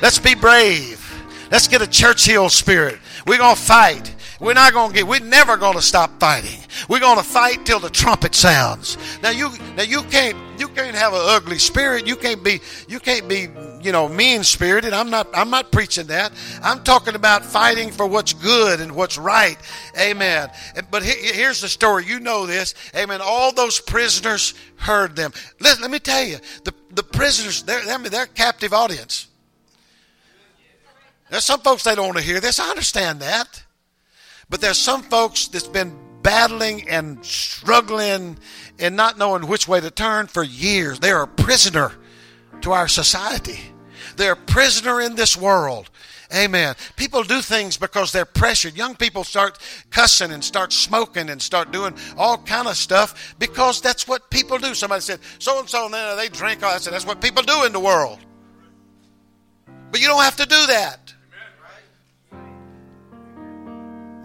Let's 0.00 0.18
be 0.18 0.34
brave. 0.34 1.02
Let's 1.50 1.68
get 1.68 1.82
a 1.82 1.86
Churchill 1.86 2.48
spirit. 2.48 2.98
We're 3.26 3.38
gonna 3.38 3.56
fight. 3.56 4.14
We're 4.40 4.54
not 4.54 4.72
going 4.72 4.90
to 4.90 4.94
get, 4.94 5.06
we're 5.06 5.20
never 5.20 5.56
going 5.56 5.76
to 5.76 5.82
stop 5.82 6.20
fighting. 6.20 6.60
We're 6.88 7.00
going 7.00 7.18
to 7.18 7.24
fight 7.24 7.66
till 7.66 7.80
the 7.80 7.90
trumpet 7.90 8.34
sounds. 8.34 8.96
Now 9.22 9.30
you, 9.30 9.50
now 9.76 9.82
you 9.82 10.02
can't, 10.02 10.36
you 10.58 10.68
can't 10.68 10.94
have 10.94 11.12
an 11.12 11.20
ugly 11.22 11.58
spirit. 11.58 12.06
You 12.06 12.16
can't 12.16 12.44
be, 12.44 12.60
you 12.88 13.00
can't 13.00 13.28
be, 13.28 13.48
you 13.82 13.92
know, 13.92 14.08
mean 14.08 14.44
spirited. 14.44 14.92
I'm 14.92 15.10
not, 15.10 15.28
I'm 15.34 15.50
not 15.50 15.72
preaching 15.72 16.06
that. 16.06 16.32
I'm 16.62 16.84
talking 16.84 17.14
about 17.14 17.44
fighting 17.44 17.90
for 17.90 18.06
what's 18.06 18.32
good 18.32 18.80
and 18.80 18.94
what's 18.94 19.18
right. 19.18 19.58
Amen. 19.98 20.48
But 20.90 21.02
here's 21.02 21.60
the 21.60 21.68
story. 21.68 22.06
You 22.06 22.20
know 22.20 22.46
this. 22.46 22.74
Amen. 22.94 23.20
All 23.22 23.52
those 23.52 23.80
prisoners 23.80 24.54
heard 24.76 25.16
them. 25.16 25.32
Let, 25.60 25.80
let 25.80 25.90
me 25.90 25.98
tell 25.98 26.24
you, 26.24 26.38
the, 26.64 26.72
the 26.90 27.02
prisoners, 27.02 27.62
they're, 27.64 27.98
they're 27.98 28.26
captive 28.26 28.72
audience. 28.72 29.26
There's 31.30 31.44
some 31.44 31.60
folks 31.60 31.82
they 31.82 31.96
don't 31.96 32.06
want 32.06 32.18
to 32.18 32.24
hear 32.24 32.38
this. 32.38 32.60
I 32.60 32.70
understand 32.70 33.20
that. 33.20 33.64
But 34.48 34.60
there's 34.60 34.78
some 34.78 35.02
folks 35.02 35.48
that's 35.48 35.66
been 35.66 35.92
battling 36.26 36.88
and 36.88 37.24
struggling 37.24 38.36
and 38.80 38.96
not 38.96 39.16
knowing 39.16 39.46
which 39.46 39.68
way 39.68 39.80
to 39.80 39.92
turn 39.92 40.26
for 40.26 40.42
years. 40.42 40.98
They're 40.98 41.22
a 41.22 41.28
prisoner 41.28 41.92
to 42.62 42.72
our 42.72 42.88
society. 42.88 43.60
They're 44.16 44.32
a 44.32 44.36
prisoner 44.36 45.00
in 45.00 45.14
this 45.14 45.36
world. 45.36 45.88
Amen. 46.34 46.74
People 46.96 47.22
do 47.22 47.40
things 47.40 47.76
because 47.76 48.10
they're 48.10 48.24
pressured. 48.24 48.76
Young 48.76 48.96
people 48.96 49.22
start 49.22 49.58
cussing 49.90 50.32
and 50.32 50.42
start 50.42 50.72
smoking 50.72 51.30
and 51.30 51.40
start 51.40 51.70
doing 51.70 51.94
all 52.18 52.38
kind 52.38 52.66
of 52.66 52.76
stuff 52.76 53.36
because 53.38 53.80
that's 53.80 54.08
what 54.08 54.28
people 54.28 54.58
do. 54.58 54.74
Somebody 54.74 55.02
said, 55.02 55.20
so 55.38 55.60
and 55.60 55.68
so, 55.68 55.88
they 56.16 56.28
drink. 56.28 56.64
I 56.64 56.78
said, 56.78 56.92
that's 56.92 57.06
what 57.06 57.20
people 57.20 57.44
do 57.44 57.64
in 57.64 57.72
the 57.72 57.78
world. 57.78 58.18
But 59.92 60.00
you 60.00 60.08
don't 60.08 60.24
have 60.24 60.36
to 60.38 60.46
do 60.46 60.66
that. 60.66 61.05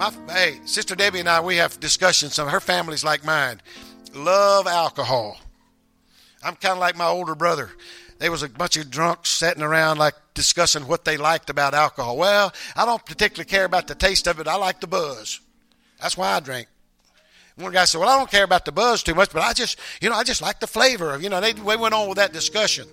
My, 0.02 0.12
hey, 0.34 0.60
Sister 0.66 0.96
Debbie 0.96 1.20
and 1.20 1.30
I, 1.30 1.42
we 1.42 1.58
have 1.58 1.80
discussions. 1.80 2.34
Some 2.34 2.48
her 2.48 2.60
family's 2.60 3.04
like 3.04 3.24
mine, 3.24 3.62
love 4.16 4.66
alcohol. 4.66 5.38
I'm 6.44 6.56
kind 6.56 6.72
of 6.72 6.80
like 6.80 6.98
my 6.98 7.06
older 7.06 7.36
brother. 7.36 7.70
There 8.18 8.32
was 8.32 8.42
a 8.42 8.50
bunch 8.50 8.78
of 8.78 8.90
drunks 8.90 9.30
sitting 9.30 9.62
around 9.62 10.00
like 10.00 10.16
discussing 10.34 10.88
what 10.88 11.06
they 11.06 11.18
liked 11.18 11.52
about 11.52 11.76
alcohol. 11.76 12.18
Well, 12.18 12.52
I 12.76 12.84
don't 12.84 13.06
particularly 13.06 13.48
care 13.48 13.66
about 13.66 13.86
the 13.86 13.94
taste 13.94 14.26
of 14.26 14.40
it. 14.40 14.48
I 14.48 14.56
like 14.56 14.82
the 14.82 14.88
buzz. 14.88 15.40
That's 16.02 16.18
why 16.18 16.32
I 16.32 16.40
drink. 16.40 16.68
One 17.58 17.72
guy 17.72 17.86
said, 17.86 18.00
"Well, 18.00 18.10
I 18.10 18.18
don't 18.18 18.32
care 18.32 18.44
about 18.44 18.66
the 18.66 18.72
buzz 18.72 19.04
too 19.04 19.14
much, 19.14 19.32
but 19.32 19.44
I 19.44 19.54
just, 19.54 19.78
you 20.02 20.10
know, 20.10 20.16
I 20.16 20.24
just 20.24 20.42
like 20.42 20.60
the 20.60 20.66
flavor 20.66 21.14
of, 21.14 21.22
you 21.22 21.30
know." 21.30 21.40
They, 21.40 21.54
we 21.54 21.76
went 21.76 21.94
on 21.94 22.10
with 22.10 22.18
that 22.18 22.34
discussion. 22.34 22.88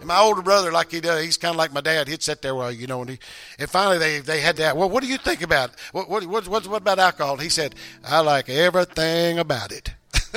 And 0.00 0.08
my 0.08 0.18
older 0.18 0.42
brother, 0.42 0.72
like 0.72 0.90
he 0.90 1.00
does, 1.00 1.22
he's 1.22 1.36
kind 1.36 1.54
of 1.54 1.58
like 1.58 1.72
my 1.74 1.82
dad. 1.82 2.08
He'd 2.08 2.22
sit 2.22 2.40
there 2.40 2.54
while 2.54 2.72
you 2.72 2.86
know, 2.86 3.02
and, 3.02 3.10
he, 3.10 3.18
and 3.58 3.68
finally 3.68 3.98
they 3.98 4.20
they 4.20 4.40
had 4.40 4.56
that. 4.56 4.76
Well, 4.76 4.88
what 4.88 5.02
do 5.02 5.08
you 5.08 5.18
think 5.18 5.42
about? 5.42 5.72
What 5.92 6.08
what 6.08 6.24
what, 6.26 6.48
what, 6.48 6.66
what 6.66 6.80
about 6.82 6.98
alcohol? 6.98 7.34
And 7.34 7.42
he 7.42 7.50
said, 7.50 7.74
I 8.02 8.20
like 8.20 8.48
everything 8.48 9.38
about 9.38 9.72
it. 9.72 9.92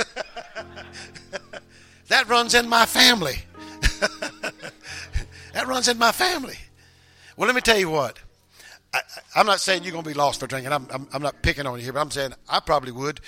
that 2.08 2.28
runs 2.28 2.54
in 2.54 2.68
my 2.68 2.84
family. 2.84 3.36
that 5.54 5.66
runs 5.66 5.88
in 5.88 5.96
my 5.98 6.12
family. 6.12 6.58
Well, 7.36 7.46
let 7.46 7.54
me 7.54 7.62
tell 7.62 7.78
you 7.78 7.88
what. 7.88 8.18
I, 8.92 9.40
am 9.40 9.46
not 9.46 9.60
saying 9.60 9.82
you're 9.82 9.92
going 9.92 10.04
to 10.04 10.10
be 10.10 10.14
lost 10.14 10.38
for 10.38 10.46
drinking. 10.46 10.72
I'm, 10.72 10.86
I'm, 10.92 11.08
I'm, 11.12 11.22
not 11.22 11.42
picking 11.42 11.66
on 11.66 11.78
you 11.78 11.84
here, 11.84 11.92
but 11.92 12.00
I'm 12.00 12.12
saying 12.12 12.32
I 12.48 12.60
probably 12.60 12.92
would. 12.92 13.20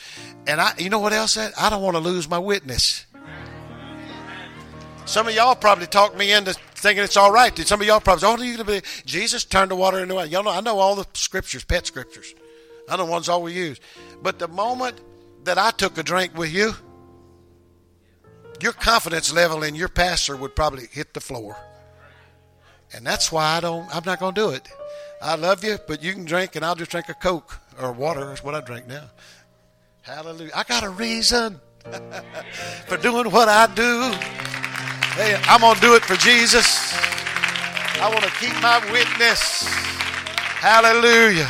And 0.46 0.60
I, 0.60 0.74
you 0.78 0.90
know 0.90 1.00
what 1.00 1.12
else? 1.12 1.36
I 1.36 1.70
don't 1.70 1.82
want 1.82 1.96
to 1.96 2.00
lose 2.00 2.28
my 2.28 2.38
witness. 2.38 3.05
Some 5.06 5.28
of 5.28 5.34
y'all 5.34 5.54
probably 5.54 5.86
talked 5.86 6.16
me 6.18 6.32
into 6.32 6.52
thinking 6.74 7.04
it's 7.04 7.16
all 7.16 7.30
right. 7.30 7.54
Did 7.54 7.68
some 7.68 7.80
of 7.80 7.86
y'all 7.86 8.00
probably, 8.00 8.26
oh, 8.26 8.42
you 8.42 8.56
going 8.56 8.66
to 8.66 8.82
be 8.82 8.88
Jesus 9.04 9.44
turned 9.44 9.70
the 9.70 9.76
water 9.76 10.00
into 10.00 10.16
wine. 10.16 10.30
Y'all 10.30 10.42
know 10.42 10.50
I 10.50 10.60
know 10.60 10.80
all 10.80 10.96
the 10.96 11.06
scriptures, 11.14 11.62
pet 11.64 11.86
scriptures. 11.86 12.34
I 12.88 12.96
know 12.96 13.04
ones 13.04 13.28
all 13.28 13.40
we 13.40 13.52
use. 13.52 13.78
But 14.20 14.40
the 14.40 14.48
moment 14.48 15.00
that 15.44 15.58
I 15.58 15.70
took 15.70 15.96
a 15.96 16.02
drink 16.02 16.36
with 16.36 16.52
you, 16.52 16.72
your 18.60 18.72
confidence 18.72 19.32
level 19.32 19.62
in 19.62 19.76
your 19.76 19.88
pastor 19.88 20.36
would 20.36 20.56
probably 20.56 20.86
hit 20.90 21.14
the 21.14 21.20
floor. 21.20 21.56
And 22.92 23.06
that's 23.06 23.30
why 23.30 23.56
I 23.56 23.60
don't 23.60 23.88
I'm 23.94 24.02
not 24.04 24.18
gonna 24.18 24.34
do 24.34 24.50
it. 24.50 24.68
I 25.22 25.36
love 25.36 25.62
you, 25.62 25.78
but 25.86 26.02
you 26.02 26.14
can 26.14 26.24
drink 26.24 26.56
and 26.56 26.64
I'll 26.64 26.74
just 26.74 26.90
drink 26.90 27.08
a 27.08 27.14
Coke 27.14 27.60
or 27.80 27.92
water 27.92 28.32
is 28.32 28.42
what 28.42 28.56
I 28.56 28.60
drink 28.60 28.88
now. 28.88 29.08
Hallelujah. 30.02 30.50
I 30.54 30.64
got 30.64 30.82
a 30.82 30.90
reason 30.90 31.60
for 32.88 32.96
doing 32.96 33.30
what 33.30 33.48
I 33.48 33.72
do. 33.72 34.65
Hey, 35.16 35.34
I'm 35.44 35.62
going 35.62 35.74
to 35.74 35.80
do 35.80 35.94
it 35.94 36.04
for 36.04 36.14
Jesus. 36.16 36.92
I 36.92 38.10
want 38.12 38.22
to 38.24 38.30
keep 38.32 38.52
my 38.60 38.80
witness. 38.92 39.64
Hallelujah. 39.66 41.48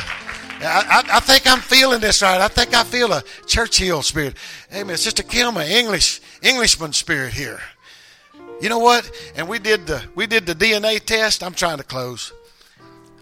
I, 0.61 1.03
I, 1.11 1.17
I, 1.17 1.19
think 1.19 1.45
I'm 1.45 1.59
feeling 1.59 1.99
this 1.99 2.21
right. 2.21 2.39
I 2.39 2.47
think 2.47 2.73
I 2.73 2.85
feel 2.85 3.11
a 3.11 3.21
Churchill 3.45 4.03
spirit. 4.03 4.37
Amen. 4.73 4.95
Sister 4.95 5.21
Kilma, 5.21 5.65
English, 5.65 6.21
Englishman 6.41 6.93
spirit 6.93 7.33
here. 7.33 7.59
You 8.61 8.69
know 8.69 8.79
what? 8.79 9.11
And 9.35 9.49
we 9.49 9.59
did 9.59 9.85
the 9.85 10.01
we 10.15 10.27
did 10.27 10.45
the 10.45 10.55
DNA 10.55 11.03
test. 11.03 11.43
I'm 11.43 11.53
trying 11.53 11.79
to 11.79 11.83
close. 11.83 12.31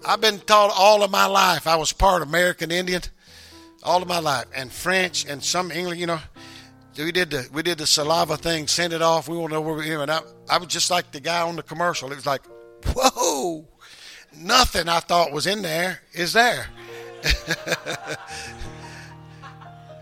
I've 0.05 0.21
been 0.21 0.37
taught 0.41 0.71
all 0.77 1.01
of 1.01 1.09
my 1.09 1.25
life. 1.25 1.65
I 1.65 1.75
was 1.75 1.91
part 1.91 2.21
American 2.21 2.69
Indian 2.69 3.01
all 3.85 4.01
of 4.01 4.07
my 4.07 4.19
life, 4.19 4.45
and 4.55 4.71
French 4.71 5.25
and 5.25 5.43
some 5.43 5.71
English. 5.71 5.99
You 5.99 6.07
know, 6.07 6.19
we 6.97 7.11
did 7.11 7.29
the 7.31 7.47
we 7.51 7.61
did 7.61 7.77
the 7.77 7.87
saliva 7.87 8.37
thing, 8.37 8.67
send 8.67 8.93
it 8.93 9.01
off. 9.01 9.27
We 9.27 9.37
want 9.37 9.51
to 9.51 9.55
know 9.55 9.61
where 9.61 9.75
we 9.75 9.91
are. 9.91 10.01
And 10.01 10.11
I, 10.11 10.21
I 10.49 10.57
was 10.57 10.67
just 10.67 10.89
like 10.89 11.11
the 11.11 11.19
guy 11.19 11.41
on 11.41 11.55
the 11.55 11.63
commercial. 11.63 12.11
It 12.11 12.15
was 12.15 12.25
like, 12.25 12.41
whoa, 12.95 13.65
nothing 14.35 14.87
I 14.87 14.99
thought 14.99 15.31
was 15.31 15.47
in 15.47 15.61
there 15.61 15.99
is 16.13 16.33
there. 16.33 16.67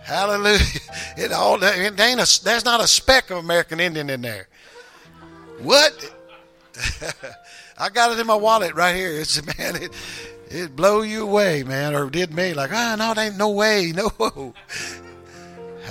Hallelujah! 0.04 0.60
It 1.18 1.32
all 1.32 1.64
it 1.64 2.00
ain't 2.00 2.20
a, 2.20 2.44
there's 2.44 2.66
not 2.66 2.84
a 2.84 2.88
speck 2.88 3.32
of 3.32 3.38
American 3.38 3.80
Indian 3.80 4.10
in 4.10 4.22
there. 4.22 4.48
What? 5.62 6.14
I 7.78 7.90
got 7.90 8.12
it 8.12 8.20
in 8.20 8.28
my 8.28 8.36
wallet 8.36 8.76
right 8.76 8.96
here. 8.96 9.12
It's 9.12 9.42
man, 9.58 9.82
it 9.82 9.94
it 10.50 10.76
blow 10.76 11.02
you 11.02 11.24
away, 11.24 11.64
man, 11.64 11.96
or 11.96 12.10
did 12.10 12.34
me 12.34 12.54
like 12.54 12.72
ah 12.74 12.96
no, 12.98 13.14
there 13.14 13.28
ain't 13.28 13.38
no 13.38 13.52
way, 13.52 13.94
no. 13.96 14.54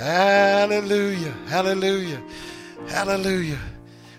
Hallelujah. 0.03 1.33
Hallelujah. 1.47 2.21
Hallelujah. 2.89 3.59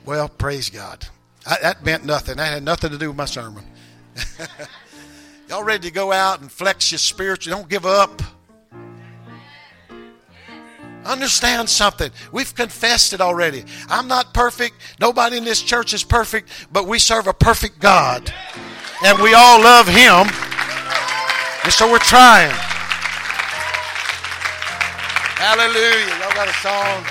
Well, 0.07 0.31
praise 0.31 0.71
God. 0.71 1.07
I, 1.47 1.59
that 1.61 1.85
meant 1.85 2.07
nothing. 2.07 2.39
That 2.39 2.55
had 2.55 2.63
nothing 2.63 2.91
to 2.93 2.97
do 2.97 3.09
with 3.09 3.19
my 3.19 3.27
sermon. 3.27 3.65
Y'all 5.51 5.63
ready 5.63 5.89
to 5.89 5.95
go 5.95 6.11
out 6.11 6.41
and 6.41 6.51
flex 6.51 6.91
your 6.91 6.99
spiritual? 6.99 7.55
Don't 7.55 7.69
give 7.69 7.85
up. 7.85 8.23
Understand 11.05 11.69
something. 11.69 12.11
We've 12.33 12.55
confessed 12.55 13.13
it 13.13 13.21
already. 13.21 13.65
I'm 13.91 14.09
not 14.09 14.33
perfect. 14.33 14.77
Nobody 15.01 15.37
in 15.37 15.45
this 15.45 15.61
church 15.61 15.93
is 15.93 16.03
perfect, 16.03 16.49
but 16.73 16.87
we 16.87 16.99
serve 16.99 17.27
a 17.27 17.35
perfect 17.35 17.79
God. 17.79 18.33
And 19.05 19.19
we 19.19 19.35
all 19.35 19.61
love 19.61 19.87
Him. 19.87 20.35
And 21.63 21.73
so 21.75 21.93
we're 21.93 21.99
trying. 21.99 22.55
Hallelujah. 25.45 26.09
Y'all 26.25 26.33
got 26.33 26.49
a 26.49 26.55
song? 26.55 27.05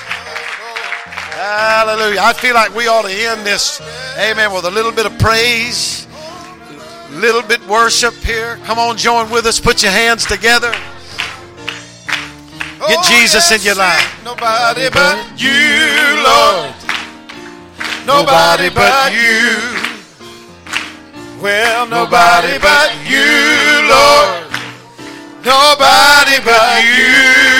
Hallelujah. 1.37 2.19
I 2.19 2.33
feel 2.33 2.55
like 2.55 2.73
we 2.73 2.87
ought 2.87 3.03
to 3.03 3.13
end 3.13 3.45
this, 3.45 3.79
amen, 4.17 4.51
with 4.51 4.65
a 4.65 4.71
little 4.71 4.91
bit 4.91 5.05
of 5.05 5.15
praise, 5.19 6.07
a 7.09 7.15
little 7.19 7.43
bit 7.43 7.61
worship 7.67 8.15
here. 8.15 8.57
Come 8.65 8.79
on, 8.79 8.97
join 8.97 9.29
with 9.29 9.45
us. 9.45 9.59
Put 9.59 9.83
your 9.83 9.91
hands 9.91 10.25
together. 10.25 10.71
Get 12.81 12.97
oh, 12.97 13.05
Jesus 13.07 13.51
in 13.51 13.61
your 13.61 13.75
life. 13.75 14.01
Nobody 14.25 14.89
but 14.89 15.39
you, 15.39 16.17
Lord. 16.25 16.73
Nobody 18.07 18.73
but 18.73 19.13
you. 19.13 19.61
Well, 21.39 21.85
nobody 21.85 22.57
but 22.57 22.97
you, 23.05 23.29
Lord. 23.93 24.49
Nobody 25.45 26.41
but 26.43 26.81
you. 26.81 27.52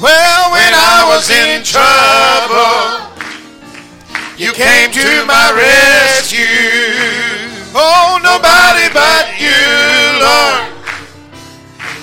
Well, 0.00 0.50
when 0.52 0.72
I 0.72 1.04
was 1.12 1.28
in 1.28 1.62
trouble, 1.62 3.04
you 4.38 4.50
came 4.52 4.90
to 4.92 5.26
my 5.26 5.52
rescue. 5.52 6.46
Oh, 7.74 8.18
nobody 8.24 8.88
but 8.96 9.38
you, 9.38 9.52
Lord. 10.24 10.70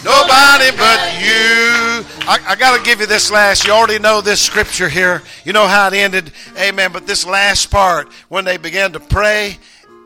Nobody 0.05 0.69
but 0.77 1.01
you. 1.19 2.05
I, 2.29 2.37
I 2.49 2.55
got 2.55 2.77
to 2.77 2.83
give 2.83 2.99
you 2.99 3.07
this 3.07 3.31
last. 3.31 3.65
You 3.65 3.73
already 3.73 3.97
know 3.97 4.21
this 4.21 4.41
scripture 4.41 4.89
here. 4.89 5.23
You 5.43 5.53
know 5.53 5.65
how 5.65 5.87
it 5.87 5.95
ended. 5.95 6.31
Amen. 6.55 6.91
But 6.93 7.07
this 7.07 7.25
last 7.25 7.71
part, 7.71 8.13
when 8.29 8.45
they 8.45 8.57
began 8.57 8.91
to 8.91 8.99
pray 8.99 9.57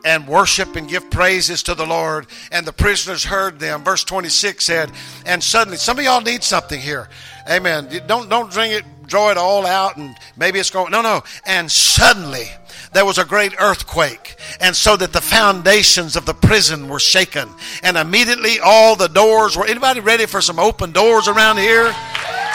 and 0.06 0.28
worship 0.28 0.76
and 0.76 0.88
give 0.88 1.10
praises 1.10 1.62
to 1.64 1.76
the 1.76 1.86
Lord, 1.86 2.28
and 2.52 2.66
the 2.66 2.74
prisoners 2.74 3.26
heard 3.26 3.60
them. 3.60 3.84
Verse 3.84 4.04
26 4.04 4.66
said, 4.66 4.92
and 5.26 5.44
suddenly, 5.44 5.78
some 5.78 6.00
of 6.00 6.06
y'all 6.06 6.22
need 6.22 6.44
something 6.44 6.80
here. 6.80 7.10
Amen. 7.50 7.90
Don't 8.08 8.30
don't 8.30 8.52
drink 8.52 8.74
it, 8.74 8.86
draw 9.08 9.32
it 9.32 9.38
all 9.38 9.66
out, 9.66 9.98
and 9.98 10.16
maybe 10.38 10.60
it's 10.60 10.70
going. 10.70 10.92
No, 10.92 11.02
no. 11.02 11.24
And 11.46 11.72
suddenly 11.72 12.46
there 12.94 13.06
was 13.06 13.18
a 13.18 13.26
great 13.26 13.54
earthquake, 13.60 14.36
and 14.60 14.76
so 14.76 14.96
that 14.98 15.14
the 15.14 15.22
foundations 15.22 16.16
of 16.16 16.26
the 16.26 16.34
prison 16.34 16.88
were 16.88 17.00
shaken, 17.00 17.50
and 17.84 17.98
immediately 17.98 18.60
all 18.64 18.96
the 18.96 19.08
doors 19.08 19.58
were. 19.58 19.66
Anybody 19.66 20.00
ready 20.00 20.26
for 20.26 20.42
some 20.42 20.60
open 20.60 20.92
doors 20.92 21.28
around 21.28 21.58
here? 21.58 21.94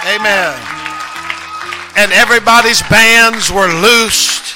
Amen. 0.07 0.61
And 1.97 2.12
everybody's 2.12 2.82
bands 2.89 3.51
were 3.51 3.68
loosed. 3.68 4.55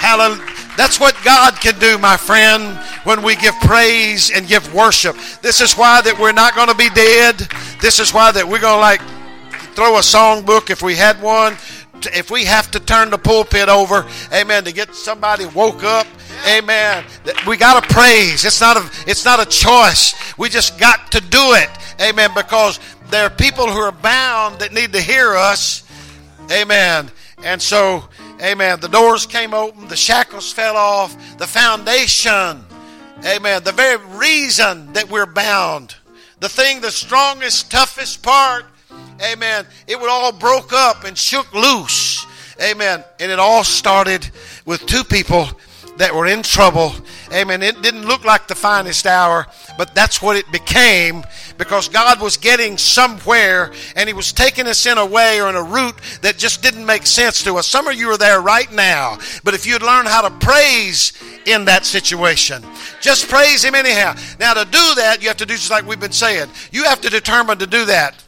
Hallelujah. 0.00 0.52
That's 0.76 0.98
what 0.98 1.14
God 1.22 1.60
can 1.60 1.78
do, 1.78 1.98
my 1.98 2.16
friend, 2.16 2.78
when 3.04 3.22
we 3.22 3.36
give 3.36 3.54
praise 3.60 4.30
and 4.30 4.48
give 4.48 4.72
worship. 4.74 5.16
This 5.42 5.60
is 5.60 5.74
why 5.74 6.00
that 6.00 6.18
we're 6.18 6.32
not 6.32 6.54
going 6.54 6.68
to 6.68 6.74
be 6.74 6.88
dead. 6.90 7.36
This 7.80 8.00
is 8.00 8.14
why 8.14 8.32
that 8.32 8.48
we're 8.48 8.60
going 8.60 8.76
to 8.76 8.80
like 8.80 9.02
throw 9.74 9.96
a 9.96 10.00
songbook 10.00 10.70
if 10.70 10.82
we 10.82 10.94
had 10.96 11.20
one. 11.22 11.56
If 12.04 12.30
we 12.30 12.44
have 12.46 12.70
to 12.72 12.80
turn 12.80 13.10
the 13.10 13.18
pulpit 13.18 13.68
over, 13.68 14.06
amen, 14.32 14.64
to 14.64 14.72
get 14.72 14.94
somebody 14.94 15.46
woke 15.46 15.84
up, 15.84 16.06
Amen. 16.48 17.04
We 17.46 17.56
got 17.56 17.82
to 17.82 17.94
praise. 17.94 18.44
It's 18.44 18.60
not 18.60 18.76
a 18.76 18.90
it's 19.08 19.24
not 19.24 19.40
a 19.40 19.48
choice. 19.48 20.14
We 20.36 20.48
just 20.48 20.76
got 20.76 21.12
to 21.12 21.20
do 21.20 21.54
it. 21.54 21.68
Amen. 22.00 22.30
Because 22.34 22.80
there 23.10 23.26
are 23.26 23.30
people 23.30 23.68
who 23.68 23.78
are 23.78 23.92
bound 23.92 24.58
that 24.58 24.72
need 24.72 24.92
to 24.92 25.00
hear 25.00 25.36
us. 25.36 25.84
Amen. 26.50 27.10
And 27.44 27.60
so, 27.60 28.04
amen, 28.40 28.80
the 28.80 28.88
doors 28.88 29.26
came 29.26 29.52
open, 29.52 29.88
the 29.88 29.96
shackles 29.96 30.52
fell 30.52 30.76
off, 30.76 31.38
the 31.38 31.46
foundation, 31.46 32.64
amen, 33.26 33.64
the 33.64 33.72
very 33.72 33.96
reason 34.16 34.92
that 34.92 35.10
we're 35.10 35.26
bound, 35.26 35.96
the 36.38 36.48
thing, 36.48 36.80
the 36.80 36.92
strongest, 36.92 37.68
toughest 37.70 38.22
part, 38.22 38.66
amen, 39.22 39.66
it 39.86 40.00
would 40.00 40.10
all 40.10 40.32
broke 40.32 40.72
up 40.72 41.04
and 41.04 41.16
shook 41.16 41.52
loose. 41.52 42.26
Amen. 42.60 43.02
And 43.18 43.32
it 43.32 43.38
all 43.38 43.64
started 43.64 44.30
with 44.64 44.86
two 44.86 45.04
people 45.04 45.48
that 45.96 46.14
were 46.14 46.26
in 46.26 46.42
trouble. 46.42 46.92
Amen. 47.32 47.62
It 47.62 47.82
didn't 47.82 48.06
look 48.06 48.24
like 48.24 48.48
the 48.48 48.54
finest 48.54 49.06
hour, 49.06 49.46
but 49.78 49.94
that's 49.94 50.20
what 50.22 50.36
it 50.36 50.50
became 50.52 51.24
because 51.58 51.88
God 51.88 52.20
was 52.20 52.36
getting 52.36 52.78
somewhere 52.78 53.72
and 53.96 54.08
He 54.08 54.12
was 54.12 54.32
taking 54.32 54.66
us 54.66 54.86
in 54.86 54.98
a 54.98 55.06
way 55.06 55.40
or 55.40 55.48
in 55.48 55.56
a 55.56 55.62
route 55.62 55.98
that 56.22 56.38
just 56.38 56.62
didn't 56.62 56.84
make 56.84 57.06
sense 57.06 57.42
to 57.44 57.56
us. 57.56 57.66
Some 57.66 57.88
of 57.88 57.94
you 57.94 58.08
are 58.10 58.18
there 58.18 58.40
right 58.40 58.70
now, 58.72 59.18
but 59.44 59.54
if 59.54 59.66
you'd 59.66 59.82
learn 59.82 60.06
how 60.06 60.22
to 60.22 60.30
praise 60.44 61.12
in 61.46 61.64
that 61.66 61.84
situation, 61.84 62.64
just 63.00 63.28
praise 63.28 63.64
Him 63.64 63.74
anyhow. 63.74 64.14
Now, 64.38 64.54
to 64.54 64.64
do 64.64 64.94
that, 64.96 65.18
you 65.20 65.28
have 65.28 65.36
to 65.38 65.46
do 65.46 65.54
just 65.54 65.70
like 65.70 65.86
we've 65.86 66.00
been 66.00 66.12
saying. 66.12 66.48
You 66.70 66.84
have 66.84 67.00
to 67.02 67.10
determine 67.10 67.58
to 67.58 67.66
do 67.66 67.84
that. 67.86 68.22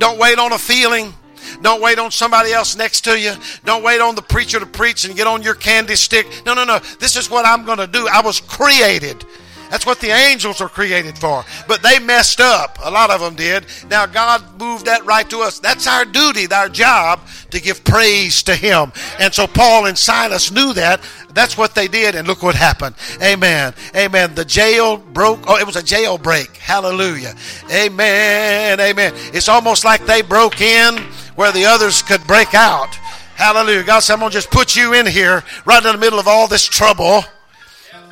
Don't 0.00 0.18
wait 0.18 0.38
on 0.38 0.52
a 0.52 0.58
feeling. 0.58 1.12
Don't 1.60 1.82
wait 1.82 1.98
on 1.98 2.10
somebody 2.10 2.52
else 2.52 2.74
next 2.74 3.02
to 3.02 3.20
you. 3.20 3.34
Don't 3.64 3.82
wait 3.82 4.00
on 4.00 4.14
the 4.14 4.22
preacher 4.22 4.58
to 4.58 4.64
preach 4.64 5.04
and 5.04 5.14
get 5.14 5.26
on 5.26 5.42
your 5.42 5.54
candy 5.54 5.94
stick. 5.94 6.26
No, 6.46 6.54
no, 6.54 6.64
no. 6.64 6.78
This 6.98 7.16
is 7.16 7.30
what 7.30 7.44
I'm 7.44 7.66
going 7.66 7.78
to 7.78 7.86
do. 7.86 8.08
I 8.10 8.22
was 8.22 8.40
created. 8.40 9.24
That's 9.70 9.86
what 9.86 10.00
the 10.00 10.10
angels 10.10 10.60
are 10.60 10.68
created 10.68 11.16
for. 11.16 11.44
But 11.68 11.82
they 11.82 11.98
messed 12.00 12.40
up. 12.40 12.78
A 12.82 12.90
lot 12.90 13.10
of 13.10 13.20
them 13.20 13.36
did. 13.36 13.66
Now 13.88 14.04
God 14.04 14.42
moved 14.58 14.86
that 14.86 15.04
right 15.04 15.28
to 15.30 15.38
us. 15.38 15.60
That's 15.60 15.86
our 15.86 16.04
duty, 16.04 16.46
our 16.52 16.68
job 16.68 17.20
to 17.50 17.60
give 17.60 17.84
praise 17.84 18.42
to 18.44 18.54
Him. 18.54 18.92
And 19.18 19.32
so 19.32 19.46
Paul 19.46 19.86
and 19.86 19.96
Silas 19.96 20.50
knew 20.50 20.72
that. 20.74 21.00
That's 21.32 21.56
what 21.56 21.76
they 21.76 21.86
did, 21.86 22.16
and 22.16 22.26
look 22.26 22.42
what 22.42 22.56
happened. 22.56 22.96
Amen. 23.22 23.72
Amen. 23.94 24.34
The 24.34 24.44
jail 24.44 24.96
broke. 24.96 25.44
Oh, 25.46 25.56
it 25.56 25.66
was 25.66 25.76
a 25.76 25.82
jailbreak. 25.82 26.56
Hallelujah. 26.56 27.34
Amen. 27.72 28.80
Amen. 28.80 29.12
It's 29.32 29.48
almost 29.48 29.84
like 29.84 30.04
they 30.06 30.22
broke 30.22 30.60
in 30.60 30.96
where 31.36 31.52
the 31.52 31.64
others 31.64 32.02
could 32.02 32.26
break 32.26 32.54
out. 32.54 32.92
Hallelujah. 33.36 33.84
God 33.84 34.00
said, 34.00 34.14
I'm 34.14 34.20
going 34.20 34.32
to 34.32 34.36
just 34.36 34.50
put 34.50 34.76
you 34.76 34.92
in 34.94 35.06
here 35.06 35.44
right 35.64 35.84
in 35.84 35.92
the 35.92 35.98
middle 35.98 36.18
of 36.18 36.28
all 36.28 36.48
this 36.48 36.66
trouble. 36.66 37.22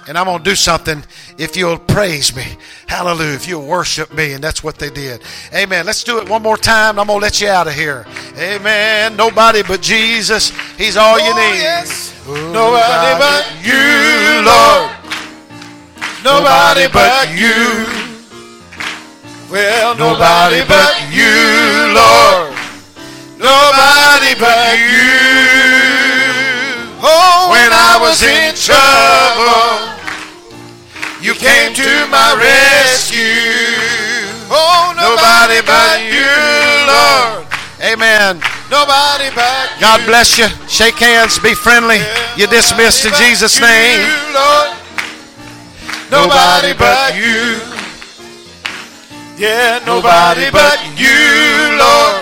And 0.06 0.16
I'm 0.16 0.24
going 0.24 0.38
to 0.38 0.44
do 0.44 0.54
something 0.54 1.04
if 1.39 1.57
you'll 1.57 1.78
praise 1.78 2.34
me. 2.34 2.45
Hallelujah. 2.89 3.34
If 3.34 3.47
you'll 3.49 3.64
worship 3.64 4.12
me. 4.12 4.32
And 4.32 4.43
that's 4.43 4.62
what 4.62 4.76
they 4.78 4.91
did. 4.91 5.22
Amen. 5.55 5.86
Let's 5.86 6.03
do 6.03 6.18
it 6.18 6.28
one 6.28 6.43
more 6.43 6.57
time. 6.57 6.99
I'm 6.99 7.07
going 7.07 7.20
to 7.20 7.22
let 7.22 7.41
you 7.41 7.49
out 7.49 7.68
of 7.68 7.74
here. 7.74 8.05
Amen. 8.36 9.16
Nobody 9.16 9.62
but 9.62 9.80
Jesus. 9.80 10.51
He's 10.76 10.97
all 10.97 11.18
you 11.18 11.32
oh, 11.32 11.36
need. 11.36 11.62
Yes. 11.62 12.12
Nobody 12.26 13.14
but 13.16 13.47
you, 13.62 14.43
Lord. 14.45 14.91
Nobody 16.24 16.89
but 16.93 17.30
you. 17.39 17.86
Well, 19.51 19.97
nobody 19.97 20.61
but 20.68 20.95
you, 21.11 21.95
Lord. 21.95 22.53
Nobody 23.39 24.34
but 24.39 24.76
you. 24.76 25.78
Oh, 27.01 27.49
when 27.51 27.70
I 27.72 27.97
was 28.03 28.22
in 28.22 28.53
trouble, 28.57 29.97
you 31.28 31.34
came 31.34 31.74
to 31.74 32.06
my 32.08 32.32
rescue. 32.40 33.20
Oh, 34.48 34.96
nobody 34.96 35.60
but 35.60 36.00
you, 36.08 36.24
Lord. 36.88 37.44
Amen. 37.84 38.40
Nobody 38.70 39.28
but 39.36 39.68
you. 39.76 39.80
God 39.80 40.00
bless 40.06 40.38
you. 40.38 40.48
Shake 40.68 40.94
hands. 40.94 41.38
Be 41.38 41.52
friendly. 41.52 42.00
You're 42.34 42.48
dismissed 42.48 43.04
in 43.04 43.12
Jesus' 43.12 43.60
name. 43.60 44.08
Lord. 44.32 44.72
Nobody 46.10 46.72
but 46.72 47.14
you. 47.14 47.60
Yeah, 49.36 49.84
nobody 49.84 50.50
but 50.50 50.80
you. 50.96 52.17